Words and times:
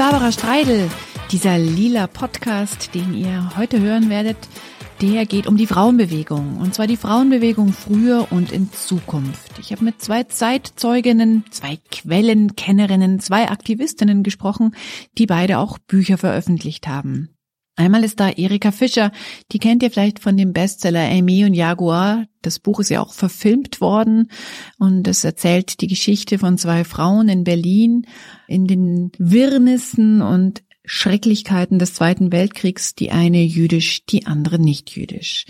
Barbara 0.00 0.32
Streidel. 0.32 0.88
Dieser 1.30 1.58
lila 1.58 2.06
Podcast, 2.06 2.94
den 2.94 3.12
ihr 3.12 3.52
heute 3.58 3.82
hören 3.82 4.08
werdet, 4.08 4.38
der 5.02 5.26
geht 5.26 5.46
um 5.46 5.58
die 5.58 5.66
Frauenbewegung. 5.66 6.56
Und 6.56 6.74
zwar 6.74 6.86
die 6.86 6.96
Frauenbewegung 6.96 7.74
früher 7.74 8.26
und 8.30 8.50
in 8.50 8.72
Zukunft. 8.72 9.58
Ich 9.58 9.72
habe 9.72 9.84
mit 9.84 10.00
zwei 10.00 10.24
Zeitzeuginnen, 10.24 11.44
zwei 11.50 11.78
Quellenkennerinnen, 11.90 13.20
zwei 13.20 13.50
Aktivistinnen 13.50 14.22
gesprochen, 14.22 14.74
die 15.18 15.26
beide 15.26 15.58
auch 15.58 15.76
Bücher 15.76 16.16
veröffentlicht 16.16 16.88
haben. 16.88 17.28
Einmal 17.80 18.04
ist 18.04 18.20
da 18.20 18.28
Erika 18.28 18.72
Fischer, 18.72 19.10
die 19.52 19.58
kennt 19.58 19.82
ihr 19.82 19.90
vielleicht 19.90 20.18
von 20.18 20.36
dem 20.36 20.52
Bestseller 20.52 21.00
Amy 21.00 21.46
und 21.46 21.54
Jaguar. 21.54 22.26
Das 22.42 22.58
Buch 22.58 22.80
ist 22.80 22.90
ja 22.90 23.00
auch 23.00 23.14
verfilmt 23.14 23.80
worden 23.80 24.30
und 24.78 25.08
es 25.08 25.24
erzählt 25.24 25.80
die 25.80 25.86
Geschichte 25.86 26.38
von 26.38 26.58
zwei 26.58 26.84
Frauen 26.84 27.30
in 27.30 27.42
Berlin 27.42 28.06
in 28.46 28.66
den 28.66 29.12
Wirrnissen 29.16 30.20
und 30.20 30.62
Schrecklichkeiten 30.84 31.78
des 31.78 31.94
Zweiten 31.94 32.32
Weltkriegs, 32.32 32.94
die 32.94 33.12
eine 33.12 33.42
jüdisch, 33.42 34.04
die 34.04 34.26
andere 34.26 34.58
nicht 34.58 34.90
jüdisch. 34.90 35.46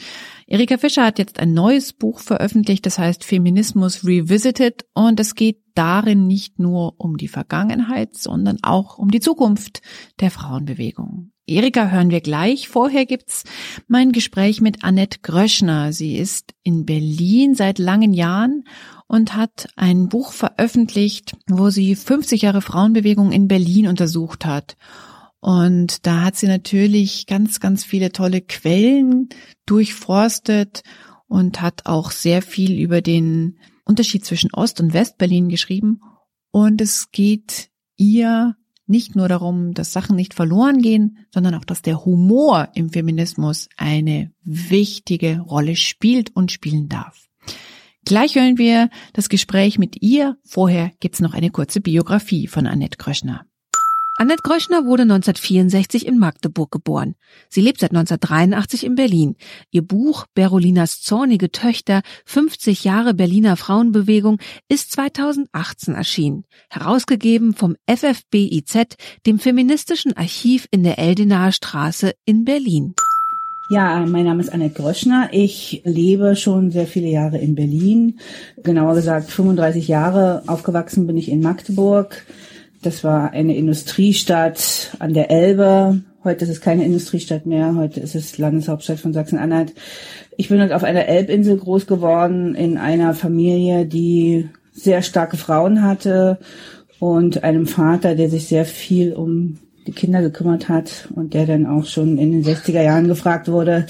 Erika 0.47 0.79
Fischer 0.79 1.07
hat 1.07 1.19
jetzt 1.19 1.41
ein 1.41 1.53
neues 1.53 1.93
Buch 1.93 2.21
veröffentlicht, 2.21 2.87
das 2.87 3.01
heißt 3.01 3.25
Feminismus 3.25 4.05
Revisited 4.05 4.85
und 4.95 5.19
es 5.19 5.35
geht 5.35 5.59
darin 5.75 6.29
nicht 6.29 6.61
nur 6.61 6.95
um 6.99 7.17
die 7.17 7.27
Vergangenheit, 7.27 8.17
sondern 8.17 8.59
auch 8.63 8.99
um 8.99 9.11
die 9.11 9.21
Zukunft 9.21 9.83
der 10.21 10.31
Frauenbewegung. 10.31 11.33
Erika 11.51 11.91
hören 11.91 12.11
wir 12.11 12.21
gleich. 12.21 12.69
Vorher 12.69 13.07
gibt's 13.07 13.45
mein 13.89 14.13
Gespräch 14.13 14.61
mit 14.61 14.85
Annette 14.85 15.19
Gröschner. 15.23 15.93
Sie 15.93 16.17
ist 16.17 16.55
in 16.63 16.87
Berlin 16.87 17.55
seit 17.55 17.79
langen 17.79 18.13
Jahren 18.13 18.65
und 19.09 19.35
hat 19.35 19.69
ein 19.75 20.09
Buch 20.09 20.33
veröffentlicht, 20.33 21.37
wo 21.49 21.71
sie 21.71 21.97
50 21.97 22.43
Jahre 22.43 22.63
Frauenbewegung 22.63 23.33
in 23.33 23.49
Berlin 23.49 23.89
untersucht 23.89 24.47
hat. 24.47 24.77
Und 25.41 26.07
da 26.07 26.23
hat 26.23 26.37
sie 26.37 26.47
natürlich 26.47 27.27
ganz, 27.27 27.59
ganz 27.61 27.83
viele 27.85 28.13
tolle 28.13 28.41
Quellen 28.43 29.31
durchforstet 29.67 30.83
und 31.27 31.61
hat 31.61 31.87
auch 31.87 32.13
sehr 32.13 32.43
viel 32.43 32.79
über 32.79 33.01
den 33.01 33.59
Unterschied 33.85 34.25
zwischen 34.25 34.53
Ost- 34.53 34.81
und 34.81 34.93
Westberlin 34.93 35.49
geschrieben. 35.49 36.01
Und 36.53 36.81
es 36.81 37.11
geht 37.11 37.71
ihr 37.97 38.55
nicht 38.91 39.17
nur 39.17 39.29
darum, 39.29 39.73
dass 39.73 39.93
Sachen 39.93 40.17
nicht 40.17 40.35
verloren 40.35 40.83
gehen, 40.83 41.19
sondern 41.33 41.55
auch, 41.55 41.65
dass 41.65 41.81
der 41.81 42.05
Humor 42.05 42.69
im 42.75 42.91
Feminismus 42.91 43.69
eine 43.77 44.33
wichtige 44.43 45.41
Rolle 45.41 45.77
spielt 45.77 46.35
und 46.37 46.53
spielen 46.53 46.89
darf. 46.89 47.29
Gleich 48.05 48.35
hören 48.35 48.59
wir 48.59 48.91
das 49.13 49.29
Gespräch 49.29 49.79
mit 49.79 50.03
ihr. 50.03 50.37
Vorher 50.45 50.91
gibt's 51.01 51.21
noch 51.21 51.35
eine 51.35 51.51
kurze 51.51 51.81
Biografie 51.81 52.47
von 52.47 52.67
Annette 52.67 52.97
Kröschner. 52.97 53.47
Annette 54.21 54.43
Gröschner 54.43 54.85
wurde 54.85 55.05
1964 55.05 56.07
in 56.07 56.19
Magdeburg 56.19 56.71
geboren. 56.71 57.15
Sie 57.49 57.63
lebt 57.63 57.81
seit 57.81 57.93
1983 57.93 58.85
in 58.85 58.95
Berlin. 58.95 59.35
Ihr 59.71 59.81
Buch 59.81 60.27
Berolinas 60.35 61.01
zornige 61.01 61.51
Töchter 61.51 62.03
50 62.27 62.85
Jahre 62.85 63.15
Berliner 63.15 63.57
Frauenbewegung 63.57 64.37
ist 64.69 64.93
2018 64.93 65.95
erschienen, 65.95 66.45
herausgegeben 66.69 67.55
vom 67.55 67.77
FFBIZ, 67.89 68.97
dem 69.25 69.39
feministischen 69.39 70.15
Archiv 70.15 70.67
in 70.71 70.83
der 70.83 70.99
Eldenaer 70.99 71.53
Straße 71.53 72.13
in 72.27 72.45
Berlin. 72.45 72.93
Ja, 73.71 74.05
mein 74.05 74.27
Name 74.27 74.43
ist 74.43 74.53
Annette 74.53 74.83
Gröschner. 74.83 75.31
Ich 75.33 75.81
lebe 75.87 76.37
schon 76.37 76.73
sehr 76.73 76.87
viele 76.87 77.09
Jahre 77.09 77.39
in 77.39 77.55
Berlin. 77.55 78.21
Genauer 78.63 78.97
gesagt 78.97 79.31
35 79.31 79.89
Jahre. 79.89 80.43
Aufgewachsen 80.47 81.07
bin 81.07 81.17
ich 81.17 81.31
in 81.31 81.41
Magdeburg 81.41 82.27
das 82.83 83.05
war 83.05 83.33
eine 83.33 83.57
Industriestadt 83.57 84.97
an 84.99 85.13
der 85.13 85.31
Elbe. 85.31 86.01
Heute 86.25 86.45
ist 86.45 86.51
es 86.51 86.61
keine 86.61 86.85
Industriestadt 86.85 87.47
mehr. 87.47 87.75
Heute 87.75 88.01
ist 88.01 88.15
es 88.15 88.39
Landeshauptstadt 88.39 89.01
von 89.01 89.13
Sachsen-Anhalt. 89.13 89.75
Ich 90.37 90.49
bin 90.49 90.61
halt 90.61 90.73
auf 90.73 90.85
einer 90.85 91.07
Elbinsel 91.07 91.57
groß 91.57 91.87
geworden 91.87 92.55
in 92.55 92.79
einer 92.79 93.15
Familie, 93.15 93.87
die 93.87 94.49
sehr 94.73 95.03
starke 95.03 95.37
Frauen 95.37 95.83
hatte 95.83 96.39
und 96.99 97.45
einem 97.45 97.67
Vater, 97.67 98.15
der 98.15 98.31
sich 98.31 98.47
sehr 98.47 98.65
viel 98.65 99.13
um 99.13 99.59
die 99.87 99.93
Kinder 99.93 100.21
gekümmert 100.21 100.69
hat 100.69 101.09
und 101.15 101.35
der 101.35 101.47
dann 101.47 101.67
auch 101.67 101.87
schon 101.87 102.19
in 102.19 102.33
den 102.33 102.45
60er 102.45 102.83
Jahren 102.83 103.09
gefragt 103.09 103.49
wurde, 103.49 103.87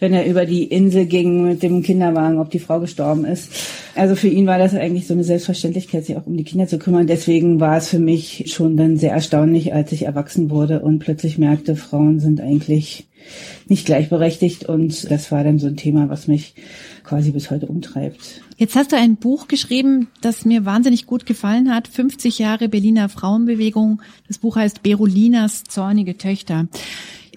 wenn 0.00 0.12
er 0.12 0.26
über 0.26 0.46
die 0.46 0.64
Insel 0.64 1.06
ging 1.06 1.44
mit 1.44 1.62
dem 1.62 1.82
Kinderwagen, 1.82 2.38
ob 2.38 2.50
die 2.50 2.58
Frau 2.58 2.80
gestorben 2.80 3.24
ist. 3.24 3.50
Also 3.94 4.14
für 4.14 4.28
ihn 4.28 4.46
war 4.46 4.58
das 4.58 4.74
eigentlich 4.74 5.06
so 5.06 5.14
eine 5.14 5.24
Selbstverständlichkeit, 5.24 6.04
sich 6.04 6.16
auch 6.16 6.26
um 6.26 6.36
die 6.36 6.44
Kinder 6.44 6.66
zu 6.66 6.78
kümmern. 6.78 7.06
Deswegen 7.06 7.60
war 7.60 7.76
es 7.76 7.88
für 7.88 7.98
mich 7.98 8.44
schon 8.52 8.76
dann 8.76 8.96
sehr 8.96 9.12
erstaunlich, 9.12 9.74
als 9.74 9.92
ich 9.92 10.04
erwachsen 10.04 10.50
wurde 10.50 10.80
und 10.80 10.98
plötzlich 10.98 11.38
merkte, 11.38 11.76
Frauen 11.76 12.20
sind 12.20 12.40
eigentlich 12.40 13.06
nicht 13.68 13.86
gleichberechtigt. 13.86 14.64
Und 14.64 15.10
das 15.10 15.30
war 15.30 15.44
dann 15.44 15.58
so 15.58 15.66
ein 15.66 15.76
Thema, 15.76 16.08
was 16.08 16.28
mich 16.28 16.54
quasi 17.04 17.30
bis 17.30 17.50
heute 17.50 17.66
umtreibt. 17.66 18.42
Jetzt 18.58 18.74
hast 18.74 18.90
du 18.90 18.96
ein 18.96 19.14
Buch 19.14 19.46
geschrieben, 19.46 20.08
das 20.20 20.44
mir 20.44 20.64
wahnsinnig 20.64 21.06
gut 21.06 21.26
gefallen 21.26 21.72
hat. 21.72 21.86
50 21.86 22.40
Jahre 22.40 22.68
Berliner 22.68 23.08
Frauenbewegung. 23.08 24.02
Das 24.26 24.38
Buch 24.38 24.56
heißt 24.56 24.82
Berolinas 24.82 25.62
zornige 25.62 26.18
Töchter 26.18 26.66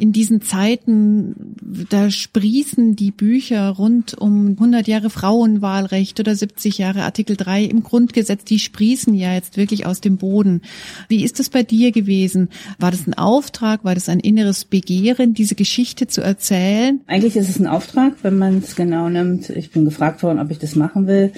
in 0.02 0.14
diesen 0.14 0.42
Zeiten, 0.42 1.56
da 1.90 2.10
sprießen 2.10 2.96
die 2.96 3.12
Bücher 3.12 3.70
rund 3.70 4.16
um 4.18 4.54
100 4.54 4.88
Jahre 4.88 5.12
Frauenwahlrecht 5.12 6.20
oder 6.20 6.34
70 6.36 6.80
Jahre 6.80 7.04
Artikel 7.04 7.38
3 7.38 7.66
im 7.66 7.84
Grundgesetz, 7.84 8.44
die 8.44 8.58
sprießen 8.58 9.14
ja 9.14 9.36
jetzt 9.36 9.58
wirklich 9.58 9.86
aus 9.86 10.02
dem 10.02 10.18
Boden. 10.18 10.64
Wie 11.08 11.24
ist 11.24 11.38
das 11.38 11.52
bei 11.52 11.62
dir 11.62 11.92
gewesen? 11.92 12.50
War 12.80 12.90
das 12.90 13.06
ein 13.06 13.14
Auftrag? 13.14 13.84
War 13.84 13.94
das 13.94 14.10
ein 14.10 14.20
inneres 14.20 14.66
Begehren, 14.66 15.36
diese 15.36 15.54
Geschichte 15.54 16.08
zu 16.08 16.22
erzählen? 16.22 17.02
Eigentlich 17.06 17.36
ist 17.36 17.50
es 17.50 17.60
ein 17.60 17.68
Auftrag, 17.68 18.16
wenn 18.24 18.40
man 18.40 18.58
es 18.58 18.76
genau 18.76 19.08
nimmt. 19.08 19.52
Ich 19.52 19.70
bin 19.70 19.86
gefragt 19.86 20.24
worden, 20.24 20.40
ob 20.40 20.50
ich 20.50 20.58
das 20.58 20.76
machen 20.76 21.06
will. 21.06 21.32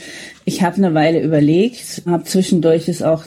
Ich 0.46 0.64
habe 0.64 0.78
eine 0.78 0.94
Weile 0.94 1.22
überlegt, 1.22 2.04
habe 2.06 2.24
zwischendurch 2.24 2.88
es 2.88 3.02
auch 3.02 3.26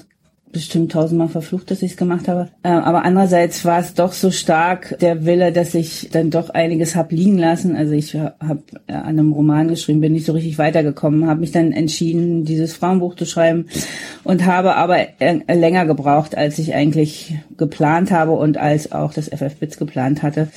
bestimmt 0.52 0.92
tausendmal 0.92 1.28
verflucht, 1.28 1.70
dass 1.70 1.82
ich 1.82 1.92
es 1.92 1.96
gemacht 1.96 2.28
habe. 2.28 2.48
Äh, 2.62 2.68
aber 2.68 3.04
andererseits 3.04 3.64
war 3.64 3.78
es 3.78 3.94
doch 3.94 4.12
so 4.12 4.30
stark 4.30 4.98
der 5.00 5.26
Wille, 5.26 5.52
dass 5.52 5.74
ich 5.74 6.08
dann 6.10 6.30
doch 6.30 6.50
einiges 6.50 6.96
hab 6.96 7.12
liegen 7.12 7.36
lassen. 7.36 7.76
Also 7.76 7.92
ich 7.92 8.14
habe 8.14 8.62
äh, 8.86 8.92
an 8.92 9.18
einem 9.18 9.32
Roman 9.32 9.68
geschrieben, 9.68 10.00
bin 10.00 10.12
nicht 10.12 10.26
so 10.26 10.32
richtig 10.32 10.58
weitergekommen, 10.58 11.26
habe 11.26 11.40
mich 11.40 11.52
dann 11.52 11.72
entschieden, 11.72 12.44
dieses 12.44 12.74
Frauenbuch 12.74 13.16
zu 13.16 13.26
schreiben 13.26 13.66
und 14.24 14.46
habe 14.46 14.76
aber 14.76 14.98
äh, 15.20 15.40
länger 15.52 15.84
gebraucht, 15.84 16.36
als 16.36 16.58
ich 16.58 16.74
eigentlich 16.74 17.34
geplant 17.56 18.10
habe 18.10 18.32
und 18.32 18.56
als 18.56 18.92
auch 18.92 19.12
das 19.12 19.28
FF 19.28 19.56
Bits 19.56 19.76
geplant 19.76 20.22
hatte. 20.22 20.48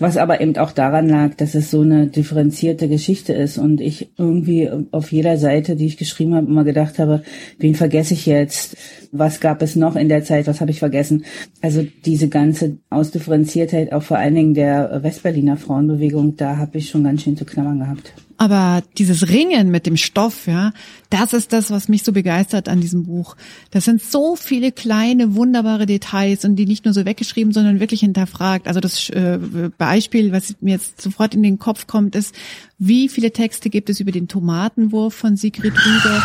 Was 0.00 0.16
aber 0.16 0.40
eben 0.40 0.56
auch 0.56 0.72
daran 0.72 1.08
lag, 1.08 1.36
dass 1.36 1.54
es 1.54 1.70
so 1.70 1.82
eine 1.82 2.08
differenzierte 2.08 2.88
Geschichte 2.88 3.32
ist 3.32 3.58
und 3.58 3.80
ich 3.80 4.10
irgendwie 4.18 4.68
auf 4.90 5.12
jeder 5.12 5.36
Seite, 5.36 5.76
die 5.76 5.86
ich 5.86 5.96
geschrieben 5.96 6.34
habe, 6.34 6.48
immer 6.48 6.64
gedacht 6.64 6.98
habe, 6.98 7.22
wen 7.60 7.76
vergesse 7.76 8.14
ich 8.14 8.26
jetzt? 8.26 8.76
Was 9.12 9.38
gab 9.38 9.62
es 9.62 9.76
noch 9.76 9.94
in 9.94 10.08
der 10.08 10.24
Zeit? 10.24 10.48
Was 10.48 10.60
habe 10.60 10.72
ich 10.72 10.80
vergessen? 10.80 11.24
Also 11.62 11.86
diese 12.04 12.28
ganze 12.28 12.78
Ausdifferenziertheit, 12.90 13.92
auch 13.92 14.02
vor 14.02 14.18
allen 14.18 14.34
Dingen 14.34 14.54
der 14.54 15.00
Westberliner 15.04 15.56
Frauenbewegung, 15.56 16.34
da 16.34 16.56
habe 16.56 16.78
ich 16.78 16.90
schon 16.90 17.04
ganz 17.04 17.22
schön 17.22 17.36
zu 17.36 17.44
knabbern 17.44 17.78
gehabt. 17.78 18.14
Aber 18.44 18.82
dieses 18.98 19.30
Ringen 19.30 19.70
mit 19.70 19.86
dem 19.86 19.96
Stoff, 19.96 20.46
ja, 20.46 20.74
das 21.08 21.32
ist 21.32 21.54
das, 21.54 21.70
was 21.70 21.88
mich 21.88 22.02
so 22.02 22.12
begeistert 22.12 22.68
an 22.68 22.82
diesem 22.82 23.04
Buch. 23.04 23.36
Das 23.70 23.86
sind 23.86 24.02
so 24.02 24.36
viele 24.36 24.70
kleine, 24.70 25.34
wunderbare 25.34 25.86
Details 25.86 26.44
und 26.44 26.56
die 26.56 26.66
nicht 26.66 26.84
nur 26.84 26.92
so 26.92 27.06
weggeschrieben, 27.06 27.54
sondern 27.54 27.80
wirklich 27.80 28.00
hinterfragt. 28.00 28.68
Also 28.68 28.80
das 28.80 29.08
äh, 29.08 29.38
Beispiel, 29.78 30.30
was 30.30 30.56
mir 30.60 30.72
jetzt 30.72 31.00
sofort 31.00 31.34
in 31.34 31.42
den 31.42 31.58
Kopf 31.58 31.86
kommt, 31.86 32.14
ist, 32.14 32.34
wie 32.78 33.08
viele 33.08 33.30
Texte 33.30 33.70
gibt 33.70 33.88
es 33.88 33.98
über 33.98 34.12
den 34.12 34.28
Tomatenwurf 34.28 35.14
von 35.14 35.38
Sigrid 35.38 35.72
Rüger? 35.72 36.22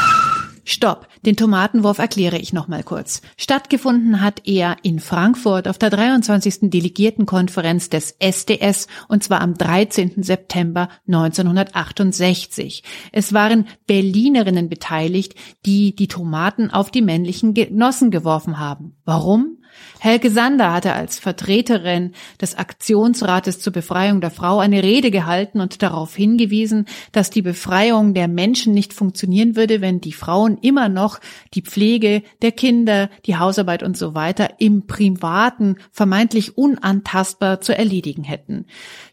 Stopp, 0.70 1.08
den 1.26 1.36
Tomatenwurf 1.36 1.98
erkläre 1.98 2.38
ich 2.38 2.54
nochmal 2.54 2.84
kurz. 2.84 3.24
Stattgefunden 3.38 4.22
hat 4.22 4.48
er 4.48 4.78
in 4.84 5.00
Frankfurt 5.00 5.68
auf 5.68 5.80
der 5.80 5.90
23. 5.90 6.70
Delegiertenkonferenz 6.70 7.90
des 7.90 8.12
SDS 8.20 8.86
und 9.08 9.24
zwar 9.24 9.42
am 9.42 9.56
13. 9.56 10.22
September 10.22 10.90
1968. 11.08 12.84
Es 13.12 13.34
waren 13.34 13.68
Berlinerinnen 13.88 14.70
beteiligt, 14.70 15.34
die 15.66 15.96
die 15.96 16.08
Tomaten 16.08 16.70
auf 16.70 16.92
die 16.92 17.02
männlichen 17.02 17.56
Genossen 17.56 18.12
geworfen 18.12 18.60
haben. 18.60 18.96
Warum? 19.06 19.59
Helge 20.00 20.32
Sander 20.32 20.72
hatte 20.72 20.94
als 20.94 21.20
Vertreterin 21.20 22.14
des 22.42 22.56
Aktionsrates 22.56 23.60
zur 23.60 23.74
Befreiung 23.74 24.22
der 24.22 24.32
Frau 24.32 24.60
eine 24.60 24.82
Rede 24.82 25.12
gehalten 25.12 25.60
und 25.60 25.82
darauf 25.82 26.16
hingewiesen, 26.16 26.86
dass 27.12 27.30
die 27.30 27.42
Befreiung 27.42 28.14
der 28.14 28.28
Menschen 28.28 28.74
nicht 28.74 28.94
funktionieren 28.94 29.56
würde, 29.56 29.82
wenn 29.82 30.00
die 30.00 30.14
Frauen 30.14 30.58
immer 30.62 30.88
noch 30.88 31.20
die 31.54 31.62
Pflege 31.62 32.24
der 32.42 32.54
Kinder, 32.54 33.10
die 33.26 33.38
Hausarbeit 33.38 33.84
und 33.84 33.98
so 33.98 34.16
weiter 34.16 34.56
im 34.60 34.88
Privaten 34.88 35.76
vermeintlich 35.92 36.58
unantastbar 36.58 37.60
zu 37.60 37.78
erledigen 37.78 38.24
hätten. 38.24 38.66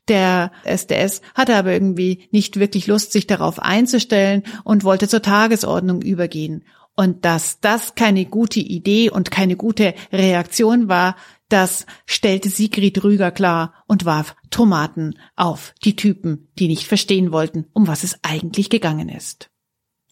Der 0.09 0.53
SDS 0.65 1.21
hatte 1.35 1.57
aber 1.57 1.73
irgendwie 1.73 2.29
nicht 2.31 2.61
wirklich 2.61 2.87
Lust, 2.87 3.13
sich 3.13 3.27
darauf 3.27 3.59
einzustellen 3.59 4.45
und 4.63 4.85
wollte 4.85 5.09
zur 5.09 5.23
Tagesordnung 5.23 6.03
übergehen. 6.03 6.65
Und 6.97 7.25
dass 7.27 7.61
das 7.61 7.95
keine 7.95 8.25
gute 8.25 8.61
Idee 8.61 9.11
und 9.11 9.31
keine 9.31 9.57
gute 9.57 9.95
Reaktion 10.13 10.89
war, 10.89 11.17
das 11.49 11.87
stellte 12.07 12.49
Sigrid 12.49 13.05
Rüger 13.05 13.31
klar 13.31 13.75
und 13.87 14.05
warf 14.05 14.35
Tomaten 14.51 15.19
auf 15.37 15.75
die 15.85 15.95
Typen, 15.95 16.49
die 16.59 16.69
nicht 16.69 16.87
verstehen 16.87 17.31
wollten, 17.31 17.67
um 17.73 17.87
was 17.87 18.03
es 18.03 18.19
eigentlich 18.23 18.71
gegangen 18.71 19.09
ist. 19.09 19.51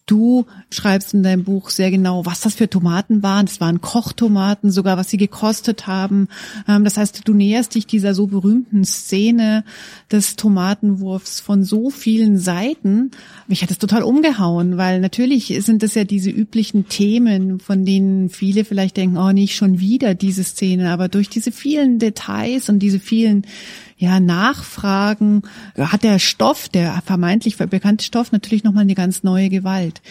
Du 0.07 0.45
schreibst 0.69 1.15
in 1.15 1.23
deinem 1.23 1.43
Buch 1.43 1.71
sehr 1.71 1.89
genau, 1.89 2.27
was 2.27 2.41
das 2.41 2.53
für 2.53 2.69
Tomaten 2.69 3.23
waren. 3.23 3.47
Es 3.47 3.59
waren 3.59 3.81
Kochtomaten, 3.81 4.69
sogar 4.69 4.97
was 4.97 5.09
sie 5.09 5.17
gekostet 5.17 5.87
haben. 5.87 6.27
Ähm, 6.67 6.83
das 6.83 6.97
heißt, 6.97 7.27
du 7.27 7.33
näherst 7.33 7.73
dich 7.73 7.87
dieser 7.87 8.13
so 8.13 8.27
berühmten 8.27 8.85
Szene 8.85 9.63
des 10.11 10.35
Tomatenwurfs 10.35 11.39
von 11.39 11.63
so 11.63 11.89
vielen 11.89 12.37
Seiten. 12.37 13.09
Mich 13.47 13.63
hat 13.63 13.71
es 13.71 13.79
total 13.79 14.03
umgehauen, 14.03 14.77
weil 14.77 15.01
natürlich 15.01 15.47
sind 15.61 15.81
es 15.81 15.95
ja 15.95 16.03
diese 16.03 16.29
üblichen 16.29 16.87
Themen, 16.87 17.59
von 17.59 17.83
denen 17.83 18.29
viele 18.29 18.63
vielleicht 18.63 18.97
denken, 18.97 19.17
oh, 19.17 19.31
nicht 19.31 19.55
schon 19.55 19.79
wieder 19.79 20.13
diese 20.13 20.43
Szene. 20.43 20.91
Aber 20.91 21.07
durch 21.07 21.29
diese 21.29 21.51
vielen 21.51 21.97
Details 21.97 22.69
und 22.69 22.77
diese 22.77 22.99
vielen 22.99 23.47
ja, 23.97 24.19
Nachfragen 24.19 25.43
hat 25.77 26.03
der 26.03 26.19
Stoff, 26.19 26.67
der 26.67 27.01
vermeintlich 27.05 27.57
bekannte 27.57 28.03
Stoff, 28.03 28.31
natürlich 28.31 28.63
nochmal 28.63 28.83
eine 28.83 28.95
ganz 28.95 29.23
neue 29.23 29.49
Gewalt. 29.49 30.01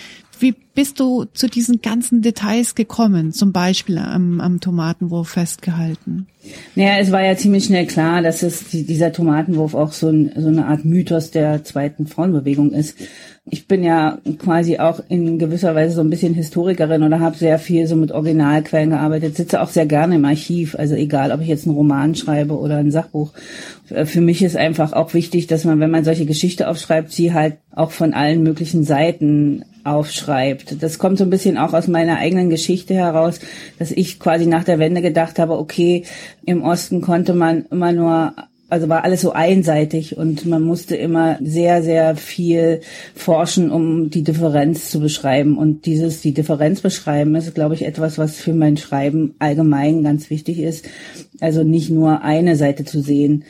Wie 0.41 0.55
bist 0.75 0.99
du 1.01 1.27
zu 1.33 1.49
diesen 1.49 1.81
ganzen 1.81 2.23
Details 2.23 2.75
gekommen, 2.75 3.33
zum 3.33 3.53
Beispiel 3.53 3.99
am, 3.99 4.41
am 4.41 4.61
Tomatenwurf 4.61 5.29
festgehalten? 5.29 6.27
Naja, 6.75 6.99
es 6.99 7.13
war 7.13 7.23
ja 7.23 7.37
ziemlich 7.37 7.67
schnell 7.67 7.87
klar, 7.87 8.21
dass 8.21 8.43
es 8.43 8.65
dieser 8.71 9.13
Tomatenwurf 9.13 9.75
auch 9.75 9.93
so, 9.93 10.09
ein, 10.09 10.33
so 10.37 10.49
eine 10.49 10.67
Art 10.67 10.85
Mythos 10.85 11.31
der 11.31 11.63
zweiten 11.65 12.07
Frauenbewegung 12.07 12.73
ist. 12.73 12.97
Ich 13.47 13.69
bin 13.69 13.85
ja 13.85 14.19
quasi 14.39 14.79
auch 14.79 15.01
in 15.09 15.39
gewisser 15.39 15.75
Weise 15.75 15.95
so 15.95 16.01
ein 16.01 16.09
bisschen 16.09 16.33
Historikerin 16.33 17.03
oder 17.03 17.21
habe 17.21 17.37
sehr 17.37 17.59
viel 17.59 17.87
so 17.87 17.95
mit 17.95 18.11
Originalquellen 18.11 18.91
gearbeitet, 18.91 19.37
sitze 19.37 19.61
auch 19.61 19.69
sehr 19.69 19.85
gerne 19.85 20.17
im 20.17 20.25
Archiv, 20.25 20.75
also 20.79 20.95
egal, 20.95 21.31
ob 21.31 21.43
ich 21.43 21.49
jetzt 21.49 21.67
einen 21.67 21.77
Roman 21.77 22.15
schreibe 22.15 22.59
oder 22.59 22.79
ein 22.79 22.91
Sachbuch. 22.91 23.33
Für 23.85 24.21
mich 24.23 24.43
ist 24.43 24.57
einfach 24.57 24.95
auch 24.95 25.13
wichtig, 25.13 25.47
dass 25.47 25.65
man, 25.65 25.79
wenn 25.79 25.91
man 25.91 26.05
solche 26.05 26.25
Geschichte 26.25 26.69
aufschreibt, 26.69 27.13
sie 27.13 27.35
halt 27.35 27.59
auch 27.71 27.91
von 27.91 28.15
allen 28.15 28.43
möglichen 28.43 28.83
Seiten 28.83 29.65
aufschreibt. 29.85 30.83
Das 30.83 30.99
kommt 30.99 31.19
so 31.19 31.25
ein 31.25 31.31
bisschen 31.31 31.59
auch 31.59 31.75
aus 31.75 31.87
meiner 31.87 32.17
eigenen 32.17 32.49
Geschichte 32.49 32.95
heraus, 32.95 33.41
dass 33.79 33.91
ich 33.91 34.19
quasi 34.19 34.47
nach 34.47 34.65
der 34.65 34.79
Wende 34.79 35.03
gedacht 35.03 35.39
habe, 35.39 35.59
okay, 35.59 36.05
im 36.47 36.63
Osten 36.63 37.03
konnte 37.03 37.35
man 37.35 37.67
immer 37.71 37.93
nur 37.93 38.35
also 38.75 38.89
war 38.89 39.05
alles 39.05 39.21
so 39.21 39.31
einseitig 39.31 40.19
und 40.19 40.47
man 40.47 40.61
musste 40.61 40.97
immer 40.97 41.39
sehr, 41.41 41.85
sehr 41.85 42.17
viel 42.17 42.81
forschen, 43.15 43.71
um 43.71 44.11
die 44.11 44.25
Differenz 44.25 44.91
zu 44.91 44.99
beschreiben. 44.99 45.57
Und 45.57 45.87
dieses, 45.87 46.23
die 46.23 46.35
Differenz 46.35 46.81
beschreiben, 46.81 47.37
ist, 47.37 47.55
glaube 47.55 47.77
ich, 47.77 47.85
etwas, 47.85 48.19
was 48.19 48.35
für 48.35 48.53
mein 48.53 48.77
Schreiben 48.77 49.37
allgemein 49.39 50.03
ganz 50.03 50.29
wichtig 50.29 50.59
ist. 50.59 50.89
Also 51.41 51.63
nicht 51.63 51.89
nur 51.89 52.23
eine 52.23 52.57
Seite 52.57 52.85
zu 52.85 53.01
sehen 53.01 53.45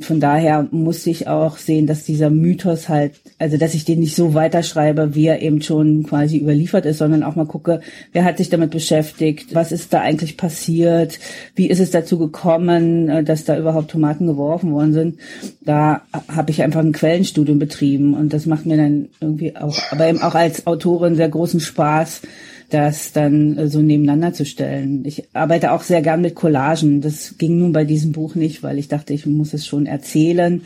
von 0.00 0.20
daher 0.20 0.66
musste 0.70 1.10
ich 1.10 1.28
auch 1.28 1.58
sehen, 1.58 1.86
dass 1.86 2.04
dieser 2.04 2.30
Mythos 2.30 2.88
halt, 2.88 3.12
also 3.38 3.58
dass 3.58 3.74
ich 3.74 3.84
den 3.84 4.00
nicht 4.00 4.16
so 4.16 4.34
weiterschreibe, 4.34 5.14
wie 5.14 5.26
er 5.26 5.42
eben 5.42 5.60
schon 5.60 6.04
quasi 6.04 6.38
überliefert 6.38 6.86
ist, 6.86 6.98
sondern 6.98 7.22
auch 7.22 7.36
mal 7.36 7.46
gucke, 7.46 7.80
wer 8.12 8.24
hat 8.24 8.38
sich 8.38 8.48
damit 8.48 8.70
beschäftigt, 8.70 9.54
was 9.54 9.70
ist 9.70 9.92
da 9.92 10.00
eigentlich 10.00 10.36
passiert, 10.36 11.18
wie 11.54 11.68
ist 11.68 11.78
es 11.78 11.90
dazu 11.90 12.18
gekommen, 12.18 13.08
äh, 13.08 13.22
dass 13.22 13.44
da 13.44 13.58
überhaupt 13.58 13.90
Tomaten 13.90 14.26
geworfen 14.26 14.72
worden 14.72 14.94
sind. 14.94 15.18
Da 15.60 16.02
habe 16.28 16.50
ich 16.50 16.62
einfach 16.62 16.80
ein 16.80 16.92
Quellenstudium 16.92 17.58
betrieben 17.58 18.14
und 18.14 18.32
das 18.32 18.46
macht 18.46 18.64
mir 18.66 18.78
dann 18.78 19.08
irgendwie 19.20 19.56
auch, 19.56 19.78
aber 19.90 20.08
eben 20.08 20.22
auch 20.22 20.34
als 20.34 20.66
Autorin 20.66 21.16
sehr 21.16 21.28
großen 21.28 21.60
Spaß, 21.60 22.22
das 22.72 23.12
dann 23.12 23.56
äh, 23.56 23.68
so 23.68 23.80
nebeneinander 23.80 24.32
zu 24.32 24.44
stellen. 24.44 25.04
Ich 25.04 25.24
arbeite 25.34 25.72
auch 25.72 25.82
sehr 25.82 26.02
gern 26.02 26.22
mit 26.22 26.34
Collagen. 26.34 27.00
Das 27.00 27.36
ging 27.38 27.58
nun 27.58 27.72
bei 27.72 27.84
diesem 27.84 28.12
Buch 28.12 28.34
nicht, 28.34 28.62
weil 28.62 28.78
ich 28.78 28.88
dachte, 28.88 29.12
ich 29.12 29.26
muss 29.26 29.52
es 29.54 29.66
schon 29.66 29.86
erzählen. 29.86 30.62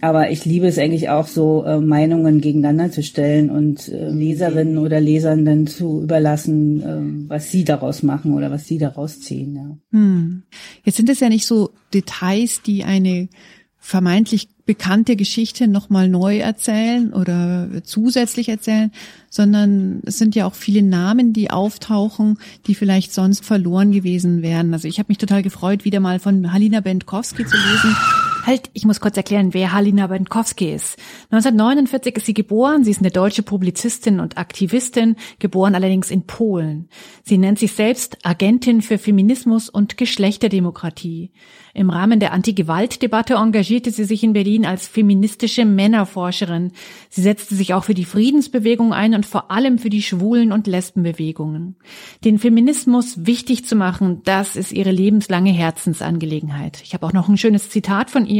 Aber 0.00 0.30
ich 0.30 0.44
liebe 0.44 0.66
es 0.66 0.78
eigentlich 0.78 1.10
auch 1.10 1.28
so, 1.28 1.64
äh, 1.64 1.78
Meinungen 1.78 2.40
gegeneinander 2.40 2.90
zu 2.90 3.04
stellen 3.04 3.50
und 3.50 3.88
äh, 3.88 4.10
Leserinnen 4.10 4.78
oder 4.78 5.00
Lesern 5.00 5.44
dann 5.44 5.68
zu 5.68 6.02
überlassen, 6.02 6.82
äh, 6.82 7.28
was 7.28 7.52
sie 7.52 7.64
daraus 7.64 8.02
machen 8.02 8.34
oder 8.34 8.50
was 8.50 8.66
sie 8.66 8.78
daraus 8.78 9.20
ziehen. 9.20 9.54
Ja. 9.54 9.98
Hm. 9.98 10.42
Jetzt 10.84 10.96
sind 10.96 11.08
es 11.08 11.20
ja 11.20 11.28
nicht 11.28 11.46
so 11.46 11.70
Details, 11.94 12.62
die 12.62 12.82
eine 12.82 13.28
vermeintlich 13.84 14.48
bekannte 14.64 15.16
Geschichte 15.16 15.66
nochmal 15.66 16.08
neu 16.08 16.38
erzählen 16.38 17.12
oder 17.12 17.68
zusätzlich 17.82 18.48
erzählen, 18.48 18.92
sondern 19.28 20.02
es 20.06 20.18
sind 20.18 20.36
ja 20.36 20.46
auch 20.46 20.54
viele 20.54 20.82
Namen, 20.82 21.32
die 21.32 21.50
auftauchen, 21.50 22.38
die 22.68 22.76
vielleicht 22.76 23.12
sonst 23.12 23.44
verloren 23.44 23.90
gewesen 23.90 24.40
wären. 24.40 24.72
Also 24.72 24.86
ich 24.86 25.00
habe 25.00 25.08
mich 25.08 25.18
total 25.18 25.42
gefreut, 25.42 25.84
wieder 25.84 25.98
mal 25.98 26.20
von 26.20 26.52
Halina 26.52 26.80
Bentkowski 26.80 27.44
zu 27.44 27.56
lesen. 27.56 27.96
Halt, 28.44 28.70
ich 28.72 28.84
muss 28.84 29.00
kurz 29.00 29.16
erklären, 29.16 29.54
wer 29.54 29.72
Halina 29.72 30.08
Bentkowski 30.08 30.72
ist. 30.72 30.98
1949 31.30 32.16
ist 32.16 32.26
sie 32.26 32.34
geboren. 32.34 32.82
Sie 32.82 32.90
ist 32.90 32.98
eine 32.98 33.12
deutsche 33.12 33.44
Publizistin 33.44 34.18
und 34.18 34.36
Aktivistin, 34.36 35.14
geboren 35.38 35.76
allerdings 35.76 36.10
in 36.10 36.26
Polen. 36.26 36.88
Sie 37.22 37.38
nennt 37.38 37.60
sich 37.60 37.72
selbst 37.72 38.18
Agentin 38.24 38.82
für 38.82 38.98
Feminismus 38.98 39.68
und 39.68 39.96
Geschlechterdemokratie. 39.96 41.30
Im 41.74 41.88
Rahmen 41.88 42.20
der 42.20 42.32
Anti-Gewalt-Debatte 42.32 43.34
engagierte 43.34 43.92
sie 43.92 44.04
sich 44.04 44.22
in 44.22 44.34
Berlin 44.34 44.66
als 44.66 44.88
feministische 44.88 45.64
Männerforscherin. 45.64 46.72
Sie 47.08 47.22
setzte 47.22 47.54
sich 47.54 47.72
auch 47.72 47.84
für 47.84 47.94
die 47.94 48.04
Friedensbewegung 48.04 48.92
ein 48.92 49.14
und 49.14 49.24
vor 49.24 49.50
allem 49.50 49.78
für 49.78 49.88
die 49.88 50.02
Schwulen- 50.02 50.52
und 50.52 50.66
Lesbenbewegungen. 50.66 51.76
Den 52.24 52.38
Feminismus 52.38 53.24
wichtig 53.24 53.64
zu 53.64 53.74
machen, 53.74 54.20
das 54.24 54.56
ist 54.56 54.72
ihre 54.72 54.90
lebenslange 54.90 55.52
Herzensangelegenheit. 55.52 56.82
Ich 56.82 56.92
habe 56.92 57.06
auch 57.06 57.14
noch 57.14 57.28
ein 57.28 57.38
schönes 57.38 57.70
Zitat 57.70 58.10
von 58.10 58.26
ihr. 58.26 58.31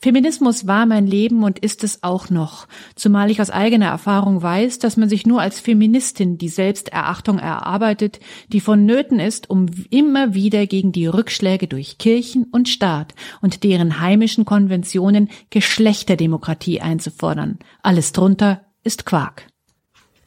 Feminismus 0.00 0.66
war 0.66 0.86
mein 0.86 1.06
Leben 1.06 1.44
und 1.44 1.58
ist 1.58 1.84
es 1.84 2.02
auch 2.02 2.30
noch, 2.30 2.66
zumal 2.94 3.30
ich 3.30 3.40
aus 3.40 3.50
eigener 3.50 3.86
Erfahrung 3.86 4.42
weiß, 4.42 4.78
dass 4.78 4.96
man 4.96 5.08
sich 5.08 5.26
nur 5.26 5.40
als 5.40 5.60
Feministin 5.60 6.38
die 6.38 6.48
Selbsterachtung 6.48 7.38
erarbeitet, 7.38 8.20
die 8.48 8.60
vonnöten 8.60 9.20
ist, 9.20 9.50
um 9.50 9.66
immer 9.90 10.34
wieder 10.34 10.66
gegen 10.66 10.92
die 10.92 11.06
Rückschläge 11.06 11.68
durch 11.68 11.98
Kirchen 11.98 12.44
und 12.44 12.68
Staat 12.68 13.14
und 13.40 13.64
deren 13.64 14.00
heimischen 14.00 14.44
Konventionen 14.44 15.28
Geschlechterdemokratie 15.50 16.80
einzufordern. 16.80 17.58
Alles 17.82 18.12
drunter 18.12 18.62
ist 18.82 19.04
Quark. 19.04 19.46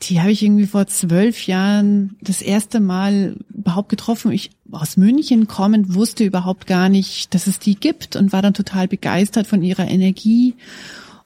Die 0.03 0.19
habe 0.19 0.31
ich 0.31 0.41
irgendwie 0.41 0.65
vor 0.65 0.87
zwölf 0.87 1.45
Jahren 1.45 2.17
das 2.21 2.41
erste 2.41 2.79
Mal 2.79 3.37
überhaupt 3.53 3.89
getroffen. 3.89 4.31
Ich 4.31 4.51
aus 4.71 4.97
München 4.97 5.47
kommend 5.47 5.93
wusste 5.93 6.23
überhaupt 6.23 6.65
gar 6.65 6.89
nicht, 6.89 7.33
dass 7.33 7.47
es 7.47 7.59
die 7.59 7.75
gibt 7.75 8.15
und 8.15 8.33
war 8.33 8.41
dann 8.41 8.53
total 8.53 8.87
begeistert 8.87 9.47
von 9.47 9.61
ihrer 9.61 9.87
Energie 9.87 10.55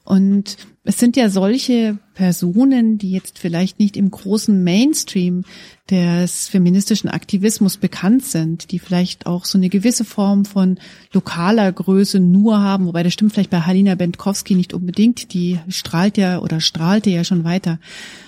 und 0.04 0.58
es 0.88 1.00
sind 1.00 1.18
ja 1.18 1.30
solche 1.30 1.98
Personen, 2.14 3.00
die 3.00 3.12
jetzt 3.12 3.40
vielleicht 3.40 3.80
nicht 3.80 3.98
im 3.98 4.12
großen 4.12 4.64
Mainstream 4.64 5.44
des 5.90 6.48
feministischen 6.48 7.10
Aktivismus 7.10 7.78
bekannt 7.78 8.24
sind, 8.24 8.72
die 8.72 8.78
vielleicht 8.78 9.26
auch 9.26 9.46
so 9.46 9.58
eine 9.58 9.70
gewisse 9.70 10.06
Form 10.06 10.46
von 10.46 10.80
lokaler 11.12 11.72
Größe 11.72 12.20
nur 12.20 12.60
haben, 12.60 12.86
wobei 12.86 13.02
das 13.02 13.14
stimmt 13.14 13.34
vielleicht 13.34 13.50
bei 13.50 13.62
Halina 13.62 13.96
Bentkowski 13.96 14.54
nicht 14.54 14.74
unbedingt, 14.74 15.34
die 15.34 15.60
strahlt 15.70 16.18
ja 16.18 16.40
oder 16.40 16.62
strahlte 16.62 17.10
ja 17.10 17.24
schon 17.24 17.44
weiter. 17.44 17.80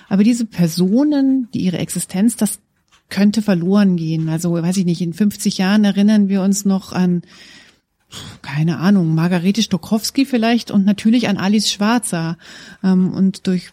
Aber 0.09 0.23
diese 0.23 0.45
Personen, 0.45 1.49
die 1.53 1.59
ihre 1.59 1.77
Existenz, 1.77 2.37
das 2.37 2.59
könnte 3.09 3.43
verloren 3.43 3.97
gehen. 3.97 4.29
Also 4.29 4.51
weiß 4.51 4.77
ich 4.77 4.85
nicht, 4.85 5.01
in 5.01 5.13
50 5.13 5.59
Jahren 5.59 5.83
erinnern 5.83 6.27
wir 6.27 6.41
uns 6.41 6.65
noch 6.65 6.91
an 6.91 7.21
keine 8.41 8.77
Ahnung, 8.77 9.13
Margarete 9.15 9.61
Stokowski 9.61 10.25
vielleicht 10.25 10.71
und 10.71 10.85
natürlich 10.85 11.27
an 11.27 11.37
Alice 11.37 11.71
Schwarzer. 11.71 12.37
Ähm, 12.83 13.13
und 13.13 13.47
durch 13.47 13.71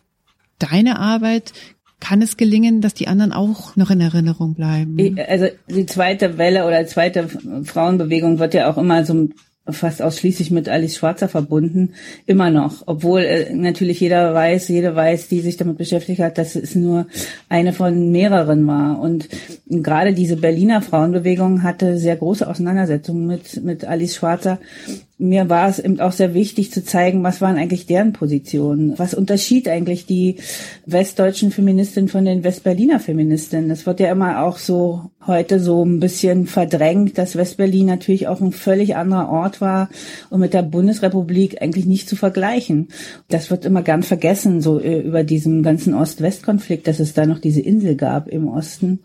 deine 0.58 0.98
Arbeit 0.98 1.52
kann 2.00 2.20
es 2.20 2.36
gelingen, 2.36 2.80
dass 2.80 2.94
die 2.94 3.08
anderen 3.08 3.32
auch 3.32 3.76
noch 3.76 3.90
in 3.90 4.00
Erinnerung 4.00 4.54
bleiben. 4.54 5.18
Also 5.26 5.46
die 5.68 5.86
zweite 5.86 6.36
Welle 6.36 6.66
oder 6.66 6.86
zweite 6.86 7.28
Frauenbewegung 7.64 8.38
wird 8.38 8.54
ja 8.54 8.70
auch 8.70 8.76
immer 8.76 9.04
so 9.04 9.28
fast 9.68 10.02
ausschließlich 10.02 10.50
mit 10.50 10.68
Alice 10.68 10.96
Schwarzer 10.96 11.28
verbunden, 11.28 11.94
immer 12.26 12.50
noch, 12.50 12.82
obwohl 12.86 13.20
äh, 13.22 13.54
natürlich 13.54 13.98
jeder 14.00 14.34
weiß, 14.34 14.68
jede 14.68 14.94
weiß, 14.94 15.28
die 15.28 15.40
sich 15.40 15.56
damit 15.56 15.78
beschäftigt 15.78 16.20
hat, 16.20 16.36
dass 16.36 16.54
es 16.54 16.74
nur 16.74 17.06
eine 17.48 17.72
von 17.72 18.12
mehreren 18.12 18.66
war. 18.66 19.00
Und 19.00 19.28
gerade 19.68 20.12
diese 20.12 20.36
Berliner 20.36 20.82
Frauenbewegung 20.82 21.62
hatte 21.62 21.96
sehr 21.96 22.16
große 22.16 22.46
Auseinandersetzungen 22.46 23.26
mit, 23.26 23.64
mit 23.64 23.84
Alice 23.86 24.16
Schwarzer, 24.16 24.58
mir 25.24 25.48
war 25.48 25.68
es 25.68 25.78
eben 25.78 26.00
auch 26.00 26.12
sehr 26.12 26.34
wichtig 26.34 26.70
zu 26.70 26.84
zeigen, 26.84 27.22
was 27.22 27.40
waren 27.40 27.56
eigentlich 27.56 27.86
deren 27.86 28.12
Positionen. 28.12 28.98
Was 28.98 29.14
unterschied 29.14 29.68
eigentlich 29.68 30.06
die 30.06 30.36
westdeutschen 30.86 31.50
Feministinnen 31.50 32.08
von 32.08 32.24
den 32.24 32.44
Westberliner 32.44 33.00
Feministinnen? 33.00 33.68
Das 33.68 33.86
wird 33.86 34.00
ja 34.00 34.10
immer 34.10 34.42
auch 34.42 34.58
so 34.58 35.10
heute 35.26 35.58
so 35.60 35.84
ein 35.84 36.00
bisschen 36.00 36.46
verdrängt, 36.46 37.16
dass 37.18 37.36
Westberlin 37.36 37.86
natürlich 37.86 38.28
auch 38.28 38.40
ein 38.40 38.52
völlig 38.52 38.96
anderer 38.96 39.30
Ort 39.30 39.60
war 39.60 39.88
und 40.30 40.40
mit 40.40 40.52
der 40.52 40.62
Bundesrepublik 40.62 41.62
eigentlich 41.62 41.86
nicht 41.86 42.08
zu 42.08 42.16
vergleichen. 42.16 42.88
Das 43.28 43.50
wird 43.50 43.64
immer 43.64 43.82
gern 43.82 44.02
vergessen, 44.02 44.60
so 44.60 44.78
äh, 44.78 45.00
über 45.00 45.24
diesen 45.24 45.62
ganzen 45.62 45.94
Ost-West-Konflikt, 45.94 46.86
dass 46.86 47.00
es 47.00 47.14
da 47.14 47.26
noch 47.26 47.38
diese 47.38 47.60
Insel 47.60 47.96
gab 47.96 48.28
im 48.28 48.48
Osten. 48.48 49.00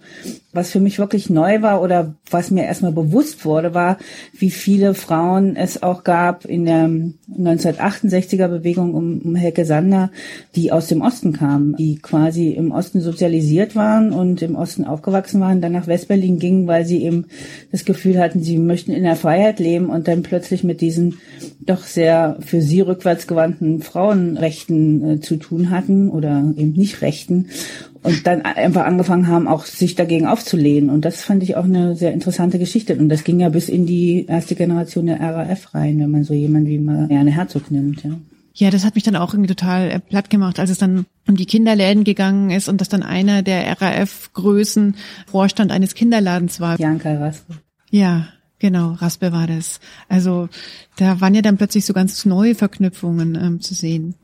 Was 0.52 0.72
für 0.72 0.80
mich 0.80 1.00
wirklich 1.00 1.30
neu 1.30 1.62
war 1.62 1.82
oder 1.82 2.16
was 2.30 2.52
mir 2.52 2.66
erstmal 2.66 2.92
bewusst 2.92 3.46
wurde, 3.46 3.74
war, 3.74 3.98
wie 4.38 4.52
viele 4.52 4.94
Frauen 4.94 5.56
es 5.56 5.84
auch 5.84 6.04
gab 6.10 6.44
in 6.44 6.66
der 6.66 6.90
1968er 7.38 8.48
Bewegung 8.48 8.96
um, 8.96 9.22
um 9.22 9.36
Helke 9.36 9.64
Sander, 9.64 10.10
die 10.56 10.72
aus 10.72 10.88
dem 10.88 11.02
Osten 11.02 11.34
kamen, 11.34 11.76
die 11.76 12.00
quasi 12.00 12.50
im 12.50 12.72
Osten 12.72 13.00
sozialisiert 13.00 13.76
waren 13.76 14.12
und 14.12 14.42
im 14.42 14.56
Osten 14.56 14.86
aufgewachsen 14.86 15.40
waren, 15.40 15.62
dann 15.62 15.74
nach 15.74 15.86
Westberlin 15.86 16.40
gingen, 16.40 16.66
weil 16.66 16.84
sie 16.84 17.04
eben 17.04 17.28
das 17.72 17.86
Gefühl 17.86 18.18
hatten, 18.18 18.42
sie 18.42 18.58
möchten 18.58 18.92
in 18.92 19.04
der 19.04 19.16
Freiheit 19.16 19.60
leben 19.60 19.92
und 19.92 20.08
dann 20.08 20.24
plötzlich 20.24 20.64
mit 20.64 20.82
diesen 20.82 21.20
doch 21.60 21.84
sehr 21.84 22.38
für 22.40 22.64
sie 22.64 22.82
rückwärtsgewandten 22.82 23.84
Frauenrechten 23.84 25.12
äh, 25.12 25.20
zu 25.20 25.36
tun 25.36 25.70
hatten 25.70 26.10
oder 26.10 26.40
eben 26.58 26.72
nicht 26.72 27.04
Rechten 27.04 27.50
und 28.04 28.26
dann 28.26 28.42
einfach 28.44 28.86
angefangen 28.86 29.28
haben, 29.28 29.48
auch 29.48 29.66
sich 29.66 29.96
dagegen 29.96 30.26
aufzulehnen. 30.26 30.90
Und 30.90 31.06
das 31.06 31.22
fand 31.22 31.44
ich 31.44 31.56
auch 31.56 31.66
eine 31.66 31.96
sehr 31.96 32.14
interessante 32.14 32.60
Geschichte. 32.60 32.96
Und 32.96 33.10
das 33.10 33.24
ging 33.24 33.40
ja 33.40 33.50
bis 33.50 33.70
in 33.70 33.86
die 33.86 34.26
erste 34.26 34.56
Generation 34.56 35.08
der 35.08 35.20
RAF 35.20 35.74
rein, 35.74 36.00
wenn 36.00 36.12
man 36.12 36.24
so 36.24 36.34
jemand 36.34 36.68
wie 36.68 36.80
Marianne 36.80 37.32
Herzog 37.32 37.72
nimmt. 37.72 38.04
Ja. 38.04 38.12
Ja, 38.54 38.70
das 38.72 38.84
hat 38.84 38.96
mich 38.96 39.06
dann 39.06 39.16
auch 39.16 39.34
irgendwie 39.34 39.54
total 39.54 39.90
äh, 39.90 40.00
platt 40.00 40.30
gemacht, 40.30 40.60
als 40.60 40.70
es 40.70 40.78
dann 40.78 41.06
um 41.28 41.38
die 41.38 41.46
Kinderläden 41.46 42.04
gegangen 42.04 42.50
ist 42.50 42.68
und 42.68 42.82
dass 42.82 42.90
dann 42.90 43.04
einer 43.04 43.42
der 43.42 43.82
RAF-Größen 43.82 44.96
Vorstand 45.28 45.72
eines 45.72 45.96
Kinderladens 45.96 46.60
war. 46.60 46.78
Janka 46.78 47.14
Raspe. 47.16 47.54
Ja, 47.90 48.28
genau, 48.60 48.94
Raspe 48.94 49.32
war 49.32 49.48
das. 49.48 49.80
Also 50.10 50.50
da 50.98 51.22
waren 51.22 51.36
ja 51.36 51.42
dann 51.42 51.58
plötzlich 51.58 51.86
so 51.86 51.94
ganz 51.94 52.26
neue 52.26 52.54
Verknüpfungen 52.54 53.36
ähm, 53.36 53.62
zu 53.62 53.74
sehen. 53.74 54.16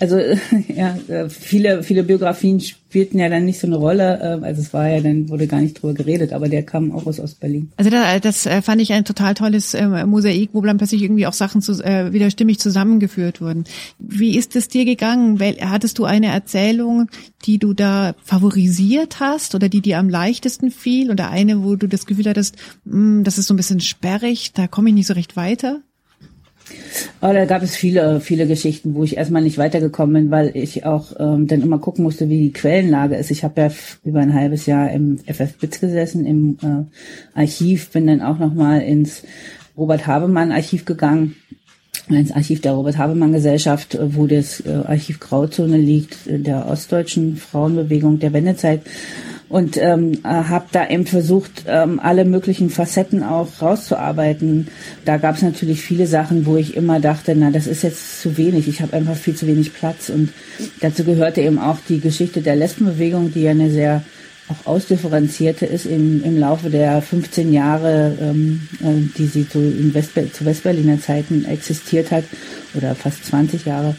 Also 0.00 0.18
ja, 0.68 0.96
äh, 1.08 1.28
viele, 1.28 1.82
viele 1.82 2.02
Biografien 2.02 2.60
spielten 2.60 3.18
ja 3.18 3.28
dann 3.28 3.44
nicht 3.44 3.60
so 3.60 3.66
eine 3.66 3.76
Rolle. 3.76 4.20
Ähm, 4.22 4.44
also 4.44 4.60
es 4.60 4.72
war 4.72 4.88
ja, 4.88 5.00
dann 5.00 5.28
wurde 5.28 5.46
gar 5.46 5.60
nicht 5.60 5.80
drüber 5.80 5.94
geredet, 5.94 6.32
aber 6.32 6.48
der 6.48 6.62
kam 6.64 6.92
auch 6.92 7.06
aus 7.06 7.20
Ostberlin. 7.20 7.70
Also 7.76 7.90
da, 7.90 8.18
das 8.18 8.46
äh, 8.46 8.62
fand 8.62 8.80
ich 8.80 8.92
ein 8.92 9.04
total 9.04 9.34
tolles 9.34 9.74
äh, 9.74 10.06
Mosaik, 10.06 10.50
wo 10.52 10.60
dann 10.62 10.78
plötzlich 10.78 11.02
irgendwie 11.02 11.26
auch 11.26 11.32
Sachen 11.32 11.62
zu, 11.62 11.72
äh, 11.84 12.12
wieder 12.12 12.30
stimmig 12.30 12.58
zusammengeführt 12.58 13.40
wurden. 13.40 13.64
Wie 13.98 14.36
ist 14.36 14.56
es 14.56 14.68
dir 14.68 14.84
gegangen? 14.84 15.38
Hattest 15.60 15.98
du 15.98 16.04
eine 16.04 16.28
Erzählung, 16.28 17.08
die 17.44 17.58
du 17.58 17.72
da 17.72 18.14
favorisiert 18.22 19.20
hast 19.20 19.54
oder 19.54 19.68
die 19.68 19.80
dir 19.80 19.98
am 19.98 20.08
leichtesten 20.08 20.70
fiel 20.70 21.10
oder 21.10 21.30
eine, 21.30 21.62
wo 21.62 21.76
du 21.76 21.86
das 21.86 22.06
Gefühl 22.06 22.26
hattest, 22.26 22.56
hm, 22.84 23.22
das 23.24 23.38
ist 23.38 23.46
so 23.46 23.54
ein 23.54 23.58
bisschen 23.58 23.80
sperrig, 23.80 24.52
da 24.54 24.66
komme 24.66 24.88
ich 24.88 24.94
nicht 24.94 25.06
so 25.06 25.14
recht 25.14 25.36
weiter? 25.36 25.80
Oh, 27.20 27.32
da 27.32 27.44
gab 27.44 27.62
es 27.62 27.76
viele, 27.76 28.20
viele 28.20 28.46
Geschichten, 28.46 28.94
wo 28.94 29.04
ich 29.04 29.16
erstmal 29.16 29.42
nicht 29.42 29.58
weitergekommen 29.58 30.14
bin, 30.14 30.30
weil 30.30 30.56
ich 30.56 30.86
auch 30.86 31.12
ähm, 31.18 31.46
dann 31.46 31.62
immer 31.62 31.78
gucken 31.78 32.04
musste, 32.04 32.28
wie 32.28 32.42
die 32.42 32.52
Quellenlage 32.52 33.16
ist. 33.16 33.30
Ich 33.30 33.44
habe 33.44 33.60
ja 33.60 33.70
über 34.04 34.20
ein 34.20 34.34
halbes 34.34 34.66
Jahr 34.66 34.90
im 34.90 35.18
FF 35.18 35.54
Bitz 35.58 35.80
gesessen, 35.80 36.26
im 36.26 36.58
äh, 36.62 37.38
Archiv, 37.38 37.90
bin 37.90 38.06
dann 38.06 38.22
auch 38.22 38.38
nochmal 38.38 38.80
ins 38.82 39.22
Robert 39.76 40.06
Habemann 40.06 40.52
Archiv 40.52 40.84
gegangen, 40.84 41.36
ins 42.08 42.32
Archiv 42.32 42.60
der 42.60 42.72
Robert 42.72 42.98
Habemann 42.98 43.32
Gesellschaft, 43.32 43.98
wo 44.00 44.26
das 44.26 44.60
äh, 44.60 44.82
Archiv 44.86 45.20
Grauzone 45.20 45.78
liegt, 45.78 46.18
der 46.26 46.66
ostdeutschen 46.66 47.36
Frauenbewegung 47.36 48.18
der 48.18 48.32
Wendezeit 48.32 48.82
und 49.48 49.76
ähm, 49.76 50.18
habe 50.24 50.66
da 50.72 50.88
eben 50.88 51.06
versucht, 51.06 51.64
ähm, 51.66 52.00
alle 52.00 52.24
möglichen 52.24 52.70
Facetten 52.70 53.22
auch 53.22 53.60
rauszuarbeiten. 53.60 54.68
Da 55.04 55.16
gab 55.18 55.36
es 55.36 55.42
natürlich 55.42 55.82
viele 55.82 56.06
Sachen, 56.06 56.46
wo 56.46 56.56
ich 56.56 56.76
immer 56.76 57.00
dachte, 57.00 57.34
na, 57.36 57.50
das 57.50 57.66
ist 57.66 57.82
jetzt 57.82 58.20
zu 58.20 58.36
wenig, 58.36 58.68
ich 58.68 58.80
habe 58.80 58.94
einfach 58.94 59.16
viel 59.16 59.34
zu 59.34 59.46
wenig 59.46 59.74
Platz. 59.74 60.08
Und 60.08 60.30
dazu 60.80 61.04
gehörte 61.04 61.40
eben 61.40 61.58
auch 61.58 61.78
die 61.88 62.00
Geschichte 62.00 62.40
der 62.40 62.56
Lesbenbewegung, 62.56 63.32
die 63.32 63.42
ja 63.42 63.50
eine 63.50 63.70
sehr 63.70 64.02
auch 64.48 64.66
ausdifferenzierte 64.66 65.64
ist 65.64 65.86
im, 65.86 66.22
im 66.22 66.38
Laufe 66.38 66.68
der 66.68 67.00
15 67.00 67.52
Jahre, 67.52 68.16
ähm, 68.20 68.68
äh, 68.82 69.16
die 69.16 69.26
sie 69.26 69.46
so 69.50 69.58
in 69.58 69.94
Westber 69.94 70.30
zu 70.30 70.44
Westberliner 70.44 71.00
Zeiten 71.00 71.46
existiert 71.46 72.10
hat, 72.10 72.24
oder 72.74 72.94
fast 72.94 73.24
20 73.24 73.64
Jahre. 73.64 73.94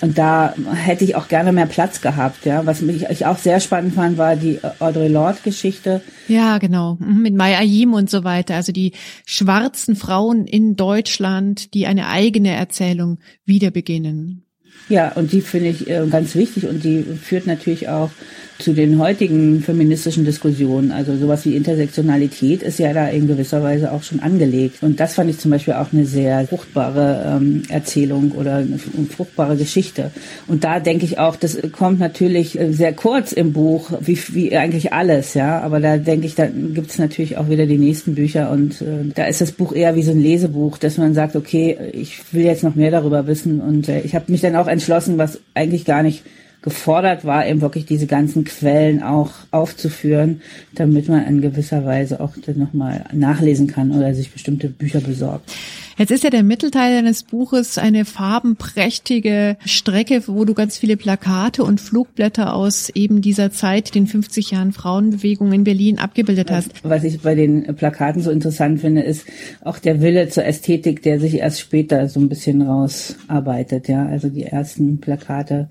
Und 0.00 0.16
da 0.16 0.54
hätte 0.74 1.04
ich 1.04 1.16
auch 1.16 1.28
gerne 1.28 1.52
mehr 1.52 1.66
Platz 1.66 2.00
gehabt, 2.00 2.44
ja. 2.44 2.64
Was 2.66 2.82
mich 2.82 3.06
ich 3.10 3.26
auch 3.26 3.38
sehr 3.38 3.60
spannend 3.60 3.94
fand, 3.94 4.16
war 4.16 4.36
die 4.36 4.60
Audre 4.78 5.08
Lorde-Geschichte. 5.08 6.02
Ja, 6.28 6.58
genau. 6.58 6.96
Mhm, 7.00 7.22
mit 7.22 7.34
Maya 7.34 7.58
Ayim 7.58 7.94
und 7.94 8.08
so 8.08 8.22
weiter. 8.22 8.54
Also 8.54 8.72
die 8.72 8.92
schwarzen 9.26 9.96
Frauen 9.96 10.46
in 10.46 10.76
Deutschland, 10.76 11.74
die 11.74 11.86
eine 11.86 12.08
eigene 12.08 12.52
Erzählung 12.52 13.18
wieder 13.44 13.70
beginnen. 13.70 14.47
Ja, 14.88 15.12
und 15.12 15.32
die 15.32 15.40
finde 15.40 15.68
ich 15.68 15.88
äh, 15.88 16.06
ganz 16.10 16.34
wichtig 16.34 16.66
und 16.66 16.82
die 16.82 17.04
führt 17.22 17.46
natürlich 17.46 17.88
auch 17.88 18.10
zu 18.58 18.72
den 18.72 18.98
heutigen 18.98 19.60
feministischen 19.60 20.24
Diskussionen. 20.24 20.90
Also 20.90 21.16
sowas 21.16 21.44
wie 21.44 21.54
Intersektionalität 21.54 22.62
ist 22.62 22.78
ja 22.78 22.92
da 22.92 23.08
in 23.08 23.28
gewisser 23.28 23.62
Weise 23.62 23.92
auch 23.92 24.02
schon 24.02 24.20
angelegt. 24.20 24.82
Und 24.82 24.98
das 24.98 25.14
fand 25.14 25.30
ich 25.30 25.38
zum 25.38 25.52
Beispiel 25.52 25.74
auch 25.74 25.92
eine 25.92 26.06
sehr 26.06 26.46
fruchtbare 26.48 27.38
ähm, 27.40 27.62
Erzählung 27.68 28.32
oder 28.32 28.56
eine 28.56 28.78
fruchtbare 28.78 29.56
Geschichte. 29.56 30.10
Und 30.48 30.64
da 30.64 30.80
denke 30.80 31.04
ich 31.04 31.18
auch, 31.18 31.36
das 31.36 31.58
kommt 31.70 32.00
natürlich 32.00 32.58
äh, 32.58 32.72
sehr 32.72 32.92
kurz 32.92 33.32
im 33.32 33.52
Buch, 33.52 33.92
wie, 34.00 34.18
wie 34.32 34.56
eigentlich 34.56 34.92
alles, 34.92 35.34
ja. 35.34 35.60
Aber 35.60 35.78
da 35.78 35.96
denke 35.96 36.26
ich, 36.26 36.34
da 36.34 36.46
gibt 36.46 36.90
es 36.90 36.98
natürlich 36.98 37.36
auch 37.36 37.48
wieder 37.48 37.66
die 37.66 37.78
nächsten 37.78 38.16
Bücher 38.16 38.50
und 38.50 38.80
äh, 38.82 39.04
da 39.14 39.26
ist 39.26 39.40
das 39.40 39.52
Buch 39.52 39.72
eher 39.72 39.94
wie 39.94 40.02
so 40.02 40.10
ein 40.10 40.20
Lesebuch, 40.20 40.78
dass 40.78 40.98
man 40.98 41.14
sagt, 41.14 41.36
okay, 41.36 41.78
ich 41.92 42.20
will 42.32 42.44
jetzt 42.44 42.64
noch 42.64 42.74
mehr 42.74 42.90
darüber 42.90 43.26
wissen. 43.28 43.60
Und 43.60 43.88
äh, 43.88 44.00
ich 44.00 44.16
habe 44.16 44.32
mich 44.32 44.40
dann 44.40 44.56
auch 44.56 44.66
entschlossen, 44.78 45.18
was 45.18 45.40
eigentlich 45.54 45.84
gar 45.84 46.02
nicht 46.02 46.22
gefordert 46.62 47.24
war, 47.24 47.46
eben 47.46 47.60
wirklich 47.60 47.86
diese 47.86 48.06
ganzen 48.06 48.44
Quellen 48.44 49.02
auch 49.02 49.30
aufzuführen, 49.50 50.42
damit 50.74 51.08
man 51.08 51.26
in 51.26 51.40
gewisser 51.40 51.84
Weise 51.84 52.20
auch 52.20 52.34
nochmal 52.54 53.04
nachlesen 53.12 53.66
kann 53.66 53.92
oder 53.92 54.14
sich 54.14 54.32
bestimmte 54.32 54.68
Bücher 54.68 55.00
besorgt. 55.00 55.52
Jetzt 55.98 56.12
ist 56.12 56.22
ja 56.22 56.30
der 56.30 56.44
Mittelteil 56.44 56.94
deines 56.94 57.24
Buches 57.24 57.76
eine 57.76 58.04
farbenprächtige 58.04 59.56
Strecke, 59.64 60.22
wo 60.28 60.44
du 60.44 60.54
ganz 60.54 60.78
viele 60.78 60.96
Plakate 60.96 61.64
und 61.64 61.80
Flugblätter 61.80 62.54
aus 62.54 62.88
eben 62.90 63.20
dieser 63.20 63.50
Zeit, 63.50 63.96
den 63.96 64.06
50 64.06 64.52
Jahren 64.52 64.70
Frauenbewegung 64.70 65.52
in 65.52 65.64
Berlin, 65.64 65.98
abgebildet 65.98 66.52
hast. 66.52 66.70
Was 66.84 67.02
ich 67.02 67.20
bei 67.20 67.34
den 67.34 67.74
Plakaten 67.74 68.22
so 68.22 68.30
interessant 68.30 68.80
finde, 68.80 69.02
ist 69.02 69.26
auch 69.64 69.80
der 69.80 70.00
Wille 70.00 70.28
zur 70.28 70.44
Ästhetik, 70.44 71.02
der 71.02 71.18
sich 71.18 71.34
erst 71.34 71.58
später 71.58 72.08
so 72.08 72.20
ein 72.20 72.28
bisschen 72.28 72.62
rausarbeitet. 72.62 73.88
Ja, 73.88 74.06
also 74.06 74.28
die 74.28 74.44
ersten 74.44 75.00
Plakate 75.00 75.68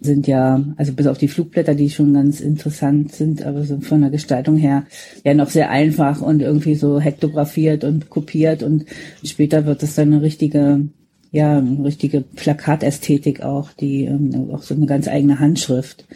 sind 0.00 0.26
ja, 0.26 0.62
also 0.76 0.92
bis 0.92 1.06
auf 1.06 1.18
die 1.18 1.28
Flugblätter, 1.28 1.74
die 1.74 1.90
schon 1.90 2.14
ganz 2.14 2.40
interessant 2.40 3.12
sind, 3.12 3.44
aber 3.44 3.64
so 3.64 3.80
von 3.80 4.00
der 4.00 4.10
Gestaltung 4.10 4.56
her 4.56 4.84
ja 5.24 5.34
noch 5.34 5.50
sehr 5.50 5.70
einfach 5.70 6.20
und 6.20 6.40
irgendwie 6.40 6.74
so 6.74 7.00
hektografiert 7.00 7.84
und 7.84 8.10
kopiert 8.10 8.62
und 8.62 8.84
später 9.24 9.66
wird 9.66 9.82
es 9.82 9.94
dann 9.94 10.12
eine 10.12 10.22
richtige 10.22 10.88
ja, 11.32 11.58
eine 11.58 11.84
richtige 11.84 12.20
Plakatästhetik 12.20 13.42
auch, 13.42 13.72
die 13.72 14.04
ähm, 14.04 14.50
auch 14.52 14.62
so 14.62 14.74
eine 14.74 14.86
ganz 14.86 15.08
eigene 15.08 15.38
Handschrift. 15.38 16.06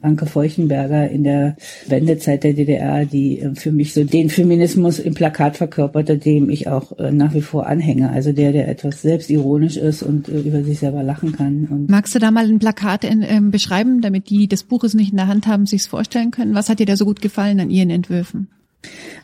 Anke 0.00 0.26
Feuchtenberger 0.26 1.10
in 1.10 1.24
der 1.24 1.56
Wendezeit 1.86 2.44
der 2.44 2.54
DDR, 2.54 3.04
die 3.04 3.40
äh, 3.40 3.54
für 3.54 3.72
mich 3.72 3.92
so 3.92 4.04
den 4.04 4.30
Feminismus 4.30 4.98
im 4.98 5.14
Plakat 5.14 5.56
verkörperte, 5.56 6.18
dem 6.18 6.48
ich 6.48 6.68
auch 6.68 6.98
äh, 6.98 7.10
nach 7.10 7.34
wie 7.34 7.42
vor 7.42 7.66
anhänge. 7.66 8.10
Also 8.10 8.32
der, 8.32 8.52
der 8.52 8.68
etwas 8.68 9.02
selbstironisch 9.02 9.76
ist 9.76 10.02
und 10.02 10.28
äh, 10.28 10.40
über 10.40 10.62
sich 10.62 10.78
selber 10.78 11.02
lachen 11.02 11.32
kann. 11.32 11.66
Und 11.70 11.90
Magst 11.90 12.14
du 12.14 12.18
da 12.18 12.30
mal 12.30 12.46
ein 12.46 12.58
Plakat 12.58 13.04
in, 13.04 13.22
ähm, 13.22 13.50
beschreiben, 13.50 14.00
damit 14.00 14.30
die, 14.30 14.38
die 14.38 14.48
das 14.48 14.62
Buches 14.62 14.94
nicht 14.94 15.10
in 15.10 15.16
der 15.16 15.26
Hand 15.26 15.46
haben, 15.46 15.66
sich's 15.66 15.86
vorstellen 15.86 16.30
können? 16.30 16.54
Was 16.54 16.68
hat 16.68 16.78
dir 16.78 16.86
da 16.86 16.96
so 16.96 17.04
gut 17.04 17.20
gefallen 17.20 17.60
an 17.60 17.70
ihren 17.70 17.90
Entwürfen? 17.90 18.48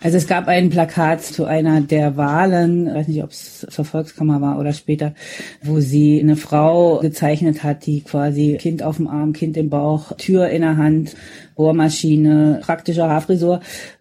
Also 0.02 0.18
es 0.18 0.26
gab 0.26 0.46
ein 0.48 0.68
Plakat 0.68 1.22
zu 1.22 1.46
einer 1.46 1.80
der 1.80 2.16
Wahlen, 2.16 2.88
ich 2.88 2.94
weiß 2.94 3.08
nicht, 3.08 3.22
ob 3.24 3.30
es 3.30 3.66
zur 3.68 3.84
Volkskammer 3.84 4.40
war 4.40 4.58
oder 4.58 4.72
später, 4.72 5.14
wo 5.62 5.80
sie 5.80 6.20
eine 6.20 6.36
Frau 6.36 6.98
gezeichnet 6.98 7.62
hat, 7.62 7.86
die 7.86 8.02
quasi 8.02 8.58
Kind 8.60 8.82
auf 8.82 8.96
dem 8.96 9.08
Arm, 9.08 9.32
Kind 9.32 9.56
im 9.56 9.70
Bauch, 9.70 10.12
Tür 10.18 10.48
in 10.50 10.62
der 10.62 10.76
Hand, 10.76 11.16
Bohrmaschine, 11.54 12.60
praktischer 12.62 13.08
Haarfrisur 13.08 13.60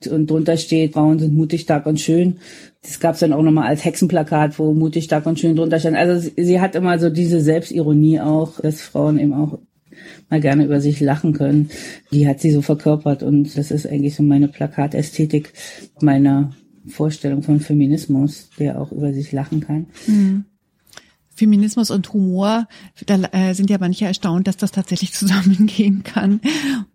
und 0.09 0.29
drunter 0.29 0.57
steht, 0.57 0.93
Frauen 0.93 1.19
sind 1.19 1.33
mutig, 1.33 1.61
stark 1.61 1.85
und 1.85 1.99
schön. 1.99 2.37
Das 2.81 2.99
gab 2.99 3.13
es 3.13 3.21
dann 3.21 3.33
auch 3.33 3.41
nochmal 3.41 3.67
als 3.67 3.83
Hexenplakat, 3.83 4.59
wo 4.59 4.73
mutig, 4.73 5.05
stark 5.05 5.25
und 5.25 5.39
schön 5.39 5.55
drunter 5.55 5.79
stand. 5.79 5.95
Also 5.95 6.29
sie 6.35 6.59
hat 6.59 6.75
immer 6.75 6.99
so 6.99 7.09
diese 7.09 7.39
Selbstironie 7.39 8.19
auch, 8.19 8.59
dass 8.59 8.81
Frauen 8.81 9.17
eben 9.17 9.33
auch 9.33 9.57
mal 10.29 10.41
gerne 10.41 10.65
über 10.65 10.81
sich 10.81 10.99
lachen 10.99 11.33
können. 11.33 11.69
Die 12.11 12.27
hat 12.27 12.39
sie 12.39 12.51
so 12.51 12.61
verkörpert 12.61 13.23
und 13.23 13.57
das 13.57 13.71
ist 13.71 13.87
eigentlich 13.87 14.15
so 14.15 14.23
meine 14.23 14.47
Plakatästhetik, 14.47 15.53
meine 16.01 16.51
Vorstellung 16.87 17.41
von 17.41 17.59
Feminismus, 17.59 18.49
der 18.59 18.79
auch 18.79 18.91
über 18.91 19.13
sich 19.13 19.31
lachen 19.31 19.61
kann. 19.61 19.87
Mhm. 20.07 20.45
Feminismus 21.35 21.91
und 21.91 22.13
Humor, 22.13 22.67
da 23.05 23.19
äh, 23.31 23.53
sind 23.53 23.69
ja 23.69 23.77
manche 23.79 24.05
erstaunt, 24.05 24.47
dass 24.47 24.57
das 24.57 24.71
tatsächlich 24.71 25.13
zusammengehen 25.13 26.03
kann. 26.03 26.41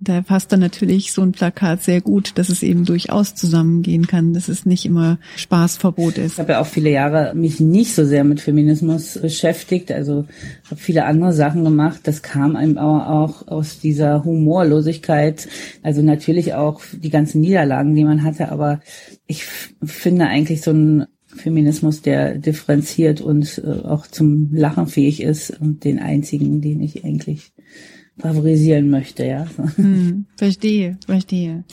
Da 0.01 0.23
passt 0.23 0.53
dann 0.53 0.61
natürlich 0.61 1.13
so 1.13 1.23
ein 1.23 1.33
Plakat 1.33 1.83
sehr 1.83 2.01
gut, 2.01 2.33
dass 2.37 2.49
es 2.49 2.63
eben 2.63 2.85
durchaus 2.85 3.35
zusammengehen 3.35 4.07
kann, 4.07 4.33
dass 4.33 4.49
es 4.49 4.67
nicht 4.67 4.87
immer 4.87 5.19
Spaßverbot 5.37 6.19
ist. 6.19 6.35
Ich 6.35 6.39
habe 6.39 6.53
ja 6.53 6.61
auch 6.61 6.67
viele 6.67 6.91
Jahre 6.91 7.35
mich 7.35 7.61
nicht 7.61 7.95
so 7.95 8.05
sehr 8.05 8.25
mit 8.25 8.41
Feminismus 8.41 9.19
beschäftigt, 9.21 9.93
also 9.93 10.27
habe 10.71 10.81
viele 10.81 11.05
andere 11.05 11.33
Sachen 11.33 11.65
gemacht. 11.65 12.01
Das 12.05 12.23
kam 12.23 12.57
einem 12.57 12.79
aber 12.79 13.11
auch 13.11 13.49
aus 13.49 13.79
dieser 13.79 14.25
Humorlosigkeit, 14.25 15.49
also 15.83 16.03
natürlich 16.03 16.55
auch 16.55 16.81
die 16.93 17.11
ganzen 17.11 17.41
Niederlagen, 17.41 17.95
die 17.95 18.05
man 18.05 18.25
hatte, 18.25 18.51
aber 18.51 18.81
ich 19.27 19.45
finde 19.83 20.27
eigentlich 20.27 20.63
so 20.63 20.73
ein 20.73 21.07
Feminismus, 21.37 22.03
der 22.03 22.37
differenziert 22.39 23.21
und 23.21 23.63
äh, 23.65 23.87
auch 23.87 24.07
zum 24.07 24.53
Lachen 24.53 24.87
fähig 24.87 25.23
ist 25.23 25.51
und 25.61 25.85
den 25.85 25.99
einzigen, 25.99 26.61
den 26.61 26.81
ich 26.81 27.05
eigentlich 27.05 27.53
favorisieren 28.21 28.91
möchte, 28.91 29.25
ja. 29.25 29.47
Hm, 29.77 30.27
verstehe, 30.37 30.99
verstehe. 31.07 31.65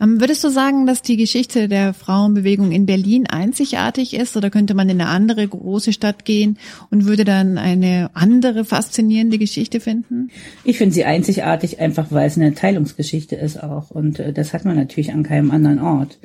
Ähm, 0.00 0.20
würdest 0.20 0.42
du 0.42 0.48
sagen, 0.48 0.86
dass 0.86 1.02
die 1.02 1.16
Geschichte 1.16 1.68
der 1.68 1.94
Frauenbewegung 1.94 2.72
in 2.72 2.86
Berlin 2.86 3.26
einzigartig 3.26 4.14
ist 4.14 4.36
oder 4.36 4.50
könnte 4.50 4.74
man 4.74 4.88
in 4.88 5.00
eine 5.00 5.10
andere 5.10 5.46
große 5.46 5.92
Stadt 5.92 6.24
gehen 6.24 6.58
und 6.90 7.06
würde 7.06 7.24
dann 7.24 7.58
eine 7.58 8.10
andere 8.14 8.64
faszinierende 8.64 9.38
Geschichte 9.38 9.80
finden? 9.80 10.30
Ich 10.64 10.78
finde 10.78 10.94
sie 10.94 11.04
einzigartig, 11.04 11.80
einfach 11.80 12.10
weil 12.10 12.26
es 12.26 12.36
eine 12.36 12.54
Teilungsgeschichte 12.54 13.36
ist 13.36 13.62
auch 13.62 13.90
und 13.90 14.18
äh, 14.18 14.32
das 14.32 14.52
hat 14.52 14.64
man 14.64 14.76
natürlich 14.76 15.12
an 15.12 15.22
keinem 15.22 15.50
anderen 15.50 15.78
Ort 15.78 16.18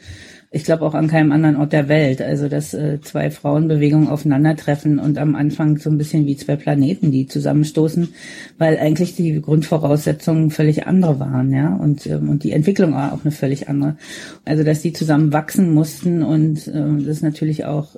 ich 0.50 0.63
glaube 0.63 0.86
auch 0.86 0.94
an 0.94 1.08
keinem 1.08 1.34
anderen 1.34 1.58
Ort 1.58 1.74
der 1.74 1.89
Welt. 1.89 2.22
Also 2.22 2.48
dass 2.48 2.74
äh, 2.74 3.01
zwei 3.01 3.32
Frauenbewegungen 3.32 4.08
aufeinandertreffen 4.08 4.98
und 4.98 5.18
am 5.18 5.36
Anfang 5.36 5.77
so 5.77 5.89
ein 5.89 5.98
bisschen 5.98 6.25
wie 6.25 6.38
zwei 6.38 6.56
Planeten, 6.56 7.12
die 7.12 7.27
zusammenstoßen, 7.27 8.13
weil 8.58 8.77
eigentlich 8.77 9.16
die 9.16 9.42
Grundvoraussetzungen 9.42 10.50
völlig 10.50 10.88
andere 10.88 11.20
waren, 11.20 11.51
ja, 11.51 11.75
und 11.75 12.08
ähm, 12.08 12.30
und 12.30 12.44
die 12.44 12.54
Entwicklung 12.54 12.94
war 12.94 13.13
auch 13.13 13.24
eine 13.24 13.32
völlig 13.32 13.68
andere. 13.68 13.98
Also 14.46 14.63
dass 14.63 14.82
die 14.82 14.94
zusammen 14.94 15.34
wachsen 15.34 15.74
mussten 15.74 16.24
und 16.24 16.68
ähm, 16.74 17.06
das 17.06 17.22
natürlich 17.22 17.66
auch 17.66 17.96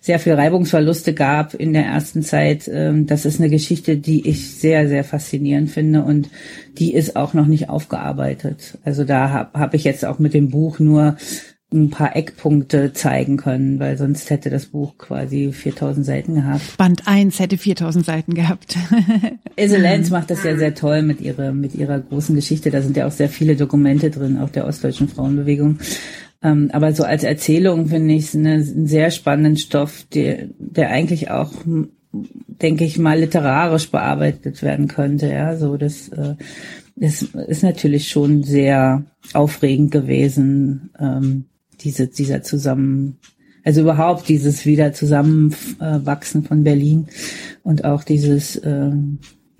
sehr 0.00 0.20
viel 0.20 0.34
Reibungsverluste 0.34 1.14
gab 1.14 1.54
in 1.54 1.72
der 1.72 1.84
ersten 1.84 2.22
Zeit. 2.22 2.70
Ähm, 2.72 3.06
das 3.06 3.24
ist 3.24 3.40
eine 3.40 3.50
Geschichte, 3.50 3.96
die 3.96 4.28
ich 4.28 4.54
sehr 4.54 4.88
sehr 4.88 5.02
faszinierend 5.02 5.70
finde 5.70 6.04
und 6.04 6.28
die 6.78 6.94
ist 6.94 7.16
auch 7.16 7.34
noch 7.34 7.46
nicht 7.46 7.68
aufgearbeitet. 7.68 8.78
Also 8.84 9.02
da 9.04 9.30
habe 9.30 9.58
hab 9.58 9.74
ich 9.74 9.82
jetzt 9.82 10.04
auch 10.04 10.20
mit 10.20 10.32
dem 10.32 10.50
Buch 10.50 10.78
nur 10.78 11.16
ein 11.72 11.90
paar 11.90 12.16
Eckpunkte 12.16 12.94
zeigen 12.94 13.36
können, 13.36 13.78
weil 13.78 13.98
sonst 13.98 14.30
hätte 14.30 14.48
das 14.48 14.66
Buch 14.66 14.96
quasi 14.96 15.52
4000 15.52 16.06
Seiten 16.06 16.34
gehabt. 16.36 16.76
Band 16.78 17.06
1 17.06 17.38
hätte 17.40 17.58
4000 17.58 18.06
Seiten 18.06 18.34
gehabt. 18.34 18.76
Ilse 19.56 19.76
Lenz 19.76 20.08
macht 20.08 20.30
das 20.30 20.44
ja 20.44 20.56
sehr 20.56 20.74
toll 20.74 21.02
mit 21.02 21.20
ihrer, 21.20 21.52
mit 21.52 21.74
ihrer 21.74 22.00
großen 22.00 22.34
Geschichte. 22.34 22.70
Da 22.70 22.80
sind 22.80 22.96
ja 22.96 23.06
auch 23.06 23.12
sehr 23.12 23.28
viele 23.28 23.54
Dokumente 23.54 24.10
drin, 24.10 24.38
auch 24.38 24.48
der 24.48 24.66
ostdeutschen 24.66 25.08
Frauenbewegung. 25.08 25.78
Ähm, 26.42 26.70
aber 26.72 26.94
so 26.94 27.04
als 27.04 27.22
Erzählung 27.22 27.88
finde 27.88 28.14
ich 28.14 28.24
es 28.28 28.34
eine, 28.34 28.54
einen 28.54 28.86
sehr 28.86 29.10
spannenden 29.10 29.58
Stoff, 29.58 30.06
der, 30.14 30.48
der 30.58 30.90
eigentlich 30.90 31.30
auch, 31.30 31.52
denke 32.12 32.84
ich 32.84 32.98
mal, 32.98 33.20
literarisch 33.20 33.90
bearbeitet 33.90 34.62
werden 34.62 34.88
könnte. 34.88 35.28
Ja, 35.28 35.56
so 35.56 35.76
das, 35.76 36.08
äh, 36.08 36.36
das 36.96 37.22
ist 37.22 37.62
natürlich 37.62 38.08
schon 38.08 38.42
sehr 38.42 39.04
aufregend 39.34 39.90
gewesen. 39.90 40.90
Ähm, 40.98 41.44
diese, 41.80 42.08
dieser 42.08 42.42
zusammen, 42.42 43.18
also 43.64 43.82
überhaupt 43.82 44.28
dieses 44.28 44.66
wieder 44.66 44.92
zusammenwachsen 44.92 46.44
von 46.44 46.64
Berlin 46.64 47.08
und 47.62 47.84
auch 47.84 48.04
dieses, 48.04 48.56
äh, 48.56 48.90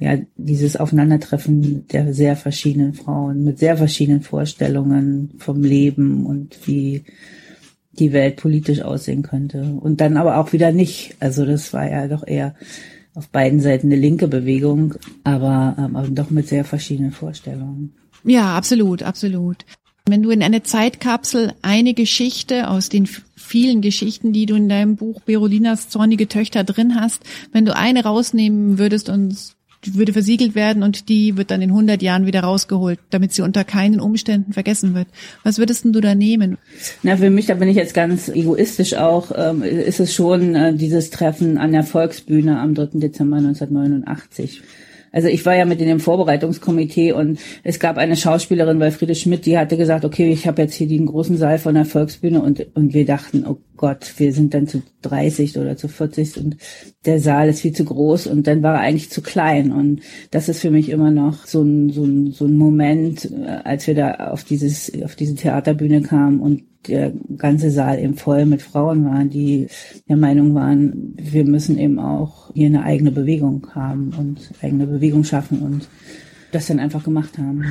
ja, 0.01 0.19
dieses 0.37 0.77
Aufeinandertreffen 0.77 1.87
der 1.89 2.15
sehr 2.15 2.37
verschiedenen 2.37 2.95
Frauen 2.95 3.43
mit 3.43 3.59
sehr 3.59 3.77
verschiedenen 3.77 4.23
Vorstellungen 4.23 5.33
vom 5.39 5.63
Leben 5.63 6.25
und 6.25 6.57
wie 6.67 7.05
die 7.99 8.13
Welt 8.13 8.37
politisch 8.37 8.81
aussehen 8.81 9.23
könnte. 9.23 9.63
Und 9.81 10.01
dann 10.01 10.17
aber 10.17 10.39
auch 10.39 10.53
wieder 10.53 10.71
nicht. 10.71 11.17
Also 11.19 11.45
das 11.45 11.73
war 11.73 11.91
ja 11.91 12.07
doch 12.07 12.25
eher 12.27 12.55
auf 13.15 13.29
beiden 13.31 13.61
Seiten 13.61 13.89
eine 13.89 14.01
linke 14.01 14.29
Bewegung, 14.29 14.95
aber, 15.25 15.75
ähm, 15.79 16.15
doch 16.15 16.31
mit 16.31 16.47
sehr 16.47 16.65
verschiedenen 16.65 17.11
Vorstellungen. 17.11 17.93
Ja, 18.25 18.57
absolut, 18.57 19.03
absolut. 19.03 19.65
Wenn 20.11 20.23
du 20.23 20.31
in 20.31 20.43
eine 20.43 20.63
Zeitkapsel 20.63 21.53
eine 21.61 21.93
Geschichte 21.93 22.71
aus 22.71 22.89
den 22.89 23.07
vielen 23.37 23.83
Geschichten, 23.83 24.33
die 24.33 24.47
du 24.47 24.55
in 24.55 24.69
deinem 24.69 24.97
Buch 24.97 25.21
Berolinas 25.21 25.91
zornige 25.91 26.29
Töchter 26.29 26.65
drin 26.65 26.95
hast, 26.95 27.23
wenn 27.53 27.67
du 27.67 27.77
eine 27.77 28.05
rausnehmen 28.05 28.79
würdest 28.79 29.11
und 29.11 29.37
würde 29.87 30.13
versiegelt 30.13 30.55
werden 30.55 30.83
und 30.83 31.09
die 31.09 31.37
wird 31.37 31.51
dann 31.51 31.63
in 31.63 31.71
100 31.71 32.03
Jahren 32.03 32.27
wieder 32.27 32.41
rausgeholt, 32.41 32.99
damit 33.11 33.33
sie 33.33 33.43
unter 33.43 33.65
keinen 33.65 34.01
Umständen 34.01 34.53
vergessen 34.53 34.95
wird. 34.95 35.07
Was 35.45 35.59
würdest 35.59 35.85
du 35.85 36.01
da 36.01 36.15
nehmen? 36.15 36.59
Na, 37.03 37.17
für 37.17 37.31
mich, 37.31 37.47
da 37.47 37.55
bin 37.55 37.69
ich 37.69 37.77
jetzt 37.77 37.95
ganz 37.95 38.29
egoistisch 38.29 38.95
auch, 38.95 39.31
ähm, 39.37 39.63
ist 39.63 40.01
es 40.01 40.15
schon 40.15 40.55
äh, 40.55 40.75
dieses 40.75 41.11
Treffen 41.11 41.59
an 41.59 41.73
der 41.73 41.85
Volksbühne 41.85 42.59
am 42.59 42.75
3. 42.75 42.99
Dezember 42.99 43.37
1989 43.37 44.63
also 45.19 45.27
ich 45.27 45.45
war 45.45 45.57
ja 45.57 45.65
mit 45.65 45.81
in 45.81 45.89
dem 45.89 45.99
Vorbereitungskomitee 45.99 47.11
und 47.11 47.41
es 47.65 47.81
gab 47.81 47.99
eine 47.99 48.17
Schauspielerin 48.17 48.79
bei 48.79 48.93
Friede 48.93 49.17
Schmidt, 49.17 49.47
die 49.47 49.59
hatte 49.59 49.77
gesagt, 49.77 50.05
okay, 50.05 50.31
ich 50.31 50.47
habe 50.47 50.63
jetzt 50.63 50.75
hier 50.75 50.87
den 50.87 51.07
großen 51.07 51.37
Saal 51.37 51.59
von 51.59 51.75
der 51.75 51.87
Volksbühne 51.87 52.41
und, 52.41 52.65
und 52.77 52.95
wir 52.95 53.05
dachten, 53.05 53.45
oh 53.45 53.59
Gott, 53.79 54.15
wir 54.19 54.33
sind 54.33 54.53
dann 54.53 54.67
zu 54.67 54.83
30 55.03 55.57
oder 55.57 55.77
zu 55.77 55.89
40 55.89 56.37
und 56.37 56.57
der 57.07 57.21
Saal 57.21 57.49
ist 57.49 57.61
viel 57.61 57.73
zu 57.73 57.85
groß 57.85 58.27
und 58.27 58.47
dann 58.47 58.63
war 58.63 58.75
er 58.75 58.81
eigentlich 58.81 59.11
zu 59.11 59.23
klein 59.23 59.73
und 59.73 60.01
das 60.31 60.51
ist 60.51 60.61
für 60.61 60.71
mich 60.71 60.91
immer 60.91 61.11
noch 61.11 61.47
so 61.47 61.63
ein, 61.63 61.91
so 61.91 62.05
ein, 62.05 62.33
so 62.33 62.45
ein 62.45 62.57
Moment, 62.57 63.25
äh, 63.31 63.61
als 63.65 63.87
wir 63.87 63.95
da 63.95 64.31
auf 64.31 64.45
dieses, 64.45 64.93
auf 65.03 65.17
diese 65.17 65.35
Theaterbühne 65.35 66.03
kamen 66.03 66.41
und 66.41 66.65
der 66.87 67.13
ganze 67.37 67.71
Saal 67.71 67.99
eben 67.99 68.15
voll 68.15 68.45
mit 68.47 68.63
Frauen 68.63 69.05
waren, 69.05 69.31
die 69.31 69.69
der 70.09 70.17
Meinung 70.17 70.55
waren, 70.55 71.15
wir 71.17 71.45
müssen 71.45 71.79
eben 71.79 71.99
auch 71.99 72.53
hier 72.55 72.67
eine 72.67 72.83
eigene 72.83 73.13
Bewegung 73.13 73.67
haben 73.75 74.13
und 74.19 74.51
eigene 74.63 74.87
Bewegung 74.87 75.25
schaffen 75.25 75.61
und 75.61 75.89
das 76.53 76.67
dann 76.67 76.79
einfach 76.79 77.05
gemacht 77.05 77.39
haben. 77.39 77.65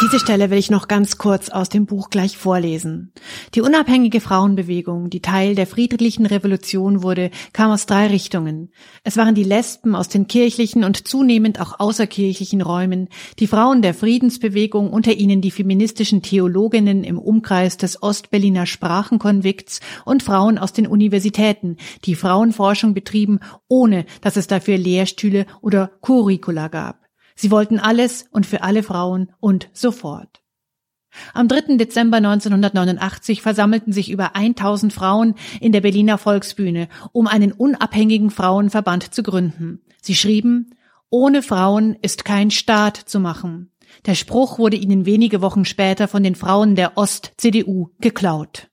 Diese 0.00 0.20
Stelle 0.20 0.50
will 0.50 0.58
ich 0.58 0.70
noch 0.70 0.86
ganz 0.86 1.18
kurz 1.18 1.48
aus 1.48 1.70
dem 1.70 1.84
Buch 1.84 2.08
gleich 2.08 2.38
vorlesen. 2.38 3.12
Die 3.56 3.60
unabhängige 3.60 4.20
Frauenbewegung, 4.20 5.10
die 5.10 5.22
Teil 5.22 5.56
der 5.56 5.66
friedlichen 5.66 6.24
Revolution 6.24 7.02
wurde, 7.02 7.32
kam 7.52 7.72
aus 7.72 7.86
drei 7.86 8.06
Richtungen. 8.06 8.70
Es 9.02 9.16
waren 9.16 9.34
die 9.34 9.42
Lesben 9.42 9.96
aus 9.96 10.08
den 10.08 10.28
kirchlichen 10.28 10.84
und 10.84 11.08
zunehmend 11.08 11.60
auch 11.60 11.80
außerkirchlichen 11.80 12.62
Räumen, 12.62 13.08
die 13.40 13.48
Frauen 13.48 13.82
der 13.82 13.92
Friedensbewegung, 13.92 14.92
unter 14.92 15.14
ihnen 15.14 15.40
die 15.40 15.50
feministischen 15.50 16.22
Theologinnen 16.22 17.02
im 17.02 17.18
Umkreis 17.18 17.76
des 17.76 18.00
Ostberliner 18.00 18.66
Sprachenkonvikts 18.66 19.80
und 20.04 20.22
Frauen 20.22 20.58
aus 20.58 20.72
den 20.72 20.86
Universitäten, 20.86 21.76
die 22.04 22.14
Frauenforschung 22.14 22.94
betrieben, 22.94 23.40
ohne 23.66 24.06
dass 24.20 24.36
es 24.36 24.46
dafür 24.46 24.78
Lehrstühle 24.78 25.44
oder 25.60 25.90
Curricula 26.02 26.68
gab. 26.68 27.07
Sie 27.40 27.52
wollten 27.52 27.78
alles 27.78 28.26
und 28.32 28.46
für 28.46 28.62
alle 28.64 28.82
Frauen 28.82 29.30
und 29.38 29.68
sofort. 29.72 30.42
Am 31.34 31.46
3. 31.46 31.76
Dezember 31.76 32.16
1989 32.16 33.42
versammelten 33.42 33.92
sich 33.92 34.10
über 34.10 34.34
1000 34.34 34.92
Frauen 34.92 35.36
in 35.60 35.70
der 35.70 35.80
Berliner 35.80 36.18
Volksbühne, 36.18 36.88
um 37.12 37.28
einen 37.28 37.52
unabhängigen 37.52 38.30
Frauenverband 38.30 39.14
zu 39.14 39.22
gründen. 39.22 39.82
Sie 40.02 40.16
schrieben, 40.16 40.74
ohne 41.10 41.42
Frauen 41.42 41.96
ist 42.02 42.24
kein 42.24 42.50
Staat 42.50 42.96
zu 42.96 43.20
machen. 43.20 43.70
Der 44.06 44.16
Spruch 44.16 44.58
wurde 44.58 44.76
ihnen 44.76 45.06
wenige 45.06 45.40
Wochen 45.40 45.64
später 45.64 46.08
von 46.08 46.24
den 46.24 46.34
Frauen 46.34 46.74
der 46.74 46.98
Ost-CDU 46.98 47.90
geklaut. 48.00 48.68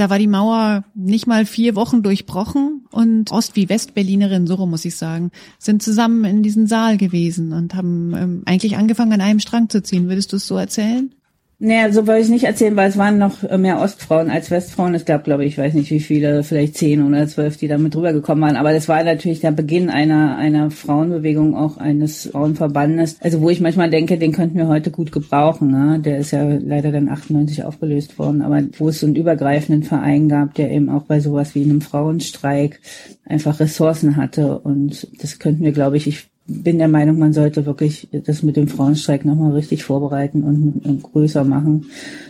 Da 0.00 0.08
war 0.08 0.18
die 0.18 0.28
Mauer 0.28 0.84
nicht 0.94 1.26
mal 1.26 1.44
vier 1.44 1.74
Wochen 1.76 2.02
durchbrochen 2.02 2.86
und 2.90 3.30
Ost- 3.32 3.54
wie 3.54 3.68
Westberlinerin, 3.68 4.46
so 4.46 4.64
muss 4.64 4.86
ich 4.86 4.96
sagen, 4.96 5.30
sind 5.58 5.82
zusammen 5.82 6.24
in 6.24 6.42
diesen 6.42 6.66
Saal 6.66 6.96
gewesen 6.96 7.52
und 7.52 7.74
haben 7.74 8.14
ähm, 8.14 8.42
eigentlich 8.46 8.78
angefangen, 8.78 9.12
an 9.12 9.20
einem 9.20 9.40
Strang 9.40 9.68
zu 9.68 9.82
ziehen. 9.82 10.08
Würdest 10.08 10.32
du 10.32 10.36
es 10.36 10.46
so 10.46 10.56
erzählen? 10.56 11.14
Naja, 11.62 11.92
so 11.92 12.06
wollte 12.06 12.22
ich 12.22 12.30
nicht 12.30 12.44
erzählen, 12.44 12.74
weil 12.74 12.88
es 12.88 12.96
waren 12.96 13.18
noch 13.18 13.42
mehr 13.58 13.82
Ostfrauen 13.82 14.30
als 14.30 14.50
Westfrauen. 14.50 14.94
Es 14.94 15.04
gab, 15.04 15.24
glaube 15.24 15.44
ich, 15.44 15.52
ich 15.52 15.58
weiß 15.58 15.74
nicht 15.74 15.90
wie 15.90 16.00
viele, 16.00 16.42
vielleicht 16.42 16.78
zehn 16.78 17.02
oder 17.06 17.28
zwölf, 17.28 17.58
die 17.58 17.68
damit 17.68 17.94
rübergekommen 17.94 18.42
waren. 18.42 18.56
Aber 18.56 18.72
das 18.72 18.88
war 18.88 19.04
natürlich 19.04 19.40
der 19.40 19.50
Beginn 19.50 19.90
einer, 19.90 20.38
einer 20.38 20.70
Frauenbewegung, 20.70 21.54
auch 21.54 21.76
eines 21.76 22.30
Frauenverbandes. 22.32 23.18
Also 23.20 23.42
wo 23.42 23.50
ich 23.50 23.60
manchmal 23.60 23.90
denke, 23.90 24.16
den 24.16 24.32
könnten 24.32 24.56
wir 24.56 24.68
heute 24.68 24.90
gut 24.90 25.12
gebrauchen. 25.12 25.70
Ne? 25.70 26.00
Der 26.00 26.16
ist 26.16 26.30
ja 26.30 26.42
leider 26.44 26.92
dann 26.92 27.10
98 27.10 27.62
aufgelöst 27.62 28.18
worden. 28.18 28.40
Aber 28.40 28.62
wo 28.78 28.88
es 28.88 29.00
so 29.00 29.06
einen 29.06 29.16
übergreifenden 29.16 29.82
Verein 29.82 30.30
gab, 30.30 30.54
der 30.54 30.70
eben 30.70 30.88
auch 30.88 31.02
bei 31.02 31.20
sowas 31.20 31.54
wie 31.54 31.64
einem 31.64 31.82
Frauenstreik 31.82 32.80
einfach 33.26 33.60
Ressourcen 33.60 34.16
hatte. 34.16 34.58
Und 34.60 35.08
das 35.20 35.38
könnten 35.38 35.62
wir, 35.62 35.72
glaube 35.72 35.98
ich, 35.98 36.06
ich 36.06 36.29
bin 36.50 36.78
der 36.78 36.88
Meinung, 36.88 37.18
man 37.18 37.32
sollte 37.32 37.66
wirklich 37.66 38.08
das 38.12 38.42
mit 38.42 38.56
dem 38.56 38.68
Frauenstreik 38.68 39.24
nochmal 39.24 39.52
richtig 39.52 39.84
vorbereiten 39.84 40.42
und, 40.42 40.84
und, 40.84 41.02
größer 41.02 41.44
machen, 41.44 41.86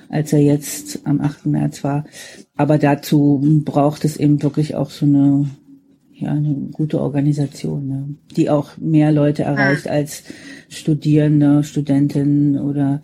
als 0.08 0.32
er 0.32 0.40
jetzt 0.40 1.00
am 1.04 1.20
8. 1.20 1.46
März 1.46 1.82
war. 1.82 2.04
Aber 2.56 2.78
dazu 2.78 3.40
braucht 3.64 4.04
es 4.04 4.16
eben 4.16 4.42
wirklich 4.42 4.74
auch 4.74 4.90
so 4.90 5.06
eine 5.06 5.46
ja 6.20 6.32
eine 6.32 6.54
gute 6.72 7.00
Organisation, 7.00 7.88
ne? 7.88 8.14
die 8.36 8.50
auch 8.50 8.76
mehr 8.76 9.10
Leute 9.10 9.44
erreicht 9.44 9.88
als 9.88 10.24
Studierende, 10.68 11.64
Studentinnen 11.64 12.58
oder 12.58 13.02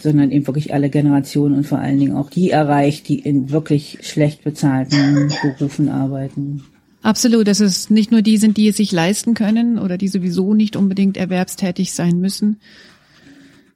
sondern 0.00 0.32
eben 0.32 0.46
wirklich 0.46 0.74
alle 0.74 0.90
Generationen 0.90 1.54
und 1.54 1.66
vor 1.66 1.78
allen 1.78 1.98
Dingen 1.98 2.16
auch 2.16 2.28
die 2.28 2.50
erreicht, 2.50 3.08
die 3.08 3.20
in 3.20 3.50
wirklich 3.50 3.98
schlecht 4.02 4.42
bezahlten 4.42 5.32
Berufen 5.42 5.88
arbeiten. 5.88 6.64
Absolut, 7.04 7.46
dass 7.48 7.60
es 7.60 7.90
nicht 7.90 8.12
nur 8.12 8.22
die 8.22 8.38
sind, 8.38 8.56
die 8.56 8.66
es 8.66 8.78
sich 8.78 8.90
leisten 8.90 9.34
können 9.34 9.78
oder 9.78 9.98
die 9.98 10.08
sowieso 10.08 10.54
nicht 10.54 10.74
unbedingt 10.74 11.18
erwerbstätig 11.18 11.92
sein 11.92 12.18
müssen, 12.18 12.60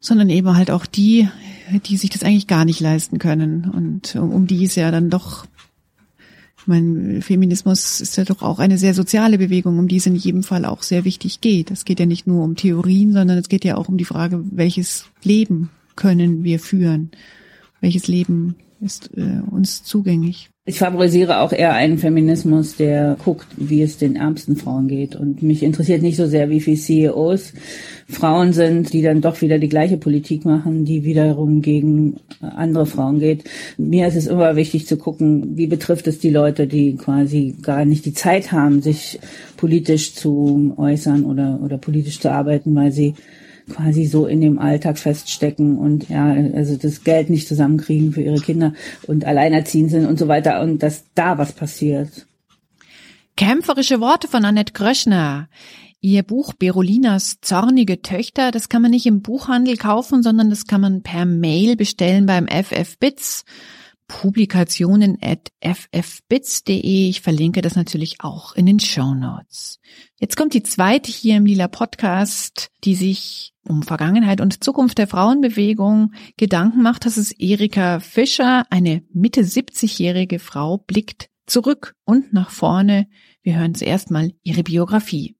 sondern 0.01 0.31
eben 0.31 0.57
halt 0.57 0.71
auch 0.71 0.87
die, 0.87 1.29
die 1.85 1.99
sich 1.99 2.09
das 2.09 2.23
eigentlich 2.23 2.47
gar 2.47 2.65
nicht 2.65 2.81
leisten 2.81 3.19
können 3.19 3.69
und 3.69 4.17
um 4.17 4.47
die 4.47 4.65
es 4.65 4.77
ja 4.77 4.91
dann 4.91 5.11
doch 5.11 5.47
mein 6.65 7.21
Feminismus 7.21 8.01
ist 8.01 8.17
ja 8.17 8.25
doch 8.25 8.41
auch 8.41 8.61
eine 8.61 8.79
sehr 8.79 8.95
soziale 8.95 9.37
Bewegung, 9.37 9.79
um 9.79 9.89
die 9.89 9.97
es 9.97 10.07
in 10.07 10.17
jedem 10.17 10.43
Fall 10.43 10.65
auch 10.65 10.83
sehr 10.83 11.05
wichtig 11.05 11.43
geht. 11.43 11.71
Es 11.71 11.85
geht 11.85 12.01
ja 12.01 12.07
nicht 12.07 12.27
nur 12.27 12.43
um 12.43 12.57
Theorien, 12.57 13.13
sondern 13.13 13.37
es 13.37 13.51
geht 13.51 13.65
ja 13.65 13.77
auch 13.77 13.89
um 13.89 13.99
die 13.99 14.07
Frage, 14.07 14.43
welches 14.51 15.05
Leben 15.23 15.69
können 15.97 16.45
wir 16.45 16.61
führen? 16.61 17.11
Welches 17.83 18.09
Leben 18.09 18.57
ist 18.81 19.11
äh, 19.17 19.41
uns 19.51 19.83
zugänglich? 19.83 20.51
Ich 20.69 20.81
favorisiere 20.81 21.41
auch 21.41 21.55
eher 21.55 21.73
einen 21.73 21.97
Feminismus, 21.97 22.77
der 22.77 23.17
guckt, 23.25 23.47
wie 23.57 23.81
es 23.81 23.97
den 23.97 24.17
ärmsten 24.17 24.55
Frauen 24.55 24.87
geht. 24.87 25.17
Und 25.17 25.43
mich 25.43 25.63
interessiert 25.63 26.03
nicht 26.03 26.19
so 26.19 26.27
sehr, 26.27 26.51
wie 26.51 26.61
viele 26.61 26.77
CEOs 26.77 27.55
Frauen 28.07 28.53
sind, 28.53 28.93
die 28.93 29.01
dann 29.01 29.23
doch 29.23 29.41
wieder 29.41 29.59
die 29.59 29.71
gleiche 29.71 29.97
Politik 29.97 30.45
machen, 30.45 30.85
die 30.85 31.05
wiederum 31.05 31.63
gegen 31.63 32.19
andere 32.43 32.85
Frauen 32.85 33.19
geht. 33.19 33.45
Mir 33.79 34.09
ist 34.09 34.17
es 34.17 34.27
immer 34.27 34.57
wichtig 34.57 34.87
zu 34.87 34.99
gucken, 34.99 35.57
wie 35.57 35.69
betrifft 35.69 36.07
es 36.07 36.19
die 36.19 36.29
Leute, 36.29 36.67
die 36.67 36.97
quasi 36.97 37.57
gar 37.63 37.87
nicht 37.87 38.05
die 38.05 38.13
Zeit 38.13 38.53
haben, 38.53 38.83
sich 38.83 39.21
politisch 39.57 40.17
zu 40.17 40.75
äußern 40.77 41.25
oder, 41.25 41.61
oder 41.65 41.79
politisch 41.79 42.21
zu 42.21 42.31
arbeiten, 42.31 42.75
weil 42.75 42.93
sie 42.93 43.15
quasi 43.69 44.07
so 44.07 44.27
in 44.27 44.41
dem 44.41 44.59
Alltag 44.59 44.99
feststecken 44.99 45.79
und 45.79 46.09
ja, 46.09 46.27
also 46.55 46.77
das 46.77 47.05
Geld 47.05 47.31
nicht 47.31 47.49
zusammenkriegen 47.49 48.13
für 48.13 48.23
ihre 48.23 48.41
Kinder 48.41 48.73
und 49.07 49.25
alleinerziehend 49.25 49.91
sind 49.91 50.07
und 50.07 50.19
so 50.19 50.29
weiter 50.29 50.61
und 50.61 50.83
dass 50.83 51.05
da 51.15 51.39
was 51.39 51.53
passiert. 51.53 52.27
Kämpferische 53.37 54.01
Worte 54.01 54.27
von 54.29 54.45
Annette 54.45 54.73
Gröschner. 54.73 55.49
Ihr 56.01 56.23
Buch 56.23 56.53
Berolinas 56.53 57.39
zornige 57.41 58.03
Töchter, 58.03 58.53
das 58.53 58.69
kann 58.69 58.83
man 58.83 58.93
nicht 58.93 59.07
im 59.07 59.21
Buchhandel 59.21 59.77
kaufen, 59.77 60.23
sondern 60.23 60.49
das 60.49 60.67
kann 60.67 60.81
man 60.81 61.03
per 61.03 61.25
Mail 61.25 61.77
bestellen 61.77 62.27
beim 62.27 62.47
FF 62.47 62.99
Bits. 62.99 63.45
Publikationen 64.09 65.19
at 65.21 65.53
ffbits.de. 65.61 67.09
Ich 67.09 67.21
verlinke 67.21 67.61
das 67.61 67.77
natürlich 67.77 68.21
auch 68.21 68.55
in 68.55 68.67
den 68.67 68.81
Show 68.81 69.15
Notes. 69.15 69.79
Jetzt 70.19 70.37
kommt 70.37 70.55
die 70.55 70.63
zweite 70.63 71.13
hier 71.13 71.37
im 71.37 71.47
Lila 71.47 71.69
Podcast, 71.69 72.71
die 72.85 72.95
sich 72.95 73.53
um 73.69 73.83
Vergangenheit 73.83 74.41
und 74.41 74.63
Zukunft 74.65 74.99
der 74.99 75.07
Frauenbewegung 75.07 76.13
Gedanken 76.37 76.83
macht. 76.83 77.07
Das 77.07 77.17
ist 77.17 77.33
Erika 77.41 78.01
Fischer, 78.01 78.65
eine 78.71 79.03
Mitte 79.13 79.43
70-jährige 79.43 80.39
Frau, 80.39 80.79
blickt 80.79 81.31
zurück 81.47 81.95
und 82.05 82.33
nach 82.33 82.51
vorne. 82.51 83.07
Wir 83.43 83.59
hören 83.59 83.75
zuerst 83.75 84.11
mal 84.11 84.33
ihre 84.43 84.63
Biografie. 84.63 85.38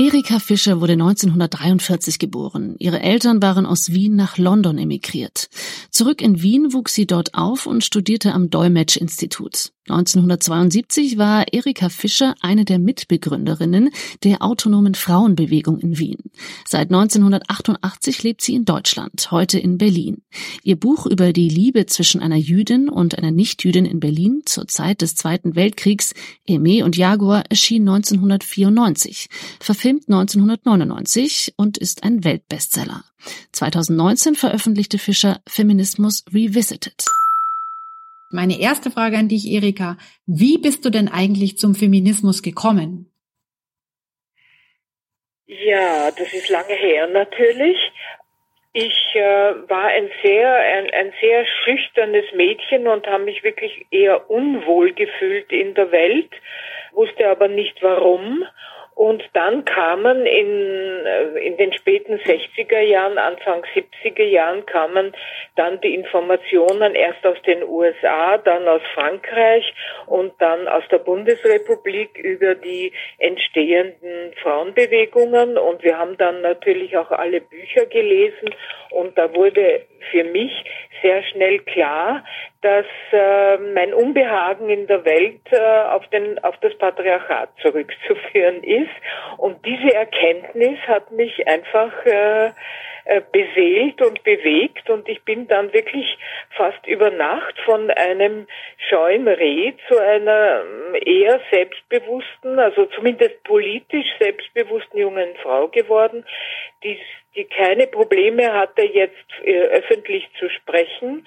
Erika 0.00 0.38
Fischer 0.38 0.80
wurde 0.80 0.92
1943 0.92 2.20
geboren. 2.20 2.76
Ihre 2.78 3.00
Eltern 3.00 3.42
waren 3.42 3.66
aus 3.66 3.92
Wien 3.92 4.14
nach 4.14 4.38
London 4.38 4.78
emigriert. 4.78 5.48
Zurück 5.90 6.22
in 6.22 6.40
Wien 6.40 6.72
wuchs 6.72 6.94
sie 6.94 7.04
dort 7.04 7.34
auf 7.34 7.66
und 7.66 7.82
studierte 7.82 8.32
am 8.32 8.48
Dolmetsch-Institut. 8.48 9.72
1972 9.88 11.16
war 11.18 11.52
Erika 11.52 11.88
Fischer 11.88 12.34
eine 12.40 12.64
der 12.64 12.78
Mitbegründerinnen 12.78 13.90
der 14.22 14.42
autonomen 14.42 14.94
Frauenbewegung 14.94 15.78
in 15.78 15.98
Wien. 15.98 16.18
Seit 16.66 16.90
1988 16.90 18.22
lebt 18.22 18.42
sie 18.42 18.54
in 18.54 18.66
Deutschland, 18.66 19.30
heute 19.30 19.58
in 19.58 19.78
Berlin. 19.78 20.22
Ihr 20.62 20.76
Buch 20.76 21.06
über 21.06 21.32
die 21.32 21.48
Liebe 21.48 21.86
zwischen 21.86 22.20
einer 22.20 22.36
Jüdin 22.36 22.88
und 22.88 23.16
einer 23.16 23.30
Nichtjüdin 23.30 23.86
in 23.86 23.98
Berlin 23.98 24.42
zur 24.44 24.68
Zeit 24.68 25.00
des 25.00 25.14
Zweiten 25.14 25.56
Weltkriegs, 25.56 26.12
Aimee 26.48 26.82
und 26.82 26.96
Jaguar, 26.96 27.44
erschien 27.48 27.88
1994, 27.88 29.28
verfilmt 29.58 29.87
1999 29.90 31.54
und 31.56 31.78
ist 31.78 32.04
ein 32.04 32.24
Weltbestseller. 32.24 33.04
2019 33.52 34.34
veröffentlichte 34.34 34.98
Fischer 34.98 35.40
Feminismus 35.46 36.24
Revisited. 36.32 37.04
Meine 38.30 38.60
erste 38.60 38.90
Frage 38.90 39.16
an 39.16 39.28
dich, 39.28 39.46
Erika. 39.46 39.96
Wie 40.26 40.58
bist 40.58 40.84
du 40.84 40.90
denn 40.90 41.08
eigentlich 41.08 41.56
zum 41.56 41.74
Feminismus 41.74 42.42
gekommen? 42.42 43.10
Ja, 45.46 46.10
das 46.10 46.34
ist 46.34 46.50
lange 46.50 46.74
her 46.74 47.06
natürlich. 47.06 47.78
Ich 48.74 49.14
äh, 49.14 49.68
war 49.68 49.86
ein 49.86 50.10
sehr, 50.22 50.54
ein, 50.54 50.90
ein 50.90 51.12
sehr 51.22 51.46
schüchternes 51.64 52.26
Mädchen 52.34 52.86
und 52.86 53.06
habe 53.06 53.24
mich 53.24 53.42
wirklich 53.42 53.86
eher 53.90 54.30
unwohl 54.30 54.92
gefühlt 54.92 55.50
in 55.50 55.74
der 55.74 55.90
Welt, 55.90 56.30
wusste 56.92 57.28
aber 57.30 57.48
nicht 57.48 57.82
warum 57.82 58.44
und 58.98 59.22
dann 59.32 59.64
kamen 59.64 60.26
in, 60.26 61.06
äh, 61.06 61.46
in 61.46 61.56
den 61.56 61.72
späten 61.72 62.14
60er 62.18 62.80
Jahren, 62.80 63.16
Anfang 63.16 63.64
70er 63.72 64.24
Jahren 64.24 64.66
kamen 64.66 65.12
dann 65.54 65.80
die 65.82 65.94
Informationen 65.94 66.96
erst 66.96 67.24
aus 67.24 67.40
den 67.42 67.62
USA, 67.62 68.38
dann 68.38 68.66
aus 68.66 68.82
Frankreich 68.94 69.72
und 70.06 70.32
dann 70.40 70.66
aus 70.66 70.82
der 70.90 70.98
Bundesrepublik 70.98 72.18
über 72.18 72.56
die 72.56 72.92
entstehenden 73.18 74.32
Frauenbewegungen. 74.42 75.58
Und 75.58 75.84
wir 75.84 75.96
haben 75.96 76.16
dann 76.16 76.40
natürlich 76.40 76.96
auch 76.96 77.12
alle 77.12 77.40
Bücher 77.40 77.86
gelesen 77.86 78.52
und 78.90 79.16
da 79.16 79.32
wurde 79.32 79.82
für 80.10 80.24
mich 80.24 80.52
sehr 81.02 81.22
schnell 81.24 81.60
klar, 81.60 82.24
dass 82.62 82.86
äh, 83.12 83.56
mein 83.74 83.94
Unbehagen 83.94 84.68
in 84.68 84.86
der 84.86 85.04
Welt 85.04 85.40
äh, 85.50 85.58
auf, 85.58 86.06
den, 86.08 86.38
auf 86.42 86.56
das 86.60 86.76
Patriarchat 86.78 87.50
zurückzuführen 87.62 88.62
ist. 88.64 88.90
Und 89.36 89.64
diese 89.64 89.94
Erkenntnis 89.94 90.78
hat 90.86 91.10
mich 91.12 91.46
einfach 91.46 91.92
äh, 92.04 92.50
äh, 93.08 93.22
beseelt 93.32 94.02
und 94.02 94.22
bewegt. 94.22 94.90
Und 94.90 95.08
ich 95.08 95.22
bin 95.22 95.48
dann 95.48 95.72
wirklich 95.72 96.18
fast 96.50 96.86
über 96.86 97.08
Nacht 97.08 97.58
von 97.64 97.90
einem 97.90 98.46
scheuen 98.90 99.26
Reh 99.26 99.72
zu 99.88 99.98
einer 99.98 100.62
ähm, 100.62 100.94
eher 101.06 101.40
selbstbewussten, 101.50 102.58
also 102.58 102.84
zumindest 102.84 103.42
politisch 103.44 104.08
selbstbewussten 104.20 105.00
jungen 105.00 105.34
Frau 105.42 105.68
geworden, 105.68 106.26
die, 106.84 106.98
die 107.34 107.44
keine 107.44 107.86
Probleme 107.86 108.52
hatte, 108.52 108.82
jetzt 108.82 109.16
äh, 109.42 109.58
öffentlich 109.58 110.28
zu 110.38 110.50
sprechen, 110.50 111.26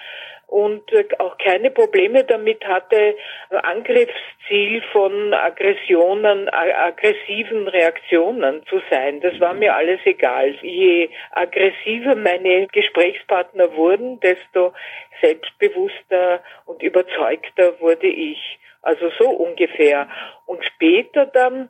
und 0.51 0.91
äh, 0.91 1.05
auch 1.19 1.37
keine 1.37 1.71
Probleme 1.71 2.25
damit 2.25 2.63
hatte, 2.65 3.15
Angriffsziel 3.49 4.81
von 4.91 5.33
Aggressionen, 5.33 6.49
aggressiven 6.49 7.69
Reaktionen 7.69 8.61
zu 8.67 8.81
sein. 8.89 9.21
Das 9.21 9.39
war 9.39 9.53
mir 9.53 9.73
alles 9.73 10.01
egal. 10.03 10.53
Je 10.61 11.09
aggressiver 11.31 12.15
meine 12.15 12.67
Gesprächspartner 12.67 13.73
wurden, 13.75 14.19
desto 14.19 14.73
selbstbewusster 15.21 16.43
und 16.65 16.83
überzeugter 16.83 17.79
wurde 17.79 18.07
ich. 18.07 18.59
Also 18.83 19.11
so 19.19 19.29
ungefähr. 19.29 20.07
Und 20.47 20.65
später 20.65 21.27
dann, 21.27 21.69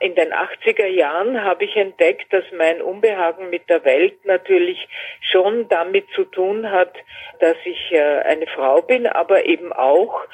in 0.00 0.14
den 0.14 0.32
80er 0.32 0.86
Jahren, 0.86 1.44
habe 1.44 1.64
ich 1.64 1.76
entdeckt, 1.76 2.32
dass 2.32 2.44
mein 2.56 2.80
Unbehagen 2.80 3.50
mit 3.50 3.68
der 3.68 3.84
Welt 3.84 4.24
natürlich 4.24 4.88
schon 5.20 5.68
damit 5.68 6.06
zu 6.14 6.24
tun 6.24 6.70
hat, 6.70 6.94
dass 7.40 7.56
ich 7.64 7.92
äh, 7.92 8.20
eine 8.22 8.46
Frau 8.46 8.80
bin, 8.80 9.06
aber 9.06 9.44
eben 9.44 9.72
auch 9.72 10.24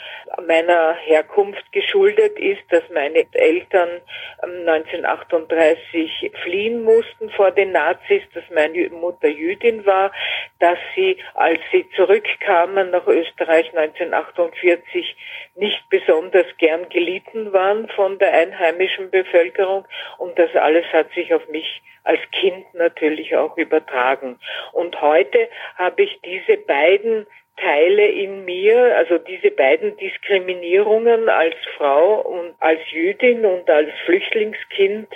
meiner 0.46 0.94
Herkunft 0.94 1.70
geschuldet 1.72 2.38
ist, 2.38 2.62
dass 2.70 2.82
meine 2.94 3.26
Eltern 3.32 4.00
1938 4.40 6.22
ähm, 6.22 6.30
fliehen 6.44 6.84
mussten 6.84 7.30
vor 7.30 7.50
den 7.50 7.72
Nazis, 7.72 8.22
dass 8.32 8.44
meine 8.54 8.88
Mutter 8.90 9.28
Jüdin 9.28 9.84
war, 9.84 10.12
dass 10.60 10.78
sie, 10.94 11.18
als 11.34 11.60
sie 11.72 11.84
zurückkamen 11.96 12.90
nach 12.90 13.06
Österreich 13.06 13.66
1948, 13.76 15.16
nicht 15.56 15.82
besonders 15.90 16.11
gern 16.58 16.88
gelitten 16.88 17.52
waren 17.52 17.88
von 17.88 18.18
der 18.18 18.32
einheimischen 18.32 19.10
Bevölkerung 19.10 19.84
und 20.18 20.38
das 20.38 20.54
alles 20.54 20.84
hat 20.92 21.12
sich 21.12 21.32
auf 21.34 21.46
mich 21.48 21.82
als 22.04 22.20
Kind 22.32 22.74
natürlich 22.74 23.36
auch 23.36 23.56
übertragen. 23.56 24.38
Und 24.72 25.00
heute 25.00 25.48
habe 25.76 26.02
ich 26.02 26.20
diese 26.24 26.56
beiden 26.58 27.26
Teile 27.56 28.06
in 28.06 28.44
mir, 28.44 28.96
also 28.96 29.18
diese 29.18 29.50
beiden 29.50 29.96
Diskriminierungen 29.96 31.28
als 31.28 31.54
Frau 31.76 32.20
und 32.20 32.54
als 32.60 32.80
Jüdin 32.90 33.44
und 33.44 33.68
als 33.68 33.90
Flüchtlingskind 34.04 35.08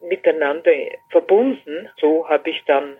miteinander 0.00 0.72
verbunden. 1.10 1.88
So 2.00 2.28
habe 2.28 2.50
ich 2.50 2.62
dann 2.66 2.96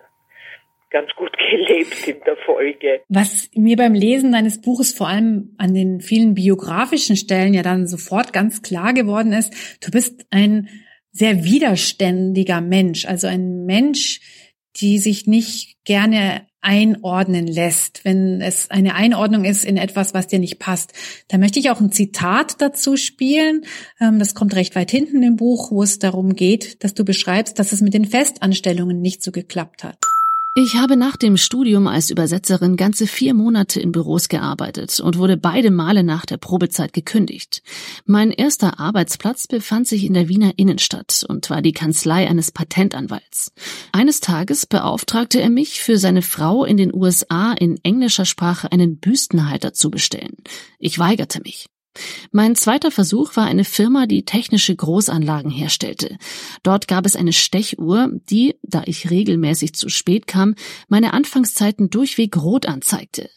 ganz 0.92 1.10
gut 1.16 1.32
gelebt 1.50 2.06
in 2.06 2.20
der 2.24 2.36
Folge. 2.44 3.00
Was 3.08 3.48
mir 3.54 3.76
beim 3.76 3.94
Lesen 3.94 4.32
deines 4.32 4.60
Buches 4.60 4.92
vor 4.92 5.08
allem 5.08 5.54
an 5.58 5.74
den 5.74 6.00
vielen 6.00 6.34
biografischen 6.34 7.16
Stellen 7.16 7.54
ja 7.54 7.62
dann 7.62 7.86
sofort 7.86 8.32
ganz 8.32 8.62
klar 8.62 8.92
geworden 8.92 9.32
ist, 9.32 9.52
du 9.84 9.90
bist 9.90 10.26
ein 10.30 10.68
sehr 11.10 11.44
widerständiger 11.44 12.60
Mensch, 12.60 13.06
also 13.06 13.26
ein 13.26 13.64
Mensch, 13.66 14.20
die 14.76 14.98
sich 14.98 15.26
nicht 15.26 15.76
gerne 15.84 16.46
einordnen 16.62 17.46
lässt, 17.46 18.04
wenn 18.04 18.40
es 18.40 18.70
eine 18.70 18.94
Einordnung 18.94 19.44
ist 19.44 19.64
in 19.64 19.76
etwas, 19.76 20.14
was 20.14 20.28
dir 20.28 20.38
nicht 20.38 20.58
passt. 20.60 20.92
Da 21.28 21.36
möchte 21.36 21.58
ich 21.58 21.70
auch 21.70 21.80
ein 21.80 21.90
Zitat 21.90 22.62
dazu 22.62 22.96
spielen. 22.96 23.66
Ähm, 24.00 24.18
das 24.20 24.34
kommt 24.34 24.54
recht 24.54 24.76
weit 24.76 24.90
hinten 24.90 25.22
im 25.22 25.36
Buch, 25.36 25.72
wo 25.72 25.82
es 25.82 25.98
darum 25.98 26.34
geht, 26.34 26.82
dass 26.84 26.94
du 26.94 27.04
beschreibst, 27.04 27.58
dass 27.58 27.72
es 27.72 27.80
mit 27.80 27.94
den 27.94 28.04
Festanstellungen 28.04 29.00
nicht 29.00 29.22
so 29.22 29.32
geklappt 29.32 29.82
hat. 29.82 29.98
Ich 30.54 30.76
habe 30.76 30.98
nach 30.98 31.16
dem 31.16 31.38
Studium 31.38 31.86
als 31.86 32.10
Übersetzerin 32.10 32.76
ganze 32.76 33.06
vier 33.06 33.32
Monate 33.32 33.80
in 33.80 33.90
Büros 33.90 34.28
gearbeitet 34.28 35.00
und 35.00 35.16
wurde 35.16 35.38
beide 35.38 35.70
Male 35.70 36.04
nach 36.04 36.26
der 36.26 36.36
Probezeit 36.36 36.92
gekündigt. 36.92 37.62
Mein 38.04 38.30
erster 38.30 38.78
Arbeitsplatz 38.78 39.46
befand 39.46 39.88
sich 39.88 40.04
in 40.04 40.12
der 40.12 40.28
Wiener 40.28 40.52
Innenstadt 40.58 41.24
und 41.26 41.48
war 41.48 41.62
die 41.62 41.72
Kanzlei 41.72 42.28
eines 42.28 42.50
Patentanwalts. 42.50 43.52
Eines 43.92 44.20
Tages 44.20 44.66
beauftragte 44.66 45.40
er 45.40 45.48
mich, 45.48 45.80
für 45.80 45.96
seine 45.96 46.20
Frau 46.20 46.66
in 46.66 46.76
den 46.76 46.92
USA 46.94 47.54
in 47.54 47.82
englischer 47.82 48.26
Sprache 48.26 48.70
einen 48.70 48.98
Büstenhalter 48.98 49.72
zu 49.72 49.90
bestellen. 49.90 50.36
Ich 50.78 50.98
weigerte 50.98 51.40
mich. 51.40 51.71
Mein 52.30 52.56
zweiter 52.56 52.90
Versuch 52.90 53.36
war 53.36 53.44
eine 53.44 53.64
Firma, 53.64 54.06
die 54.06 54.24
technische 54.24 54.74
Großanlagen 54.74 55.50
herstellte. 55.50 56.16
Dort 56.62 56.88
gab 56.88 57.04
es 57.04 57.16
eine 57.16 57.32
Stechuhr, 57.32 58.10
die, 58.30 58.54
da 58.62 58.82
ich 58.86 59.10
regelmäßig 59.10 59.74
zu 59.74 59.88
spät 59.88 60.26
kam, 60.26 60.54
meine 60.88 61.12
Anfangszeiten 61.12 61.90
durchweg 61.90 62.36
rot 62.36 62.66
anzeigte. 62.66 63.28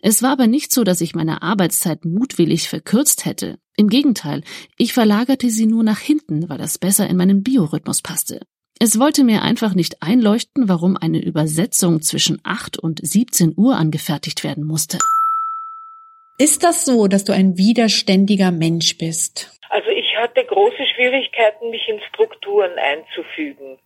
Es 0.00 0.22
war 0.22 0.32
aber 0.32 0.46
nicht 0.46 0.72
so, 0.72 0.82
dass 0.82 1.00
ich 1.00 1.14
meine 1.14 1.42
Arbeitszeit 1.42 2.04
mutwillig 2.04 2.68
verkürzt 2.68 3.24
hätte. 3.24 3.58
Im 3.76 3.88
Gegenteil, 3.88 4.42
ich 4.76 4.92
verlagerte 4.92 5.48
sie 5.50 5.66
nur 5.66 5.84
nach 5.84 6.00
hinten, 6.00 6.48
weil 6.48 6.58
das 6.58 6.78
besser 6.78 7.08
in 7.08 7.16
meinen 7.16 7.42
Biorhythmus 7.42 8.02
passte. 8.02 8.40
Es 8.78 8.98
wollte 8.98 9.24
mir 9.24 9.42
einfach 9.42 9.74
nicht 9.74 10.02
einleuchten, 10.02 10.68
warum 10.68 10.96
eine 10.96 11.22
Übersetzung 11.22 12.00
zwischen 12.02 12.38
8 12.42 12.78
und 12.78 13.00
17 13.02 13.52
Uhr 13.56 13.76
angefertigt 13.76 14.42
werden 14.42 14.64
musste. 14.64 14.98
Ist 16.40 16.64
das 16.64 16.86
so, 16.86 17.06
dass 17.06 17.24
du 17.24 17.34
ein 17.34 17.58
widerständiger 17.58 18.50
Mensch 18.50 18.96
bist? 18.96 19.54
Also 19.68 19.90
ich 19.90 20.16
hatte 20.16 20.42
große 20.42 20.86
Schwierigkeiten, 20.94 21.68
mich 21.68 21.86
in 21.86 22.00
Strukturen 22.08 22.70
einzufügen. 22.78 23.78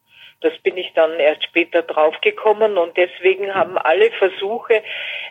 Das 0.45 0.59
bin 0.59 0.77
ich 0.77 0.93
dann 0.93 1.19
erst 1.19 1.43
später 1.45 1.81
draufgekommen 1.81 2.77
und 2.77 2.99
deswegen 2.99 3.55
haben 3.55 3.79
alle 3.79 4.11
Versuche, 4.11 4.83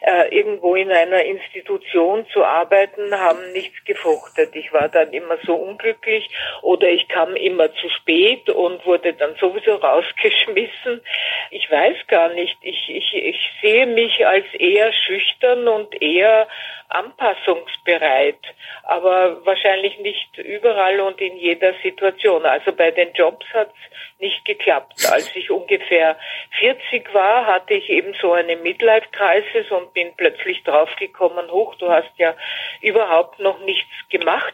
äh, 0.02 0.36
irgendwo 0.36 0.74
in 0.74 0.92
einer 0.92 1.24
Institution 1.24 2.26
zu 2.34 2.44
arbeiten, 2.44 3.14
haben 3.14 3.52
nichts 3.52 3.76
gefruchtet. 3.86 4.56
Ich 4.56 4.74
war 4.74 4.90
dann 4.90 5.14
immer 5.14 5.38
so 5.46 5.54
unglücklich 5.54 6.28
oder 6.64 6.88
ich 6.88 7.08
kam 7.10 7.36
immer 7.36 7.72
zu 7.76 7.90
spät 7.90 8.50
und 8.50 8.84
wurde 8.88 9.14
dann 9.14 9.36
sowieso 9.36 9.76
rausgeschmissen. 9.84 11.02
Ich 11.52 11.70
weiß 11.70 12.08
gar 12.08 12.30
nicht. 12.30 12.58
Ich, 12.64 12.90
ich, 12.90 13.14
ich 13.14 13.52
sehe 13.62 13.86
mich 13.86 14.26
als 14.26 14.46
eher 14.58 14.92
schüchtern 14.94 15.68
und 15.68 16.02
eher 16.02 16.48
anpassungsbereit, 16.90 18.40
aber 18.84 19.46
wahrscheinlich 19.46 20.00
nicht 20.00 20.38
überall 20.38 21.00
und 21.02 21.22
in 21.22 21.38
jeder 21.38 21.74
Situation. 21.84 22.46
Also 22.46 22.72
bei 22.72 22.92
den 22.92 23.14
Jobs 23.14 23.46
hat 23.54 23.70
es 23.70 24.20
nicht 24.20 24.46
geklappt. 24.46 25.03
Als 25.12 25.36
ich 25.36 25.52
ungefähr 25.52 26.18
40 26.60 27.14
war, 27.14 27.46
hatte 27.46 27.74
ich 27.74 27.90
eben 27.90 28.14
so 28.22 28.34
eine 28.34 28.56
Midlife-Crisis 28.56 29.72
und 29.72 29.94
bin 29.94 30.14
plötzlich 30.16 30.64
draufgekommen, 30.64 31.52
hoch, 31.52 31.76
du 31.76 31.90
hast 31.90 32.12
ja 32.18 32.36
überhaupt 32.82 33.40
noch 33.40 33.60
nichts 33.60 33.92
gemacht, 34.10 34.54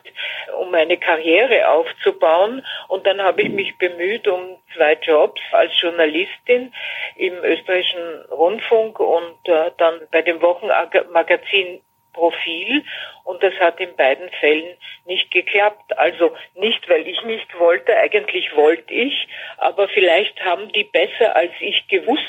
um 0.59 0.73
eine 0.73 0.97
Karriere 0.97 1.69
aufzubauen. 1.69 2.65
Und 2.87 3.05
dann 3.05 3.21
habe 3.21 3.41
ich 3.41 3.49
mich 3.49 3.77
bemüht 3.77 4.27
um 4.27 4.57
zwei 4.75 4.93
Jobs 4.93 5.41
als 5.51 5.71
Journalistin 5.81 6.73
im 7.15 7.35
österreichischen 7.43 8.25
Rundfunk 8.31 8.99
und 8.99 9.47
äh, 9.47 9.71
dann 9.77 10.01
bei 10.11 10.21
dem 10.21 10.41
Wochenmagazin 10.41 11.81
Profil 12.13 12.83
und 13.29 13.43
das 13.43 13.53
hat 13.59 13.79
in 13.79 13.95
beiden 13.95 14.27
Fällen 14.39 14.75
nicht 15.05 15.29
geklappt. 15.29 15.95
Also 15.99 16.35
nicht, 16.55 16.89
weil 16.89 17.07
ich 17.07 17.21
nicht 17.25 17.59
wollte, 17.59 17.95
eigentlich 17.95 18.55
wollte 18.55 18.91
ich, 18.91 19.27
aber 19.57 19.87
vielleicht 19.87 20.43
haben 20.43 20.71
die 20.71 20.83
besser 20.83 21.35
als 21.35 21.51
ich 21.59 21.87
gewusst, 21.89 22.23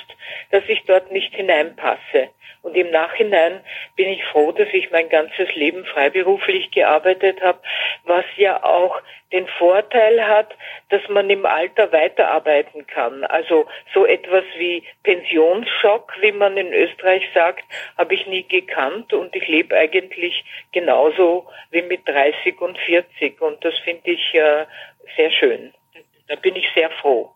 dass 0.51 0.63
ich 0.69 0.83
dort 0.85 1.11
nicht 1.11 1.35
hineinpasse. 1.35 2.29
Und 2.63 2.77
im 2.77 2.91
Nachhinein 2.91 3.61
bin 3.97 4.11
ich 4.11 4.23
froh, 4.25 4.53
dass 4.53 4.69
ich 4.75 4.91
mein 4.91 5.09
ganzes 5.09 5.55
Leben 5.55 5.87
freiberuflich 5.87 6.71
gearbeitet 6.71 7.41
habe, 7.41 7.61
was 8.05 8.27
ja 8.37 8.63
auch 8.63 9.01
den 9.33 9.47
Vorteil 9.47 10.27
hat, 10.27 10.49
dass 10.89 11.01
man 11.09 11.31
im 11.31 11.47
Alter 11.47 11.93
weiterarbeiten 11.93 12.87
kann. 12.87 13.25
Also 13.25 13.67
so 13.95 14.05
etwas 14.05 14.45
wie 14.57 14.83
Pensionsschock, 15.05 16.13
wie 16.21 16.33
man 16.33 16.57
in 16.57 16.73
Österreich 16.73 17.23
sagt, 17.33 17.65
habe 17.97 18.15
ich 18.15 18.27
nie 18.27 18.47
gekannt 18.47 19.13
und 19.13 19.35
ich 19.35 19.47
lebe 19.47 19.77
eigentlich 19.77 20.45
genauso 20.91 21.47
wie 21.71 21.83
mit 21.83 22.07
30 22.07 22.61
und 22.61 22.77
40 22.79 23.41
und 23.41 23.65
das 23.65 23.75
finde 23.85 24.11
ich 24.11 24.35
äh, 24.35 24.67
sehr 25.17 25.31
schön. 25.31 25.73
Da 26.29 26.37
bin 26.37 26.57
ich 26.57 26.65
sehr 26.75 26.91
froh. 27.01 27.31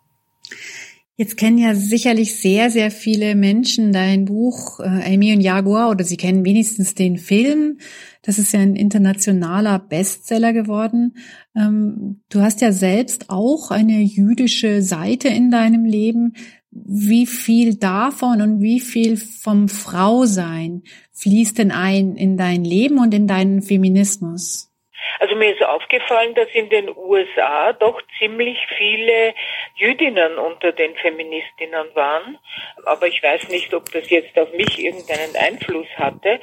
Jetzt 1.16 1.36
kennen 1.36 1.58
ja 1.58 1.76
sicherlich 1.76 2.40
sehr, 2.40 2.70
sehr 2.70 2.90
viele 2.90 3.36
Menschen 3.36 3.92
dein 3.92 4.24
Buch 4.24 4.80
äh, 4.80 5.14
Amy 5.14 5.32
und 5.32 5.40
Jaguar 5.40 5.90
oder 5.90 6.02
sie 6.02 6.16
kennen 6.16 6.44
wenigstens 6.44 6.94
den 6.94 7.18
Film. 7.18 7.78
Das 8.22 8.38
ist 8.38 8.52
ja 8.52 8.58
ein 8.58 8.74
internationaler 8.74 9.78
Bestseller 9.78 10.52
geworden. 10.52 11.16
Ähm, 11.56 12.22
du 12.30 12.40
hast 12.40 12.60
ja 12.62 12.72
selbst 12.72 13.26
auch 13.28 13.70
eine 13.70 14.00
jüdische 14.00 14.82
Seite 14.82 15.28
in 15.28 15.52
deinem 15.52 15.84
Leben. 15.84 16.34
Wie 16.74 17.26
viel 17.26 17.78
davon 17.78 18.42
und 18.42 18.60
wie 18.60 18.80
viel 18.80 19.16
vom 19.16 19.68
Frausein 19.68 20.82
fließt 21.12 21.58
denn 21.58 21.70
ein 21.70 22.16
in 22.16 22.36
dein 22.36 22.64
Leben 22.64 22.98
und 22.98 23.14
in 23.14 23.28
deinen 23.28 23.62
Feminismus? 23.62 24.74
Also 25.20 25.36
mir 25.36 25.52
ist 25.52 25.62
aufgefallen, 25.62 26.34
dass 26.34 26.48
in 26.52 26.68
den 26.70 26.88
USA 26.96 27.72
doch 27.74 28.00
ziemlich 28.18 28.58
viele 28.76 29.34
Jüdinnen 29.76 30.36
unter 30.38 30.72
den 30.72 30.94
Feministinnen 30.96 31.94
waren. 31.94 32.38
Aber 32.84 33.06
ich 33.06 33.22
weiß 33.22 33.48
nicht, 33.50 33.72
ob 33.72 33.90
das 33.92 34.10
jetzt 34.10 34.36
auf 34.38 34.52
mich 34.52 34.78
irgendeinen 34.78 35.36
Einfluss 35.36 35.86
hatte. 35.96 36.40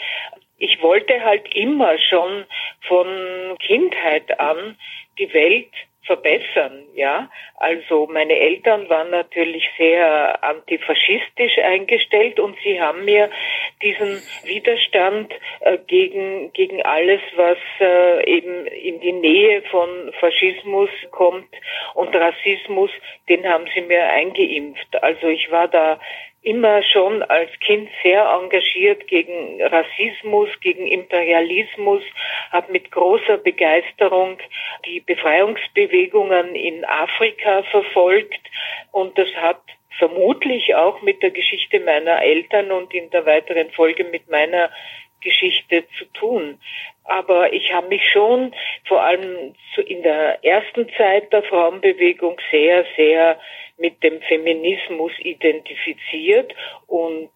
Ich 0.58 0.82
wollte 0.82 1.22
halt 1.22 1.54
immer 1.56 1.98
schon 2.10 2.46
von 2.88 3.58
Kindheit 3.60 4.39
an 4.39 4.78
die 5.17 5.34
Welt 5.34 5.72
verbessern, 6.04 6.84
ja. 6.96 7.30
Also 7.58 8.08
meine 8.08 8.36
Eltern 8.36 8.90
waren 8.90 9.12
natürlich 9.12 9.70
sehr 9.78 10.44
antifaschistisch 10.44 11.60
eingestellt 11.60 12.40
und 12.40 12.58
sie 12.64 12.82
haben 12.82 13.06
mir 13.06 13.30
diesen 13.82 14.22
Widerstand 14.44 15.32
äh, 15.60 15.78
gegen 15.86 16.52
gegen 16.54 16.82
alles, 16.82 17.22
was 17.36 17.58
äh, 17.80 18.26
eben 18.26 18.66
in 18.68 19.00
die 19.00 19.14
Nähe 19.14 19.62
von 19.64 20.12
Faschismus 20.20 20.90
kommt 21.12 21.50
und 21.94 22.16
Rassismus, 22.16 22.90
den 23.30 23.48
haben 23.48 23.66
sie 23.74 23.82
mir 23.82 24.04
eingeimpft. 24.04 25.04
Also 25.04 25.28
ich 25.28 25.52
war 25.52 25.68
da 25.68 26.00
immer 26.41 26.82
schon 26.82 27.21
als 27.23 27.51
Kind 27.60 27.89
sehr 28.01 28.25
engagiert 28.25 29.08
gegen 29.08 29.62
Rassismus, 29.62 30.49
gegen 30.62 30.88
Imperialismus, 30.88 32.04
habe 32.51 32.71
mit 32.71 32.91
großer 32.91 33.38
Begeisterung 33.38 34.39
die 34.86 35.01
Befreiungsbewegungen 35.01 36.56
in 36.56 36.84
Afrika 36.86 37.63
verfolgt. 37.63 38.39
Und 38.91 39.17
das 39.17 39.30
hat 39.36 39.62
vermutlich 39.99 40.73
auch 40.73 41.01
mit 41.04 41.21
der 41.21 41.30
Geschichte 41.30 41.80
meiner 41.80 42.23
Eltern 42.23 42.71
und 42.71 42.91
in 42.93 43.10
der 43.12 43.25
weiteren 43.27 43.69
Folge 43.71 44.04
mit 44.04 44.30
meiner 44.30 44.71
Geschichte 45.21 45.86
zu 45.97 46.05
tun. 46.13 46.60
Aber 47.03 47.53
ich 47.53 47.73
habe 47.73 47.88
mich 47.88 48.01
schon 48.12 48.53
vor 48.88 49.01
allem 49.01 49.53
in 49.86 50.03
der 50.03 50.43
ersten 50.43 50.88
Zeit 50.97 51.31
der 51.34 51.43
Frauenbewegung 51.43 52.38
sehr, 52.51 52.86
sehr 52.95 53.39
mit 53.77 54.01
dem 54.03 54.21
Feminismus 54.21 55.12
identifiziert 55.19 56.53
und 56.88 57.29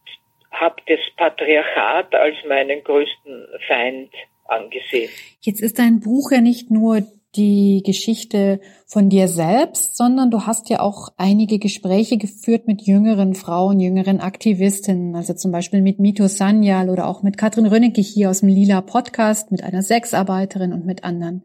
habe 0.52 0.76
das 0.88 1.00
Patriarchat 1.18 2.14
als 2.14 2.36
meinen 2.48 2.84
größten 2.84 3.48
Feind 3.68 4.12
angesehen. 4.46 5.10
Jetzt 5.42 5.62
ist 5.62 5.80
dein 5.80 6.00
Buch 6.00 6.32
ja 6.32 6.42
nicht 6.42 6.72
nur 6.72 7.02
die 7.36 7.82
Geschichte 7.86 8.60
von 8.88 9.10
dir 9.10 9.28
selbst, 9.28 9.98
sondern 9.98 10.32
du 10.32 10.42
hast 10.46 10.70
ja 10.70 10.80
auch 10.80 11.10
einige 11.18 11.60
Gespräche 11.60 12.18
geführt 12.18 12.68
mit 12.68 12.82
jüngeren 12.84 13.34
Frauen, 13.34 13.80
jüngeren 13.80 14.20
Aktivistinnen, 14.20 15.16
also 15.16 15.34
zum 15.34 15.52
Beispiel 15.52 15.82
mit 15.82 16.00
Mito 16.00 16.28
Sanyal 16.28 16.90
oder 16.90 17.08
auch 17.08 17.24
mit 17.24 17.38
Katrin 17.38 17.66
Rönnecke 17.66 18.02
hier 18.02 18.30
aus 18.30 18.40
dem 18.40 18.50
Lila 18.50 18.82
Podcast, 18.82 19.52
mit 19.52 19.64
einer 19.64 19.82
Sexarbeiterin 19.82 20.74
und 20.74 20.86
mit 20.86 21.04
anderen. 21.04 21.44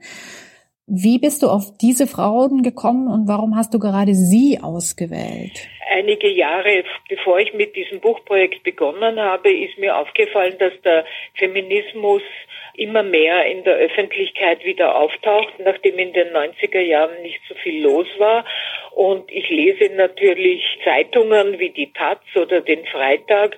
Wie 0.87 1.19
bist 1.19 1.43
du 1.43 1.49
auf 1.49 1.77
diese 1.79 2.07
Frauen 2.07 2.63
gekommen 2.63 3.07
und 3.09 3.29
warum 3.29 3.57
hast 3.57 3.75
du 3.75 3.79
gerade 3.79 4.15
sie 4.15 4.61
ausgewählt? 4.61 5.69
einige 5.91 6.29
Jahre, 6.29 6.85
bevor 7.09 7.39
ich 7.41 7.53
mit 7.53 7.77
diesem 7.77 8.01
Buchprojekt 8.01 8.63
begonnen 8.63 9.19
habe, 9.19 9.53
ist 9.53 9.79
mir 9.79 9.97
aufgefallen, 9.97 10.57
dass 10.59 10.73
der 10.83 11.05
Feminismus 11.35 12.23
immer 12.75 13.03
mehr 13.03 13.47
in 13.47 13.65
der 13.65 13.77
Öffentlichkeit 13.77 14.65
wieder 14.65 14.97
auftaucht, 14.97 15.55
nachdem 15.59 15.99
in 15.99 16.13
den 16.13 16.29
90er 16.29 16.81
Jahren 16.81 17.23
nicht 17.23 17.41
so 17.49 17.55
viel 17.57 17.83
los 17.83 18.07
war. 18.19 18.45
Und 18.93 19.31
ich 19.31 19.49
lese 19.49 19.95
natürlich 19.95 20.63
Zeitungen 20.85 21.59
wie 21.59 21.71
die 21.71 21.93
Taz 21.93 22.21
oder 22.35 22.61
den 22.61 22.85
Freitag, 22.87 23.57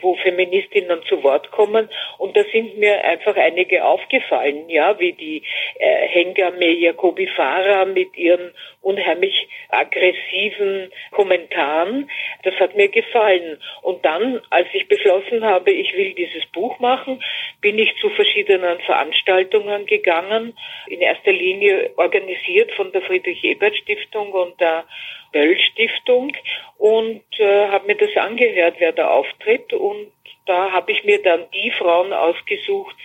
wo 0.00 0.16
Feministinnen 0.16 1.00
zu 1.08 1.22
Wort 1.22 1.50
kommen. 1.52 1.88
Und 2.18 2.36
da 2.36 2.42
sind 2.52 2.78
mir 2.78 3.04
einfach 3.04 3.36
einige 3.36 3.84
aufgefallen, 3.84 4.68
ja, 4.68 4.98
wie 4.98 5.12
die 5.12 5.42
äh, 5.78 6.08
Hengame 6.08 6.70
Jacobi 6.70 7.28
Farah 7.28 7.84
mit 7.84 8.16
ihren 8.16 8.52
unheimlich 8.82 9.48
aggressiven 9.70 10.90
Kommentaren. 11.10 12.10
Das 12.42 12.54
hat 12.56 12.76
mir 12.76 12.88
gefallen. 12.88 13.58
Und 13.82 14.04
dann, 14.04 14.40
als 14.50 14.68
ich 14.72 14.88
beschlossen 14.88 15.44
habe, 15.44 15.70
ich 15.70 15.96
will 15.96 16.14
dieses 16.14 16.44
Buch 16.46 16.78
machen, 16.80 17.22
bin 17.60 17.78
ich 17.78 17.94
zu 18.00 18.10
verschiedenen 18.10 18.43
Veranstaltungen 18.44 19.86
gegangen. 19.86 20.56
In 20.88 21.00
erster 21.00 21.32
Linie 21.32 21.90
organisiert 21.96 22.72
von 22.72 22.92
der 22.92 23.02
Friedrich-Ebert-Stiftung 23.02 24.32
und 24.32 24.60
der 24.60 24.84
Böll-Stiftung 25.32 26.32
und 26.78 27.24
äh, 27.38 27.68
habe 27.68 27.86
mir 27.86 27.96
das 27.96 28.16
angehört, 28.16 28.76
wer 28.78 28.92
da 28.92 29.08
auftritt. 29.08 29.72
Und 29.72 30.12
da 30.46 30.70
habe 30.72 30.92
ich 30.92 31.04
mir 31.04 31.22
dann 31.22 31.44
die 31.52 31.70
Frauen 31.72 32.12
ausgesucht, 32.12 32.96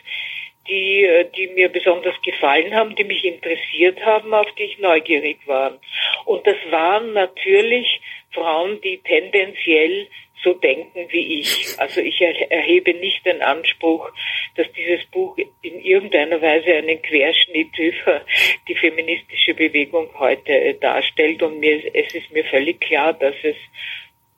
die, 0.69 1.03
äh, 1.03 1.25
die 1.35 1.47
mir 1.47 1.69
besonders 1.69 2.15
gefallen 2.21 2.73
haben, 2.73 2.95
die 2.95 3.03
mich 3.03 3.23
interessiert 3.25 4.03
haben, 4.05 4.33
auf 4.33 4.47
die 4.57 4.63
ich 4.63 4.79
neugierig 4.79 5.39
war. 5.45 5.79
Und 6.25 6.45
das 6.45 6.57
waren 6.69 7.13
natürlich 7.13 7.99
Frauen, 8.31 8.79
die 8.81 8.99
tendenziell 8.99 10.07
so 10.43 10.53
denken 10.53 11.07
wie 11.09 11.39
ich. 11.39 11.75
Also 11.77 12.01
ich 12.01 12.21
erhebe 12.21 12.93
nicht 12.93 13.25
den 13.25 13.41
Anspruch, 13.41 14.09
dass 14.55 14.71
dieses 14.73 15.05
Buch 15.07 15.37
in 15.61 15.79
irgendeiner 15.81 16.41
Weise 16.41 16.75
einen 16.75 17.01
Querschnitt 17.01 17.77
über 17.77 18.21
die 18.67 18.75
feministische 18.75 19.53
Bewegung 19.53 20.09
heute 20.17 20.51
äh, 20.51 20.73
darstellt. 20.75 21.41
Und 21.43 21.59
mir, 21.59 21.83
es 21.93 22.13
ist 22.13 22.31
mir 22.31 22.45
völlig 22.45 22.79
klar, 22.79 23.13
dass 23.13 23.35
es 23.43 23.55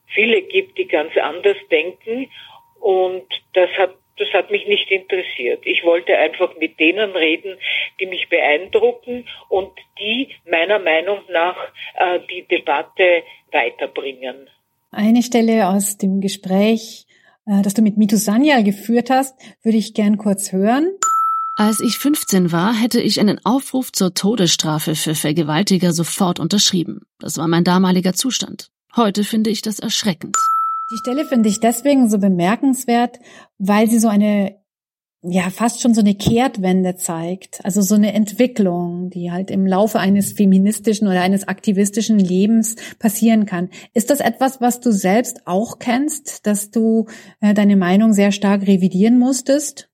viele 0.08 0.42
gibt, 0.42 0.78
die 0.78 0.88
ganz 0.88 1.16
anders 1.18 1.58
denken. 1.70 2.32
Und 2.80 3.28
das 3.54 3.70
hat 3.78 3.96
das 4.18 4.28
hat 4.34 4.52
mich 4.52 4.68
nicht 4.68 4.90
interessiert. 4.92 5.62
Ich 5.66 5.84
wollte 5.84 6.18
einfach 6.18 6.56
mit 6.58 6.80
denen 6.80 7.12
reden, 7.12 7.58
die 8.00 8.06
mich 8.06 8.30
beeindrucken 8.30 9.28
und 9.50 9.72
die 10.00 10.30
meiner 10.50 10.80
Meinung 10.80 11.20
nach 11.30 11.58
äh, 11.96 12.20
die 12.30 12.46
Debatte 12.48 13.24
weiterbringen. 13.52 14.50
Eine 14.92 15.24
Stelle 15.24 15.70
aus 15.70 15.98
dem 15.98 16.22
Gespräch, 16.22 17.06
äh, 17.46 17.62
das 17.62 17.74
du 17.74 17.82
mit 17.82 17.98
Mitu 17.98 18.18
Sanyal 18.18 18.64
geführt 18.64 19.10
hast, 19.10 19.36
würde 19.64 19.78
ich 19.78 19.94
gern 19.94 20.18
kurz 20.18 20.52
hören. 20.52 20.90
Als 21.56 21.80
ich 21.80 21.98
15 21.98 22.52
war, 22.52 22.74
hätte 22.74 23.02
ich 23.02 23.20
einen 23.20 23.40
Aufruf 23.46 23.92
zur 23.92 24.14
Todesstrafe 24.14 24.96
für 24.96 25.16
Vergewaltiger 25.16 25.94
sofort 25.94 26.40
unterschrieben. 26.40 27.02
Das 27.20 27.38
war 27.38 27.48
mein 27.48 27.64
damaliger 27.64 28.14
Zustand. 28.14 28.70
Heute 28.96 29.24
finde 29.24 29.50
ich 29.50 29.62
das 29.62 29.80
erschreckend. 29.80 30.36
Die 30.92 30.98
Stelle 30.98 31.24
finde 31.24 31.48
ich 31.48 31.62
deswegen 31.62 32.10
so 32.10 32.20
bemerkenswert, 32.20 33.20
weil 33.58 33.88
sie 33.88 33.98
so 33.98 34.10
eine, 34.10 34.58
ja, 35.22 35.50
fast 35.50 35.82
schon 35.82 35.94
so 35.94 36.02
eine 36.02 36.16
Kehrtwende 36.16 36.96
zeigt. 36.96 37.62
Also 37.64 37.82
so 37.82 37.96
eine 37.96 38.14
Entwicklung, 38.14 39.10
die 39.10 39.32
halt 39.32 39.52
im 39.52 39.66
Laufe 39.66 40.00
eines 40.00 40.34
feministischen 40.34 41.08
oder 41.08 41.22
eines 41.22 41.48
aktivistischen 41.48 42.20
Lebens 42.20 42.76
passieren 43.00 43.46
kann. 43.46 43.70
Ist 43.94 44.10
das 44.10 44.20
etwas, 44.20 44.60
was 44.60 44.82
du 44.82 44.92
selbst 44.92 45.48
auch 45.48 45.80
kennst, 45.80 46.46
dass 46.46 46.72
du 46.72 47.06
äh, 47.40 47.54
deine 47.54 47.78
Meinung 47.78 48.12
sehr 48.12 48.34
stark 48.34 48.64
revidieren 48.64 49.18
musstest? 49.18 49.88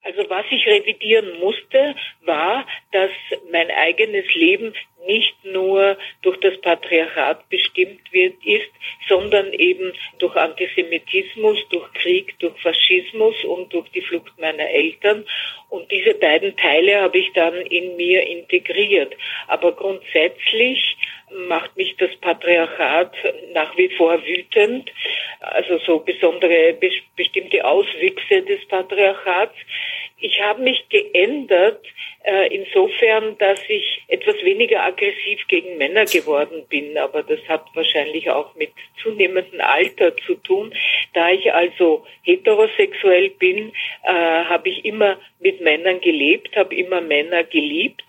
Also 0.00 0.22
was 0.30 0.46
ich 0.50 0.66
revidieren 0.66 1.40
musste, 1.40 1.94
war, 2.24 2.66
dass 2.92 3.10
mein 3.52 3.70
eigenes 3.70 4.24
Leben 4.34 4.72
nicht 5.08 5.34
nur 5.42 5.96
durch 6.22 6.38
das 6.40 6.60
Patriarchat 6.60 7.48
bestimmt 7.48 8.12
wird, 8.12 8.34
ist, 8.44 8.70
sondern 9.08 9.52
eben 9.54 9.92
durch 10.18 10.36
Antisemitismus, 10.36 11.58
durch 11.70 11.92
Krieg, 11.94 12.38
durch 12.38 12.56
Faschismus 12.60 13.42
und 13.44 13.72
durch 13.72 13.88
die 13.88 14.02
Flucht 14.02 14.38
meiner 14.38 14.68
Eltern. 14.68 15.24
Und 15.70 15.90
diese 15.90 16.14
beiden 16.14 16.56
Teile 16.56 17.00
habe 17.00 17.18
ich 17.18 17.32
dann 17.32 17.54
in 17.54 17.96
mir 17.96 18.26
integriert. 18.26 19.14
Aber 19.48 19.72
grundsätzlich 19.72 20.96
macht 21.48 21.76
mich 21.76 21.96
das 21.96 22.14
Patriarchat 22.16 23.12
nach 23.52 23.76
wie 23.76 23.88
vor 23.90 24.22
wütend, 24.24 24.90
also 25.40 25.78
so 25.78 25.98
besondere, 25.98 26.76
bestimmte 27.16 27.64
Auswüchse 27.64 28.42
des 28.42 28.66
Patriarchats. 28.68 29.56
Ich 30.20 30.40
habe 30.40 30.62
mich 30.62 30.88
geändert 30.88 31.84
äh, 32.24 32.54
insofern, 32.54 33.38
dass 33.38 33.60
ich 33.68 34.02
etwas 34.08 34.34
weniger 34.42 34.82
aggressiv 34.82 35.46
gegen 35.48 35.78
Männer 35.78 36.04
geworden 36.04 36.64
bin, 36.68 36.98
aber 36.98 37.22
das 37.22 37.38
hat 37.48 37.64
wahrscheinlich 37.74 38.28
auch 38.30 38.54
mit 38.56 38.70
zunehmendem 39.02 39.60
Alter 39.60 40.16
zu 40.26 40.34
tun. 40.34 40.74
Da 41.14 41.30
ich 41.30 41.52
also 41.54 42.04
heterosexuell 42.22 43.30
bin, 43.30 43.72
äh, 44.02 44.12
habe 44.12 44.68
ich 44.68 44.84
immer 44.84 45.18
mit 45.40 45.60
Männern 45.60 46.00
gelebt, 46.00 46.56
habe 46.56 46.74
immer 46.74 47.00
Männer 47.00 47.44
geliebt 47.44 48.02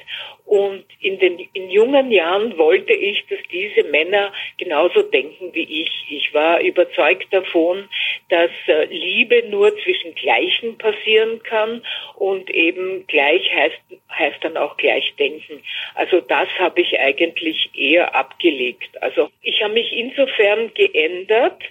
und 0.50 0.84
in 1.00 1.20
den 1.20 1.38
in 1.54 1.70
jungen 1.70 2.10
Jahren 2.12 2.58
wollte 2.58 2.92
ich, 2.92 3.24
dass 3.30 3.38
diese 3.52 3.84
Männer 3.84 4.34
genauso 4.58 5.04
denken 5.04 5.54
wie 5.54 5.84
ich. 5.84 5.92
Ich 6.10 6.34
war 6.34 6.60
überzeugt 6.60 7.32
davon, 7.32 7.88
dass 8.30 8.50
äh, 8.66 8.86
Liebe 8.86 9.44
nur 9.50 9.78
zwischen 9.84 10.16
Gleichen 10.16 10.76
passieren 10.80 11.44
kann 11.44 11.84
und 12.16 12.50
eben 12.50 13.06
gleich 13.06 13.48
heißt, 13.54 13.80
heißt 14.12 14.44
dann 14.44 14.58
auch 14.58 14.76
gleich 14.78 15.14
denken. 15.20 15.62
Also 15.94 16.20
das 16.20 16.48
habe 16.58 16.82
ich 16.82 17.00
eigentlich 17.00 17.70
eher 17.76 18.16
abgelegt. 18.16 18.90
Also 19.04 19.30
ich 19.44 19.62
habe 19.62 19.76
mich 19.76 19.94
insofern 19.94 20.74
geändert, 20.74 21.62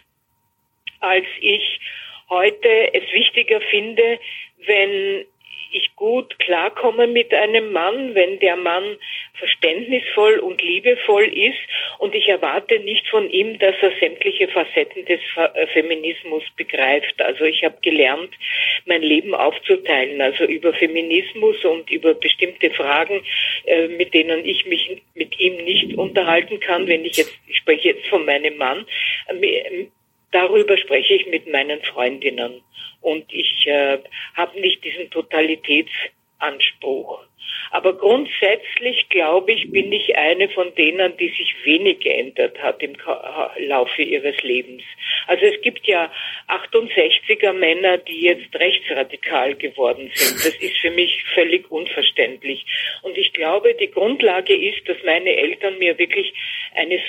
als 1.01 1.27
ich 1.41 1.81
heute 2.31 2.95
es 2.95 3.13
wichtiger 3.13 3.61
finde, 3.61 4.21
wenn 4.67 5.27
ich 5.73 5.95
gut 5.97 6.39
klarkomme 6.39 7.07
mit 7.07 7.33
einem 7.35 7.73
Mann, 7.73 8.15
wenn 8.15 8.39
der 8.41 8.57
Mann 8.57 8.97
verständnisvoll 9.35 10.39
und 10.39 10.63
liebevoll 10.63 11.25
ist 11.25 11.59
und 11.99 12.15
ich 12.15 12.29
erwarte 12.29 12.81
nicht 12.81 13.07
von 13.09 13.31
ihm, 13.31 13.59
dass 13.59 13.75
er 13.81 13.93
sämtliche 14.01 14.49
Facetten 14.49 15.05
des 15.05 15.21
äh, 15.37 15.67
Feminismus 15.69 16.43
begreift. 16.57 17.21
Also 17.21 17.45
ich 17.45 17.65
habe 17.65 17.77
gelernt, 17.83 18.31
mein 18.87 19.03
Leben 19.03 19.35
aufzuteilen, 19.35 20.21
also 20.21 20.45
über 20.45 20.73
Feminismus 20.73 21.65
und 21.65 21.91
über 21.91 22.15
bestimmte 22.15 22.71
Fragen, 22.71 23.23
äh, 23.65 23.89
mit 23.89 24.15
denen 24.15 24.45
ich 24.45 24.67
mich 24.67 25.03
mit 25.15 25.39
ihm 25.39 25.65
nicht 25.65 25.97
unterhalten 25.97 26.61
kann, 26.61 26.87
wenn 26.89 27.05
ich 27.05 27.17
jetzt, 27.17 27.39
ich 27.47 27.57
spreche 27.59 27.89
jetzt 27.89 28.07
von 28.09 28.25
meinem 28.25 28.57
Mann, 28.57 28.87
äh, 29.29 29.87
darüber 30.33 30.77
spreche 30.79 31.15
ich 31.15 31.27
mit 31.27 31.51
meinen 31.51 31.83
Freundinnen 31.83 32.63
und 33.01 33.33
ich 33.33 33.67
äh, 33.67 33.99
habe 34.35 34.61
nicht 34.61 34.85
diesen 34.85 35.11
Totalitätsanspruch. 35.11 37.25
Aber 37.71 37.95
grundsätzlich, 37.95 39.09
glaube 39.11 39.53
ich, 39.53 39.71
bin 39.71 39.93
ich 39.93 40.17
eine 40.17 40.49
von 40.49 40.75
denen, 40.75 41.17
die 41.17 41.29
sich 41.29 41.55
wenig 41.65 42.01
geändert 42.01 42.61
hat 42.63 42.83
im 42.83 42.95
Laufe 43.59 44.03
ihres 44.03 44.43
Lebens. 44.43 44.83
Also 45.27 45.45
es 45.45 45.61
gibt 45.61 45.87
ja 45.87 46.11
68er 46.49 47.53
Männer, 47.53 47.99
die 47.99 48.23
jetzt 48.23 48.55
rechtsradikal 48.55 49.55
geworden 49.55 50.11
sind. 50.15 50.37
Das 50.37 50.57
ist 50.57 50.79
für 50.79 50.91
mich 50.91 51.23
völlig 51.35 51.71
unverständlich. 51.71 52.65
Und 53.03 53.19
ich 53.19 53.33
glaube, 53.33 53.75
die 53.75 53.91
Grundlage 53.91 54.55
ist, 54.55 54.89
dass 54.89 54.97
meine 55.05 55.37
Eltern 55.37 55.79
mir 55.79 55.99
wirklich 55.99 56.33
eine 56.75 57.01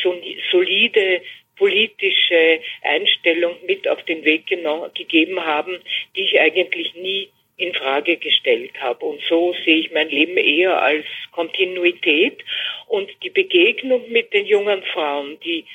solide 0.51 1.21
politische 1.59 2.61
Einstellung 2.81 3.55
mit 3.67 3.87
auf 3.87 4.01
den 4.03 4.23
Weg 4.23 4.47
gegeben 4.47 5.39
haben, 5.45 5.77
die 6.15 6.21
ich 6.21 6.39
eigentlich 6.39 6.95
nie 6.95 7.29
in 7.57 7.73
Frage 7.73 8.17
gestellt 8.17 8.71
habe. 8.79 9.05
Und 9.05 9.21
so 9.27 9.53
sehe 9.65 9.77
ich 9.77 9.91
mein 9.91 10.09
Leben 10.09 10.37
eher 10.37 10.81
als 10.81 11.05
Kontinuität 11.31 12.39
und 12.87 13.09
die 13.21 13.29
Begegnung 13.29 14.09
mit 14.09 14.33
den 14.33 14.45
jungen 14.45 14.81
Frauen, 14.93 15.37
die 15.41 15.65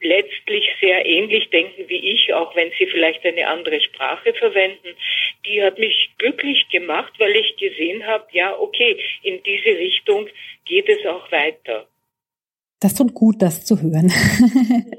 letztlich 0.00 0.64
sehr 0.80 1.04
ähnlich 1.04 1.50
denken 1.50 1.88
wie 1.88 2.12
ich, 2.12 2.32
auch 2.32 2.54
wenn 2.54 2.70
sie 2.78 2.86
vielleicht 2.86 3.24
eine 3.26 3.48
andere 3.48 3.80
Sprache 3.80 4.32
verwenden, 4.32 4.94
die 5.44 5.60
hat 5.60 5.78
mich 5.78 6.10
glücklich 6.18 6.68
gemacht, 6.70 7.12
weil 7.18 7.34
ich 7.34 7.56
gesehen 7.56 8.06
habe, 8.06 8.24
ja, 8.30 8.56
okay, 8.56 8.96
in 9.24 9.42
diese 9.42 9.76
Richtung 9.76 10.28
geht 10.64 10.88
es 10.88 11.04
auch 11.04 11.30
weiter. 11.32 11.88
Das 12.80 12.94
tut 12.94 13.12
gut, 13.12 13.42
das 13.42 13.64
zu 13.64 13.82
hören. 13.82 14.12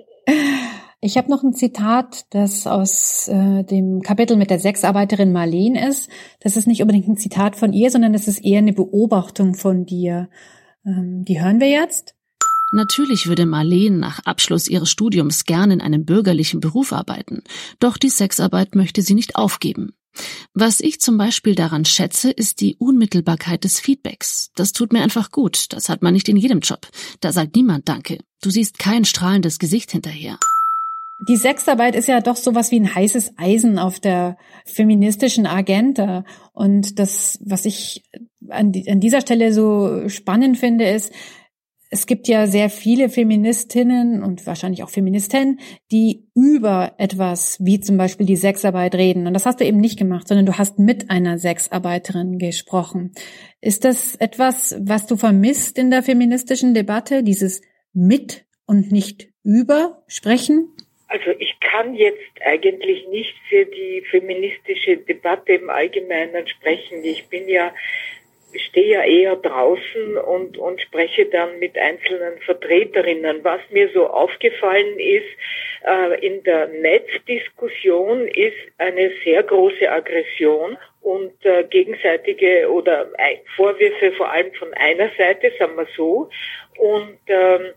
Ich 1.01 1.17
habe 1.17 1.29
noch 1.29 1.43
ein 1.43 1.53
Zitat, 1.53 2.25
das 2.31 2.67
aus 2.67 3.29
äh, 3.29 3.63
dem 3.63 4.01
Kapitel 4.01 4.35
mit 4.35 4.49
der 4.49 4.59
Sexarbeiterin 4.59 5.31
Marlene 5.31 5.87
ist. 5.87 6.09
Das 6.41 6.57
ist 6.57 6.67
nicht 6.67 6.81
unbedingt 6.81 7.07
ein 7.07 7.15
Zitat 7.15 7.55
von 7.55 7.71
ihr, 7.71 7.89
sondern 7.89 8.13
es 8.13 8.27
ist 8.27 8.43
eher 8.43 8.57
eine 8.57 8.73
Beobachtung 8.73 9.55
von 9.55 9.85
dir. 9.85 10.29
Ähm, 10.85 11.23
die 11.23 11.41
hören 11.41 11.61
wir 11.61 11.69
jetzt. 11.69 12.15
Natürlich 12.73 13.27
würde 13.27 13.45
Marlene 13.45 13.97
nach 13.97 14.25
Abschluss 14.25 14.67
ihres 14.67 14.91
Studiums 14.91 15.45
gern 15.45 15.71
in 15.71 15.81
einem 15.81 16.03
bürgerlichen 16.03 16.59
Beruf 16.59 16.91
arbeiten, 16.91 17.43
doch 17.79 17.97
die 17.97 18.09
Sexarbeit 18.09 18.75
möchte 18.75 19.01
sie 19.01 19.15
nicht 19.15 19.37
aufgeben. 19.37 19.93
Was 20.53 20.81
ich 20.81 20.99
zum 20.99 21.17
Beispiel 21.17 21.55
daran 21.55 21.85
schätze, 21.85 22.29
ist 22.29 22.59
die 22.61 22.75
Unmittelbarkeit 22.75 23.63
des 23.63 23.79
Feedbacks. 23.79 24.51
Das 24.55 24.73
tut 24.73 24.91
mir 24.91 25.01
einfach 25.01 25.31
gut. 25.31 25.67
Das 25.69 25.87
hat 25.87 26.01
man 26.01 26.13
nicht 26.13 26.27
in 26.27 26.35
jedem 26.35 26.59
Job. 26.59 26.87
Da 27.21 27.31
sagt 27.31 27.55
niemand 27.55 27.87
Danke. 27.87 28.19
Du 28.41 28.49
siehst 28.49 28.79
kein 28.79 29.05
strahlendes 29.05 29.59
Gesicht 29.59 29.91
hinterher. 29.91 30.37
Die 31.27 31.35
Sexarbeit 31.35 31.95
ist 31.95 32.07
ja 32.07 32.21
doch 32.21 32.37
sowas 32.37 32.71
wie 32.71 32.79
ein 32.79 32.95
heißes 32.95 33.33
Eisen 33.37 33.77
auf 33.77 33.99
der 33.99 34.37
feministischen 34.65 35.45
Agenda. 35.45 36.23
Und 36.53 36.97
das, 36.97 37.39
was 37.43 37.65
ich 37.65 38.05
an, 38.47 38.71
dieser 38.71 39.19
Stelle 39.21 39.53
so 39.53 40.07
spannend 40.07 40.57
finde, 40.57 40.89
ist, 40.89 41.11
es 41.91 42.05
gibt 42.05 42.27
ja 42.27 42.45
sehr 42.47 42.69
viele 42.69 43.09
Feministinnen 43.09 44.21
und 44.23 44.45
wahrscheinlich 44.45 44.83
auch 44.83 44.91
Feministen, 44.91 45.59
die 45.91 46.27
über 46.35 46.93
etwas 46.97 47.57
wie 47.59 47.79
zum 47.79 47.97
Beispiel 47.97 48.27
die 48.27 48.35
Sexarbeit 48.35 48.93
reden. 48.95 49.25
Und 49.25 49.33
das 49.33 49.45
hast 49.45 49.59
du 49.59 49.65
eben 49.65 49.79
nicht 49.79 49.97
gemacht, 49.97 50.27
sondern 50.27 50.45
du 50.45 50.57
hast 50.57 50.77
mit 50.77 51.09
einer 51.09 51.39
Sexarbeiterin 51.39 52.37
gesprochen. 52.37 53.11
Ist 53.59 53.85
das 53.85 54.15
etwas, 54.15 54.77
was 54.79 55.07
du 55.07 55.17
vermisst 55.17 55.77
in 55.79 55.89
der 55.89 56.03
feministischen 56.03 56.73
Debatte, 56.73 57.23
dieses 57.23 57.61
mit 57.91 58.45
und 58.67 58.91
nicht 58.91 59.29
über 59.43 60.03
sprechen? 60.07 60.69
Also 61.09 61.31
ich 61.39 61.59
kann 61.59 61.95
jetzt 61.95 62.41
eigentlich 62.45 63.07
nicht 63.07 63.35
für 63.49 63.65
die 63.65 64.01
feministische 64.09 64.97
Debatte 64.97 65.53
im 65.53 65.69
Allgemeinen 65.69 66.47
sprechen. 66.47 67.03
Ich 67.03 67.27
bin 67.27 67.49
ja 67.49 67.73
stehe 68.55 68.93
ja 68.93 69.03
eher 69.03 69.35
draußen 69.35 70.17
und, 70.17 70.57
und 70.57 70.81
spreche 70.81 71.25
dann 71.25 71.59
mit 71.59 71.77
einzelnen 71.77 72.39
Vertreterinnen. 72.41 73.43
Was 73.43 73.61
mir 73.69 73.89
so 73.93 74.07
aufgefallen 74.07 74.99
ist, 74.99 75.27
äh, 75.85 76.25
in 76.25 76.43
der 76.43 76.67
Netzdiskussion 76.67 78.27
ist 78.27 78.57
eine 78.77 79.11
sehr 79.23 79.43
große 79.43 79.89
Aggression 79.89 80.77
und 81.01 81.33
äh, 81.45 81.63
gegenseitige 81.65 82.69
oder 82.71 83.11
Vorwürfe 83.55 84.11
vor 84.13 84.31
allem 84.31 84.51
von 84.53 84.73
einer 84.73 85.11
Seite, 85.17 85.51
sagen 85.59 85.75
wir 85.77 85.87
so. 85.95 86.29
Und 86.77 87.19
ähm, 87.27 87.73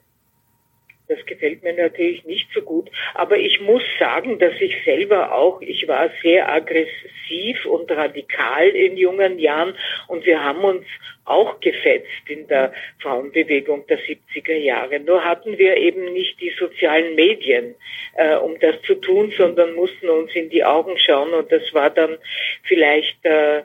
das 1.09 1.25
gefällt 1.27 1.63
mir 1.63 1.75
natürlich 1.75 2.25
nicht 2.25 2.49
so 2.55 2.63
gut. 2.63 2.91
Aber 3.15 3.37
ich 3.37 3.61
muss 3.61 3.83
sagen, 3.99 4.39
dass 4.39 4.55
ich 4.61 4.77
selber 4.85 5.35
auch, 5.35 5.61
ich 5.61 5.87
war 5.89 6.11
sehr 6.23 6.51
aggressiv 6.51 7.65
und 7.67 7.91
radikal 7.91 8.69
in 8.69 8.97
jungen 8.97 9.39
Jahren 9.39 9.75
und 10.09 10.25
wir 10.25 10.43
haben 10.43 10.65
uns 10.65 10.85
auch 11.25 11.61
gefetzt 11.61 12.29
in 12.29 12.49
der 12.49 12.73
Frauenbewegung 13.01 13.87
der 13.87 13.99
70er 13.99 14.57
Jahre. 14.57 14.99
Nur 15.01 15.25
hatten 15.25 15.57
wir 15.57 15.77
eben 15.77 16.13
nicht 16.13 16.41
die 16.41 16.53
sozialen 16.59 17.15
Medien, 17.15 17.75
äh, 18.17 18.37
um 18.37 18.59
das 18.59 18.83
zu 18.83 18.97
tun, 18.97 19.33
sondern 19.37 19.75
mussten 19.75 20.09
uns 20.09 20.35
in 20.35 20.51
die 20.51 20.65
Augen 20.65 20.99
schauen 20.99 21.33
und 21.33 21.51
das 21.53 21.63
war 21.73 21.91
dann 21.91 22.19
vielleicht 22.65 23.25
äh, 23.25 23.63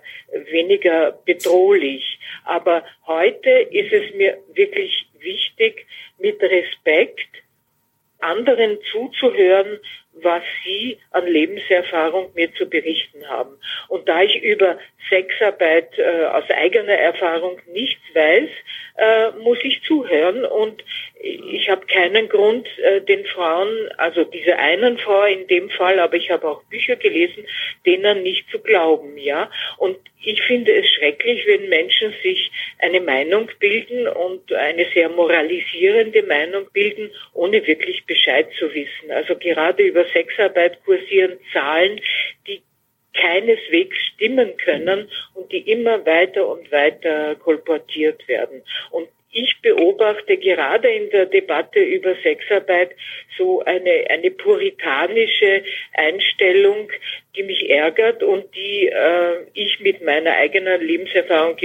weniger 0.52 1.20
bedrohlich. 1.26 2.20
Aber 2.46 2.84
heute 3.08 3.50
ist 3.50 3.92
es 3.92 4.14
mir 4.14 4.38
wirklich 4.54 5.08
wichtig, 5.28 5.86
mit 6.18 6.42
Respekt 6.42 7.30
anderen 8.20 8.80
zuzuhören, 8.92 9.80
was 10.22 10.44
sie 10.64 10.98
an 11.12 11.28
Lebenserfahrung 11.28 12.32
mir 12.36 12.54
zu 12.56 12.70
berichten 12.70 13.28
haben. 13.28 13.58
Und 13.88 14.08
da 14.08 14.22
ich 14.22 14.42
über 14.42 14.78
Sexarbeit 15.10 15.98
äh, 15.98 16.26
aus 16.26 16.50
eigener 16.50 16.94
Erfahrung 16.94 17.60
nichts 17.72 18.02
weiß, 18.14 18.50
äh, 18.98 19.32
muss 19.44 19.60
ich 19.64 19.82
zuhören 19.84 20.44
und 20.46 20.84
ich 21.20 21.70
habe 21.70 21.86
keinen 21.88 22.30
Grund, 22.30 22.68
äh, 22.80 23.02
den 23.02 23.26
Frauen, 23.26 23.70
also 23.98 24.24
diese 24.24 24.58
einen 24.58 24.98
Frau 24.98 25.24
in 25.24 25.48
dem 25.48 25.70
Fall, 25.70 26.00
aber 26.00 26.16
ich 26.16 26.30
habe 26.30 26.48
auch 26.48 26.64
Bücher 26.64 26.96
gelesen, 26.96 27.46
denen 27.86 28.24
nicht 28.24 28.50
zu 28.52 28.60
glauben, 28.60 29.18
ja. 29.18 29.50
Und 29.78 29.98
ich 30.24 30.42
finde 30.44 30.76
es 30.76 30.90
schrecklich, 30.90 31.46
wenn 31.48 31.70
Menschen 31.70 32.14
sich 32.22 32.52
eine 32.80 33.00
Meinung 33.00 33.50
bilden 33.60 34.08
und 34.08 34.52
eine 34.52 34.86
sehr 34.94 35.10
moralisierende 35.10 36.24
Meinung 36.24 36.68
bilden, 36.74 37.12
ohne 37.34 37.66
wirklich 37.66 38.06
Bescheid 38.06 38.48
zu 38.60 38.74
wissen. 38.74 39.12
Also 39.12 39.36
gerade 39.36 39.84
über 39.84 40.06
Sexarbeit 40.14 40.84
kursieren 40.86 41.40
Zahlen, 41.54 42.00
die 42.48 42.62
keineswegs 43.14 43.98
stimmen 44.14 44.56
können 44.58 45.10
und 45.34 45.52
die 45.52 45.70
immer 45.72 46.06
weiter 46.06 46.48
und 46.48 46.72
weiter 46.72 47.36
kolportiert 47.36 48.28
werden. 48.28 48.62
Und 48.92 49.08
ich 49.32 49.56
beobachte 49.62 50.38
gerade 50.38 50.90
in 50.90 51.10
der 51.10 51.26
Debatte 51.26 51.80
über 51.80 52.16
Sexarbeit 52.24 52.92
so 53.38 53.64
eine, 53.64 54.06
eine 54.10 54.32
puritanische 54.32 55.64
Einstellung, 55.94 56.90
die 57.36 57.44
mich 57.44 57.70
ärgert 57.70 58.24
und 58.24 58.46
die 58.56 58.88
äh, 58.88 59.46
ich 59.54 59.80
mit 59.80 60.02
meiner 60.02 60.32
eigenen 60.32 60.82
Lebenserfahrung 60.82 61.56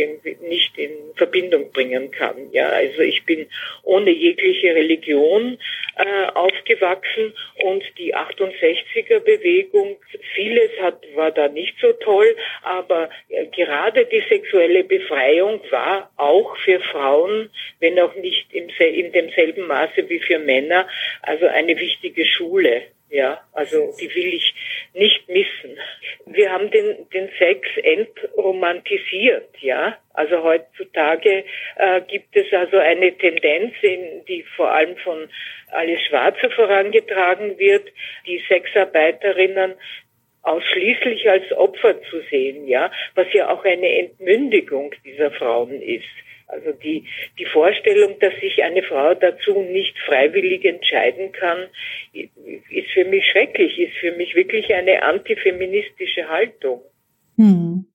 nicht 0.43 0.77
in 0.77 0.91
Verbindung 1.17 1.73
bringen 1.73 2.11
kann. 2.11 2.51
Ja, 2.53 2.69
also 2.69 3.01
ich 3.01 3.25
bin 3.25 3.47
ohne 3.83 4.11
jegliche 4.11 4.75
Religion 4.75 5.59
äh, 5.97 6.27
aufgewachsen 6.35 7.33
und 7.63 7.83
die 7.97 8.15
68er 8.15 9.21
Bewegung, 9.21 9.97
vieles 10.35 10.71
hat, 10.81 11.03
war 11.15 11.31
da 11.31 11.49
nicht 11.49 11.75
so 11.81 11.93
toll, 11.93 12.37
aber 12.63 13.09
äh, 13.29 13.47
gerade 13.47 14.05
die 14.05 14.23
sexuelle 14.29 14.85
Befreiung 14.85 15.61
war 15.71 16.11
auch 16.17 16.57
für 16.59 16.81
Frauen, 16.81 17.51
wenn 17.81 17.99
auch 18.01 18.15
nicht 18.17 18.53
im, 18.53 18.69
in 18.79 19.13
demselben 19.13 19.67
Maße 19.67 20.09
wie 20.09 20.21
für 20.21 20.39
Männer, 20.39 20.89
also 21.23 21.47
eine 21.47 21.79
wichtige 21.79 22.25
Schule. 22.25 22.83
Ja, 23.13 23.43
also 23.53 23.95
die 24.01 24.09
will 24.15 24.33
ich 24.33 24.55
nicht 24.95 25.29
missen. 25.29 25.79
Wir 26.25 26.51
haben 26.51 26.71
den, 26.71 27.11
den 27.11 27.29
Sex 27.39 27.69
entromantisiert, 27.83 29.51
ja. 29.61 29.99
Also 30.15 30.43
heutzutage 30.43 31.45
äh, 31.77 32.01
gibt 32.09 32.35
es 32.35 32.51
also 32.55 32.79
eine 32.79 33.13
Tendenz, 33.19 33.75
in, 33.83 34.25
die 34.25 34.43
vor 34.57 34.71
allem 34.71 34.97
von 34.97 35.29
Alice 35.73 36.01
Schwarzer 36.09 36.51
vorangetragen 36.53 37.59
wird, 37.59 37.87
die 38.27 38.43
Sexarbeiterinnen 38.49 39.75
ausschließlich 40.43 41.29
als 41.29 41.53
Opfer 41.53 42.01
zu 42.05 42.21
sehen, 42.31 42.67
ja, 42.67 42.91
was 43.15 43.27
ja 43.35 43.51
auch 43.51 43.65
eine 43.65 43.99
Entmündigung 43.99 44.95
dieser 45.05 45.31
Frauen 45.33 45.83
ist. 45.83 46.05
Also 46.53 46.73
die, 46.73 47.07
die 47.39 47.47
Vorstellung, 47.47 48.19
dass 48.21 48.35
sich 48.41 48.63
eine 48.63 48.83
Frau 48.83 49.15
dazu 49.15 49.63
nicht 49.63 49.99
freiwillig 50.07 50.63
entscheiden 50.67 51.33
kann, 51.33 51.69
ist 52.13 52.91
für 52.93 53.07
mich 53.07 53.25
schrecklich, 53.33 53.79
ist 53.79 53.97
für 53.99 54.13
mich 54.13 54.35
wirklich 54.35 54.73
eine 54.75 55.03
antifeministische 55.03 56.29
Haltung. 56.29 56.83
Hm. 57.39 57.87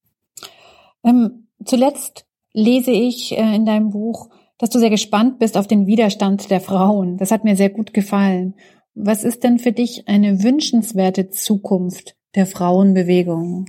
Ähm, 1.05 1.47
zuletzt 1.63 2.25
lese 2.53 2.91
ich 2.91 3.37
äh, 3.37 3.55
in 3.55 3.67
deinem 3.67 3.91
Buch, 3.91 4.29
dass 4.57 4.71
du 4.71 4.79
sehr 4.79 4.89
gespannt 4.89 5.37
bist 5.37 5.55
auf 5.55 5.67
den 5.67 5.85
Widerstand 5.85 6.49
der 6.49 6.59
Frauen. 6.59 7.17
Das 7.17 7.29
hat 7.29 7.43
mir 7.43 7.55
sehr 7.55 7.69
gut 7.69 7.93
gefallen. 7.93 8.55
Was 8.95 9.23
ist 9.23 9.43
denn 9.43 9.59
für 9.59 9.71
dich 9.71 10.07
eine 10.07 10.43
wünschenswerte 10.43 11.29
Zukunft 11.29 12.15
der 12.33 12.47
Frauenbewegung? 12.47 13.67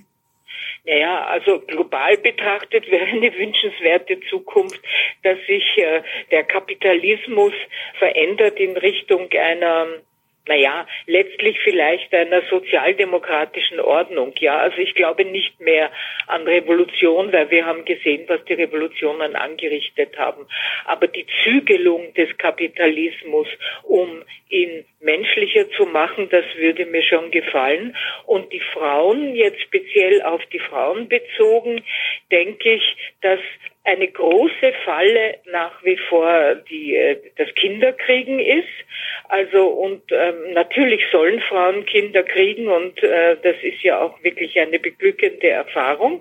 Naja, 0.88 1.26
also 1.26 1.60
global 1.60 2.16
betrachtet 2.16 2.90
wäre 2.90 3.04
eine 3.04 3.30
wünschenswerte 3.36 4.20
Zukunft, 4.30 4.80
dass 5.22 5.36
sich 5.46 5.76
äh, 5.76 6.00
der 6.30 6.44
Kapitalismus 6.44 7.52
verändert 7.98 8.58
in 8.58 8.74
Richtung 8.74 9.28
einer 9.32 9.86
naja, 10.48 10.86
letztlich 11.06 11.58
vielleicht 11.60 12.12
einer 12.12 12.42
sozialdemokratischen 12.50 13.80
Ordnung. 13.80 14.32
Ja, 14.40 14.58
also 14.58 14.78
ich 14.78 14.94
glaube 14.94 15.24
nicht 15.24 15.60
mehr 15.60 15.90
an 16.26 16.42
Revolution, 16.42 17.32
weil 17.32 17.50
wir 17.50 17.66
haben 17.66 17.84
gesehen, 17.84 18.24
was 18.28 18.44
die 18.46 18.54
Revolutionen 18.54 19.36
angerichtet 19.36 20.18
haben. 20.18 20.46
Aber 20.86 21.06
die 21.06 21.26
Zügelung 21.44 22.14
des 22.14 22.36
Kapitalismus, 22.38 23.46
um 23.82 24.22
ihn 24.48 24.84
menschlicher 25.00 25.70
zu 25.72 25.84
machen, 25.84 26.28
das 26.30 26.44
würde 26.56 26.86
mir 26.86 27.02
schon 27.02 27.30
gefallen. 27.30 27.94
Und 28.26 28.52
die 28.52 28.62
Frauen, 28.72 29.34
jetzt 29.36 29.60
speziell 29.60 30.22
auf 30.22 30.44
die 30.46 30.58
Frauen 30.58 31.08
bezogen, 31.08 31.84
denke 32.30 32.74
ich, 32.74 32.96
dass 33.20 33.40
eine 33.88 34.08
große 34.08 34.72
Falle 34.84 35.38
nach 35.50 35.82
wie 35.82 35.96
vor 35.96 36.56
die, 36.70 36.94
äh, 36.94 37.16
das 37.36 37.48
Kinderkriegen 37.54 38.38
ist. 38.38 38.68
Also 39.28 39.66
und 39.66 40.02
ähm, 40.12 40.52
natürlich 40.52 41.02
sollen 41.10 41.40
Frauen 41.40 41.86
Kinder 41.86 42.22
kriegen 42.22 42.68
und 42.68 43.02
äh, 43.02 43.36
das 43.42 43.56
ist 43.62 43.82
ja 43.82 44.00
auch 44.00 44.22
wirklich 44.22 44.58
eine 44.60 44.78
beglückende 44.78 45.48
Erfahrung. 45.48 46.20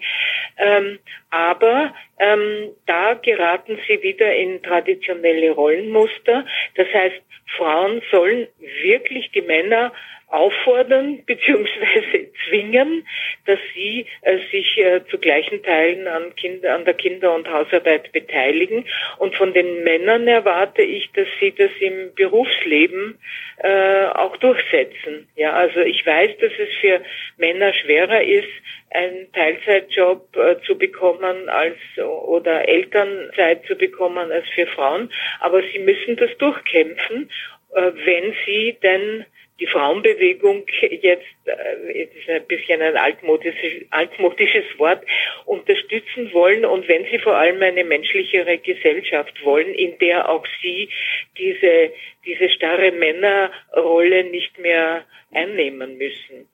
Ähm, 0.57 0.99
aber 1.29 1.93
ähm, 2.19 2.71
da 2.85 3.15
geraten 3.15 3.77
sie 3.87 4.01
wieder 4.01 4.33
in 4.33 4.63
traditionelle 4.63 5.51
Rollenmuster. 5.51 6.45
Das 6.75 6.87
heißt, 6.93 7.21
Frauen 7.57 8.01
sollen 8.11 8.47
wirklich 8.81 9.29
die 9.31 9.41
Männer 9.41 9.91
auffordern 10.27 11.23
bzw. 11.25 12.27
zwingen, 12.45 13.07
dass 13.45 13.59
sie 13.73 14.05
äh, 14.21 14.37
sich 14.51 14.77
äh, 14.77 15.01
zu 15.09 15.17
gleichen 15.17 15.63
Teilen 15.63 16.07
an, 16.07 16.35
Kinder, 16.35 16.75
an 16.75 16.85
der 16.85 16.93
Kinder- 16.93 17.33
und 17.33 17.49
Hausarbeit 17.49 18.11
beteiligen. 18.11 18.85
Und 19.19 19.35
von 19.35 19.53
den 19.53 19.83
Männern 19.83 20.27
erwarte 20.27 20.81
ich, 20.81 21.09
dass 21.13 21.27
sie 21.39 21.51
das 21.51 21.71
im 21.79 22.13
Berufsleben 22.15 23.17
äh, 23.57 24.05
auch 24.05 24.35
durchsetzen. 24.37 25.27
Ja, 25.35 25.53
also 25.53 25.79
ich 25.79 26.05
weiß, 26.05 26.37
dass 26.39 26.51
es 26.59 26.75
für 26.81 27.01
Männer 27.37 27.73
schwerer 27.73 28.21
ist, 28.21 28.49
einen 28.89 29.31
Teilzeitjob 29.33 30.35
äh, 30.35 30.55
zu 30.65 30.77
bekommen 30.77 31.49
als 31.49 31.77
oder 31.97 32.67
Elternzeit 32.67 33.65
zu 33.65 33.75
bekommen 33.75 34.31
als 34.31 34.47
für 34.49 34.65
Frauen, 34.67 35.11
aber 35.39 35.61
sie 35.73 35.79
müssen 35.79 36.15
das 36.15 36.29
durchkämpfen, 36.37 37.29
äh, 37.75 37.91
wenn 38.05 38.33
sie 38.45 38.77
denn 38.81 39.25
die 39.59 39.67
Frauenbewegung 39.67 40.65
jetzt, 40.81 41.25
äh, 41.45 42.03
ist 42.03 42.29
ein 42.29 42.45
bisschen 42.47 42.81
ein 42.81 42.95
altmodisches, 42.95 43.85
altmodisches 43.89 44.65
Wort, 44.77 45.03
unterstützen 45.45 46.31
wollen 46.33 46.65
und 46.65 46.87
wenn 46.87 47.05
sie 47.11 47.19
vor 47.19 47.35
allem 47.35 47.61
eine 47.61 47.83
menschlichere 47.83 48.57
Gesellschaft 48.59 49.33
wollen, 49.43 49.73
in 49.73 49.97
der 49.99 50.29
auch 50.29 50.45
sie 50.61 50.89
diese, 51.37 51.91
diese 52.25 52.49
starre 52.49 52.91
Männerrolle 52.91 54.25
nicht 54.25 54.59
mehr 54.59 55.05
einnehmen 55.33 55.97
müssen. 55.97 56.47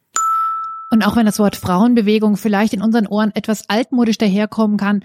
Und 0.91 1.01
auch 1.01 1.15
wenn 1.15 1.25
das 1.25 1.39
Wort 1.39 1.55
Frauenbewegung 1.55 2.37
vielleicht 2.37 2.73
in 2.73 2.83
unseren 2.83 3.07
Ohren 3.07 3.31
etwas 3.33 3.67
altmodisch 3.67 4.19
daherkommen 4.19 4.77
kann, 4.77 5.03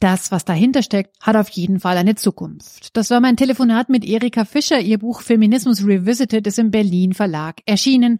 das, 0.00 0.30
was 0.30 0.44
dahinter 0.44 0.82
steckt, 0.82 1.16
hat 1.20 1.36
auf 1.36 1.48
jeden 1.50 1.80
Fall 1.80 1.96
eine 1.96 2.14
Zukunft. 2.14 2.96
Das 2.96 3.10
war 3.10 3.20
mein 3.20 3.36
Telefonat 3.36 3.88
mit 3.88 4.04
Erika 4.04 4.44
Fischer. 4.44 4.80
Ihr 4.80 4.98
Buch 4.98 5.22
Feminismus 5.22 5.86
Revisited 5.86 6.46
ist 6.46 6.58
im 6.58 6.70
Berlin 6.70 7.14
Verlag 7.14 7.60
erschienen 7.66 8.18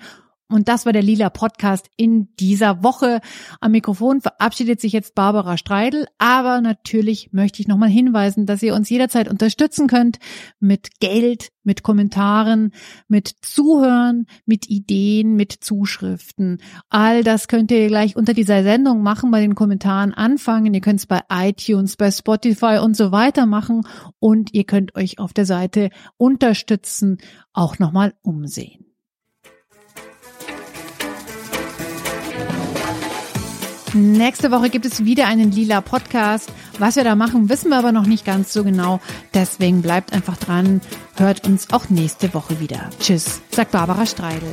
und 0.48 0.68
das 0.68 0.86
war 0.86 0.92
der 0.92 1.02
Lila 1.02 1.28
Podcast 1.28 1.90
in 1.96 2.28
dieser 2.36 2.84
Woche. 2.84 3.20
Am 3.60 3.72
Mikrofon 3.72 4.20
verabschiedet 4.20 4.80
sich 4.80 4.92
jetzt 4.92 5.16
Barbara 5.16 5.56
Streidel. 5.56 6.06
Aber 6.18 6.60
natürlich 6.60 7.30
möchte 7.32 7.60
ich 7.60 7.66
nochmal 7.66 7.88
hinweisen, 7.88 8.46
dass 8.46 8.62
ihr 8.62 8.74
uns 8.74 8.88
jederzeit 8.88 9.28
unterstützen 9.28 9.88
könnt 9.88 10.18
mit 10.60 11.00
Geld, 11.00 11.50
mit 11.64 11.82
Kommentaren, 11.82 12.72
mit 13.08 13.34
Zuhören, 13.42 14.26
mit 14.44 14.70
Ideen, 14.70 15.34
mit 15.34 15.50
Zuschriften. 15.50 16.58
All 16.90 17.24
das 17.24 17.48
könnt 17.48 17.72
ihr 17.72 17.88
gleich 17.88 18.14
unter 18.14 18.32
dieser 18.32 18.62
Sendung 18.62 19.02
machen, 19.02 19.32
bei 19.32 19.40
den 19.40 19.56
Kommentaren 19.56 20.14
anfangen. 20.14 20.72
Ihr 20.74 20.80
könnt 20.80 21.00
es 21.00 21.06
bei 21.06 21.22
iTunes, 21.28 21.96
bei 21.96 22.12
Spotify 22.12 22.78
und 22.80 22.96
so 22.96 23.10
weiter 23.10 23.46
machen. 23.46 23.82
Und 24.20 24.54
ihr 24.54 24.64
könnt 24.64 24.94
euch 24.94 25.18
auf 25.18 25.32
der 25.32 25.44
Seite 25.44 25.90
unterstützen 26.18 27.18
auch 27.52 27.80
nochmal 27.80 28.14
umsehen. 28.22 28.85
Nächste 33.96 34.50
Woche 34.50 34.68
gibt 34.68 34.84
es 34.84 35.06
wieder 35.06 35.26
einen 35.26 35.50
lila 35.50 35.80
Podcast. 35.80 36.52
Was 36.78 36.96
wir 36.96 37.04
da 37.04 37.16
machen, 37.16 37.48
wissen 37.48 37.70
wir 37.70 37.78
aber 37.78 37.92
noch 37.92 38.04
nicht 38.04 38.26
ganz 38.26 38.52
so 38.52 38.62
genau. 38.62 39.00
Deswegen 39.32 39.80
bleibt 39.80 40.12
einfach 40.12 40.36
dran. 40.36 40.82
Hört 41.16 41.46
uns 41.46 41.70
auch 41.72 41.88
nächste 41.88 42.34
Woche 42.34 42.60
wieder. 42.60 42.90
Tschüss, 43.00 43.40
sagt 43.50 43.70
Barbara 43.70 44.04
Streidel. 44.04 44.52